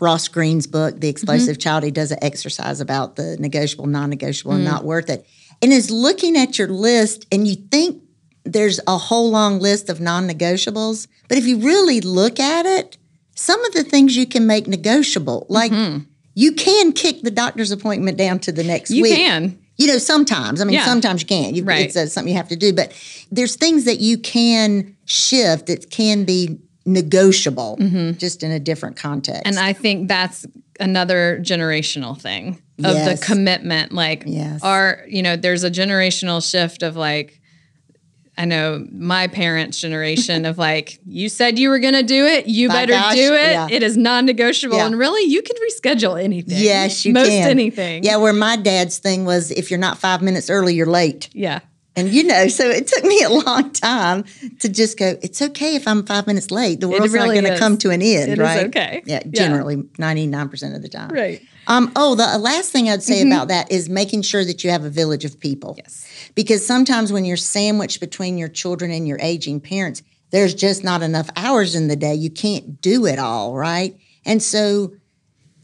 Ross 0.00 0.28
Greene's 0.28 0.66
book, 0.66 1.00
The 1.00 1.08
Explosive 1.08 1.58
Child. 1.58 1.84
He 1.84 1.90
does 1.90 2.12
an 2.12 2.18
exercise 2.22 2.80
about 2.80 3.16
the 3.16 3.36
negotiable, 3.38 3.86
non-negotiable, 3.86 4.52
and 4.52 4.64
not 4.64 4.84
worth 4.84 5.08
it. 5.08 5.26
And 5.62 5.72
is 5.72 5.90
looking 5.90 6.36
at 6.36 6.58
your 6.58 6.68
list, 6.68 7.26
and 7.32 7.46
you 7.48 7.56
think 7.56 8.02
there's 8.44 8.78
a 8.86 8.96
whole 8.98 9.30
long 9.30 9.58
list 9.58 9.88
of 9.88 10.00
non-negotiables, 10.00 11.08
but 11.28 11.38
if 11.38 11.46
you 11.46 11.58
really 11.58 12.00
look 12.00 12.38
at 12.38 12.66
it, 12.66 12.96
some 13.34 13.64
of 13.64 13.72
the 13.72 13.82
things 13.82 14.16
you 14.16 14.26
can 14.26 14.46
make 14.46 14.66
negotiable, 14.66 15.46
like. 15.48 15.72
You 16.38 16.52
can 16.52 16.92
kick 16.92 17.22
the 17.22 17.30
doctor's 17.30 17.70
appointment 17.70 18.18
down 18.18 18.40
to 18.40 18.52
the 18.52 18.62
next 18.62 18.90
you 18.90 19.04
week. 19.04 19.12
You 19.12 19.16
can. 19.16 19.58
You 19.78 19.86
know, 19.86 19.96
sometimes. 19.96 20.60
I 20.60 20.64
mean, 20.64 20.74
Yeah. 20.74 20.84
sometimes 20.84 21.22
you 21.22 21.26
can't. 21.26 21.56
You, 21.56 21.64
Right. 21.64 21.86
It's 21.86 21.96
uh, 21.96 22.06
something 22.08 22.30
you 22.30 22.36
have 22.36 22.48
to 22.50 22.56
do. 22.56 22.74
But 22.74 22.92
there's 23.32 23.56
things 23.56 23.84
that 23.84 24.00
you 24.00 24.18
can 24.18 24.94
shift 25.06 25.64
that 25.68 25.90
can 25.90 26.24
be 26.24 26.58
negotiable, 26.86 27.76
just 28.18 28.42
in 28.42 28.50
a 28.50 28.60
different 28.60 28.96
context. 28.96 29.40
Mm-hmm. 29.44 29.48
And 29.48 29.58
I 29.58 29.72
think 29.72 30.08
that's 30.08 30.46
another 30.80 31.38
generational 31.42 32.20
thing 32.20 32.62
of 32.84 32.94
Yes. 32.94 33.20
the 33.20 33.26
commitment. 33.26 33.92
Like, 33.92 34.22
Yes. 34.26 34.60
our, 34.62 35.02
you 35.08 35.22
know, 35.22 35.36
there's 35.36 35.64
a 35.64 35.70
generational 35.70 36.48
shift 36.48 36.82
of 36.82 36.96
like, 36.96 37.40
I 38.38 38.44
know 38.44 38.86
my 38.92 39.28
parents' 39.28 39.80
generation 39.80 40.44
of 40.44 40.58
like, 40.58 40.98
you 41.06 41.28
said 41.30 41.58
you 41.58 41.70
were 41.70 41.78
going 41.78 41.94
to 41.94 42.02
do 42.02 42.26
it, 42.26 42.46
you 42.46 42.68
My 42.68 42.74
better 42.74 42.92
gosh, 42.92 43.14
do 43.14 43.32
it. 43.34 43.52
yeah. 43.52 43.68
It 43.70 43.82
is 43.82 43.96
non 43.96 44.26
negotiable. 44.26 44.76
Yeah. 44.76 44.86
And 44.86 44.98
really, 44.98 45.22
you 45.30 45.40
can 45.42 45.56
reschedule 45.56 46.22
anything. 46.22 46.58
yes, 46.62 47.04
you 47.06 47.14
can. 47.14 47.22
Most 47.22 47.30
can. 47.30 47.48
anything. 47.50 48.04
Yeah, 48.04 48.16
where 48.18 48.34
my 48.34 48.56
dad's 48.56 48.98
thing 48.98 49.24
was 49.24 49.50
if 49.50 49.70
you're 49.70 49.80
not 49.80 49.96
five 49.98 50.20
minutes 50.20 50.50
early, 50.50 50.74
you're 50.74 50.86
late. 50.86 51.30
Yeah. 51.32 51.60
And 51.96 52.12
you 52.12 52.24
know, 52.24 52.46
so 52.48 52.68
it 52.68 52.86
took 52.86 53.04
me 53.12 53.22
a 53.22 53.30
long 53.30 53.72
time 53.72 54.24
to 54.60 54.68
just 54.68 54.98
go, 54.98 55.16
it's 55.22 55.40
okay 55.40 55.74
if 55.76 55.88
I'm 55.88 56.04
five 56.04 56.26
minutes 56.26 56.50
late. 56.50 56.80
The 56.80 56.88
world's 56.88 57.12
really 57.12 57.34
not 57.36 57.40
going 57.42 57.54
to 57.54 57.58
come 57.58 57.78
to 57.78 57.90
an 57.90 58.02
end, 58.02 58.32
It 58.32 58.38
right? 58.38 58.66
okay. 58.66 59.02
Yeah, 59.06 59.22
Yeah. 59.24 59.30
generally, 59.32 59.76
99% 59.76 60.76
of 60.76 60.82
the 60.82 60.88
time. 60.88 61.08
Right. 61.10 61.40
Um, 61.68 61.90
oh, 61.96 62.14
the 62.14 62.38
last 62.38 62.70
thing 62.70 62.88
I'd 62.88 63.02
say 63.02 63.22
about 63.26 63.48
that 63.48 63.72
is 63.72 63.88
making 63.88 64.22
sure 64.22 64.44
that 64.44 64.62
you 64.62 64.70
have 64.70 64.84
a 64.84 64.90
village 64.90 65.24
of 65.24 65.40
people. 65.40 65.74
Yes. 65.78 66.06
Because 66.36 66.64
sometimes 66.64 67.12
when 67.12 67.24
you're 67.24 67.36
sandwiched 67.36 67.98
between 67.98 68.38
your 68.38 68.48
children 68.48 68.92
and 68.92 69.08
your 69.08 69.18
aging 69.20 69.60
parents, 69.60 70.02
there's 70.30 70.54
just 70.54 70.84
not 70.84 71.02
enough 71.02 71.28
hours 71.34 71.74
in 71.74 71.88
the 71.88 71.96
day. 71.96 72.14
You 72.14 72.30
can't 72.30 72.80
do 72.80 73.06
it 73.06 73.18
all, 73.18 73.54
right? 73.56 73.98
And 74.24 74.40
so 74.42 74.92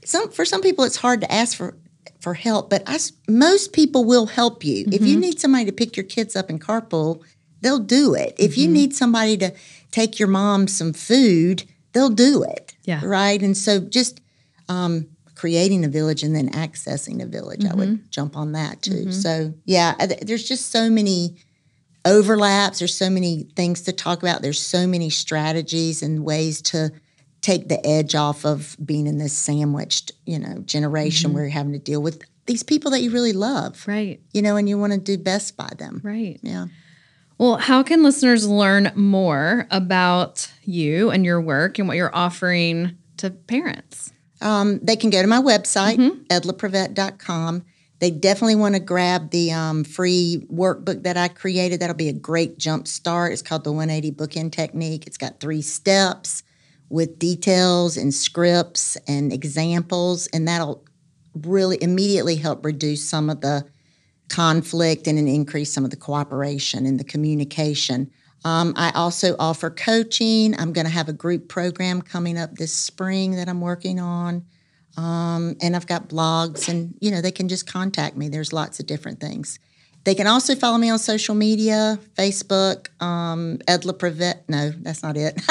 some 0.04 0.30
for 0.30 0.44
some 0.44 0.60
people 0.62 0.84
it's 0.84 0.96
hard 0.96 1.20
to 1.20 1.30
ask 1.32 1.56
for 1.56 1.76
for 2.22 2.34
help, 2.34 2.70
but 2.70 2.84
I 2.86 2.98
most 3.28 3.72
people 3.72 4.04
will 4.04 4.26
help 4.26 4.64
you. 4.64 4.84
If 4.86 5.02
you 5.02 5.14
mm-hmm. 5.14 5.20
need 5.20 5.40
somebody 5.40 5.64
to 5.64 5.72
pick 5.72 5.96
your 5.96 6.04
kids 6.04 6.36
up 6.36 6.48
in 6.48 6.60
carpool, 6.60 7.20
they'll 7.62 7.80
do 7.80 8.14
it. 8.14 8.36
If 8.38 8.56
you 8.56 8.66
mm-hmm. 8.66 8.74
need 8.74 8.94
somebody 8.94 9.36
to 9.38 9.52
take 9.90 10.20
your 10.20 10.28
mom 10.28 10.68
some 10.68 10.92
food, 10.92 11.64
they'll 11.92 12.10
do 12.10 12.44
it. 12.44 12.76
Yeah. 12.84 13.00
Right? 13.04 13.42
And 13.42 13.56
so 13.56 13.80
just 13.80 14.20
um, 14.68 15.08
creating 15.34 15.84
a 15.84 15.88
village 15.88 16.22
and 16.22 16.34
then 16.34 16.48
accessing 16.50 17.20
a 17.20 17.26
village, 17.26 17.64
I 17.64 17.74
would 17.74 17.88
mm-hmm. 17.88 18.06
jump 18.10 18.36
on 18.36 18.52
that 18.52 18.82
too. 18.82 19.10
So, 19.10 19.54
yeah, 19.64 19.96
uh, 19.98 20.04
I- 20.04 20.24
there's 20.24 20.46
just 20.46 20.70
so 20.70 20.88
many 20.88 21.34
overlaps. 22.04 22.78
There's 22.78 22.96
so 22.96 23.10
many 23.10 23.48
things 23.56 23.82
to 23.82 23.92
talk 23.92 24.22
about. 24.22 24.42
There's 24.42 24.60
so 24.60 24.86
many 24.86 25.10
strategies 25.10 26.04
and 26.04 26.24
ways 26.24 26.62
to 26.62 26.92
take 27.42 27.68
the 27.68 27.84
edge 27.86 28.14
off 28.14 28.44
of 28.46 28.76
being 28.84 29.06
in 29.06 29.18
this 29.18 29.32
sandwiched, 29.34 30.12
you 30.24 30.38
know, 30.38 30.58
generation 30.64 31.32
where 31.34 31.42
you're 31.44 31.50
having 31.52 31.72
to 31.72 31.78
deal 31.78 32.00
with 32.00 32.22
these 32.46 32.62
people 32.62 32.90
that 32.92 33.00
you 33.02 33.10
really 33.10 33.32
love, 33.32 33.84
Right. 33.86 34.20
you 34.32 34.40
know, 34.42 34.56
and 34.56 34.68
you 34.68 34.78
want 34.78 34.92
to 34.94 34.98
do 34.98 35.18
best 35.18 35.56
by 35.56 35.68
them. 35.78 36.00
Right. 36.02 36.40
Yeah. 36.42 36.66
Well, 37.38 37.56
how 37.56 37.82
can 37.82 38.02
listeners 38.02 38.46
learn 38.48 38.90
more 38.94 39.66
about 39.70 40.48
you 40.64 41.10
and 41.10 41.24
your 41.24 41.40
work 41.40 41.78
and 41.78 41.88
what 41.88 41.96
you're 41.96 42.14
offering 42.14 42.96
to 43.18 43.30
parents? 43.30 44.12
Um, 44.40 44.78
they 44.82 44.96
can 44.96 45.10
go 45.10 45.20
to 45.22 45.28
my 45.28 45.40
website, 45.40 45.98
Mm-hmm. 45.98 46.22
edlaprevette.com. 46.30 47.64
They 48.00 48.10
definitely 48.10 48.56
want 48.56 48.74
to 48.74 48.80
grab 48.80 49.30
the 49.30 49.52
um, 49.52 49.84
free 49.84 50.44
workbook 50.52 51.04
that 51.04 51.16
I 51.16 51.28
created. 51.28 51.78
That'll 51.80 51.94
be 51.94 52.08
a 52.08 52.12
great 52.12 52.58
jump 52.58 52.88
start. 52.88 53.32
It's 53.32 53.42
called 53.42 53.62
the 53.62 53.70
180 53.72 54.10
Bookend 54.12 54.50
Technique. 54.52 55.06
It's 55.06 55.16
got 55.16 55.38
three 55.38 55.62
steps 55.62 56.42
with 56.92 57.18
details 57.18 57.96
and 57.96 58.12
scripts 58.12 58.98
and 59.08 59.32
examples, 59.32 60.26
and 60.28 60.46
that'll 60.46 60.84
really 61.34 61.82
immediately 61.82 62.36
help 62.36 62.64
reduce 62.66 63.08
some 63.08 63.30
of 63.30 63.40
the 63.40 63.64
conflict 64.28 65.06
and 65.06 65.18
increase 65.18 65.72
some 65.72 65.86
of 65.86 65.90
the 65.90 65.96
cooperation 65.96 66.84
and 66.84 67.00
the 67.00 67.04
communication. 67.04 68.10
Um, 68.44 68.74
I 68.76 68.90
also 68.94 69.36
offer 69.38 69.70
coaching. 69.70 70.54
I'm 70.58 70.74
going 70.74 70.84
to 70.84 70.92
have 70.92 71.08
a 71.08 71.14
group 71.14 71.48
program 71.48 72.02
coming 72.02 72.36
up 72.36 72.56
this 72.56 72.74
spring 72.74 73.36
that 73.36 73.48
I'm 73.48 73.62
working 73.62 73.98
on. 73.98 74.44
Um, 74.98 75.56
and 75.62 75.74
I've 75.74 75.86
got 75.86 76.10
blogs, 76.10 76.68
and 76.68 76.94
you 77.00 77.10
know 77.10 77.22
they 77.22 77.32
can 77.32 77.48
just 77.48 77.66
contact 77.66 78.18
me. 78.18 78.28
There's 78.28 78.52
lots 78.52 78.78
of 78.78 78.86
different 78.86 79.18
things. 79.18 79.58
They 80.04 80.14
can 80.16 80.26
also 80.26 80.54
follow 80.56 80.78
me 80.78 80.90
on 80.90 80.98
social 80.98 81.34
media, 81.36 81.98
Facebook, 82.18 82.88
um, 83.02 83.58
Edla 83.68 83.92
Prevette. 83.92 84.40
No, 84.48 84.70
that's 84.82 85.02
not 85.02 85.16
it. 85.16 85.40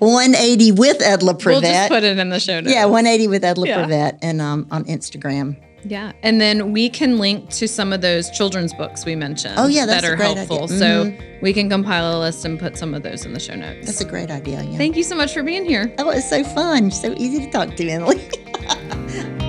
180 0.00 0.72
with 0.72 0.98
Edla 1.00 1.34
Prevette. 1.38 1.44
We'll 1.46 1.60
just 1.60 1.88
put 1.90 2.04
it 2.04 2.18
in 2.18 2.30
the 2.30 2.40
show 2.40 2.60
notes. 2.60 2.72
yeah, 2.74 2.84
180 2.86 3.28
with 3.28 3.42
Edla 3.42 3.66
Yeah. 3.66 3.84
Prevette, 3.84 4.18
and 4.22 4.40
um, 4.40 4.66
on 4.70 4.84
Instagram. 4.84 5.56
Yeah. 5.84 6.12
And 6.22 6.40
then 6.40 6.72
we 6.72 6.88
can 6.88 7.18
link 7.18 7.50
to 7.50 7.68
some 7.68 7.92
of 7.92 8.00
those 8.00 8.28
children's 8.30 8.72
books 8.74 9.04
we 9.04 9.14
mentioned. 9.14 9.54
Oh, 9.56 9.66
yeah, 9.68 9.86
that's 9.86 10.02
that 10.02 10.10
are 10.10 10.16
helpful. 10.16 10.64
idea. 10.64 10.78
So 10.78 11.04
Mm-hmm. 11.04 11.38
we 11.42 11.52
can 11.52 11.68
compile 11.70 12.16
a 12.16 12.20
list 12.20 12.44
and 12.44 12.58
put 12.58 12.76
some 12.76 12.92
of 12.94 13.02
those 13.04 13.24
in 13.24 13.34
the 13.34 13.38
show 13.40 13.54
notes. 13.54 13.86
That's 13.86 14.00
a 14.00 14.04
great 14.04 14.30
idea. 14.30 14.62
Yeah. 14.62 14.78
Thank 14.78 14.96
you 14.96 15.04
so 15.04 15.14
much 15.14 15.32
for 15.34 15.42
being 15.44 15.64
here. 15.64 15.94
Oh, 15.98 16.10
it's 16.10 16.28
so 16.28 16.42
fun. 16.42 16.90
So 16.90 17.14
easy 17.18 17.44
to 17.44 17.50
talk 17.52 17.76
to, 17.76 17.88
Emily. 17.88 18.26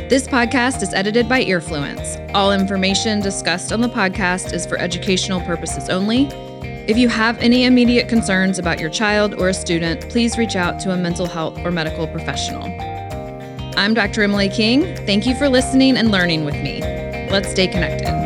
This 0.09 0.29
podcast 0.29 0.85
is 0.85 0.95
edited 0.95 1.29
by 1.29 1.45
Earfluence. 1.45 2.33
All 2.33 2.53
information 2.53 3.19
discussed 3.19 3.73
on 3.73 3.81
the 3.81 3.89
podcast 3.89 4.53
is 4.53 4.65
for 4.65 4.79
educational 4.79 5.41
purposes 5.41 5.89
only. 5.89 6.31
If 6.89 6.97
you 6.97 7.09
have 7.09 7.37
any 7.39 7.65
immediate 7.65 8.09
concerns 8.09 8.61
about 8.61 8.79
your 8.79 8.91
child 8.91 9.35
or 9.35 9.49
a 9.49 9.55
student, 9.55 10.09
please 10.09 10.39
reach 10.39 10.55
out 10.55 10.79
to 10.81 10.93
a 10.93 10.97
mental 10.97 11.27
health 11.27 11.59
or 11.65 11.73
medical 11.73 12.07
professional. 12.07 12.63
I'm 13.77 13.93
Dr. 13.93 14.23
Emily 14.23 14.49
King. 14.49 14.95
Thank 15.05 15.27
you 15.27 15.35
for 15.35 15.49
listening 15.49 15.97
and 15.97 16.13
learning 16.13 16.45
with 16.45 16.55
me. 16.55 16.81
Let's 17.29 17.51
stay 17.51 17.67
connected. 17.67 18.26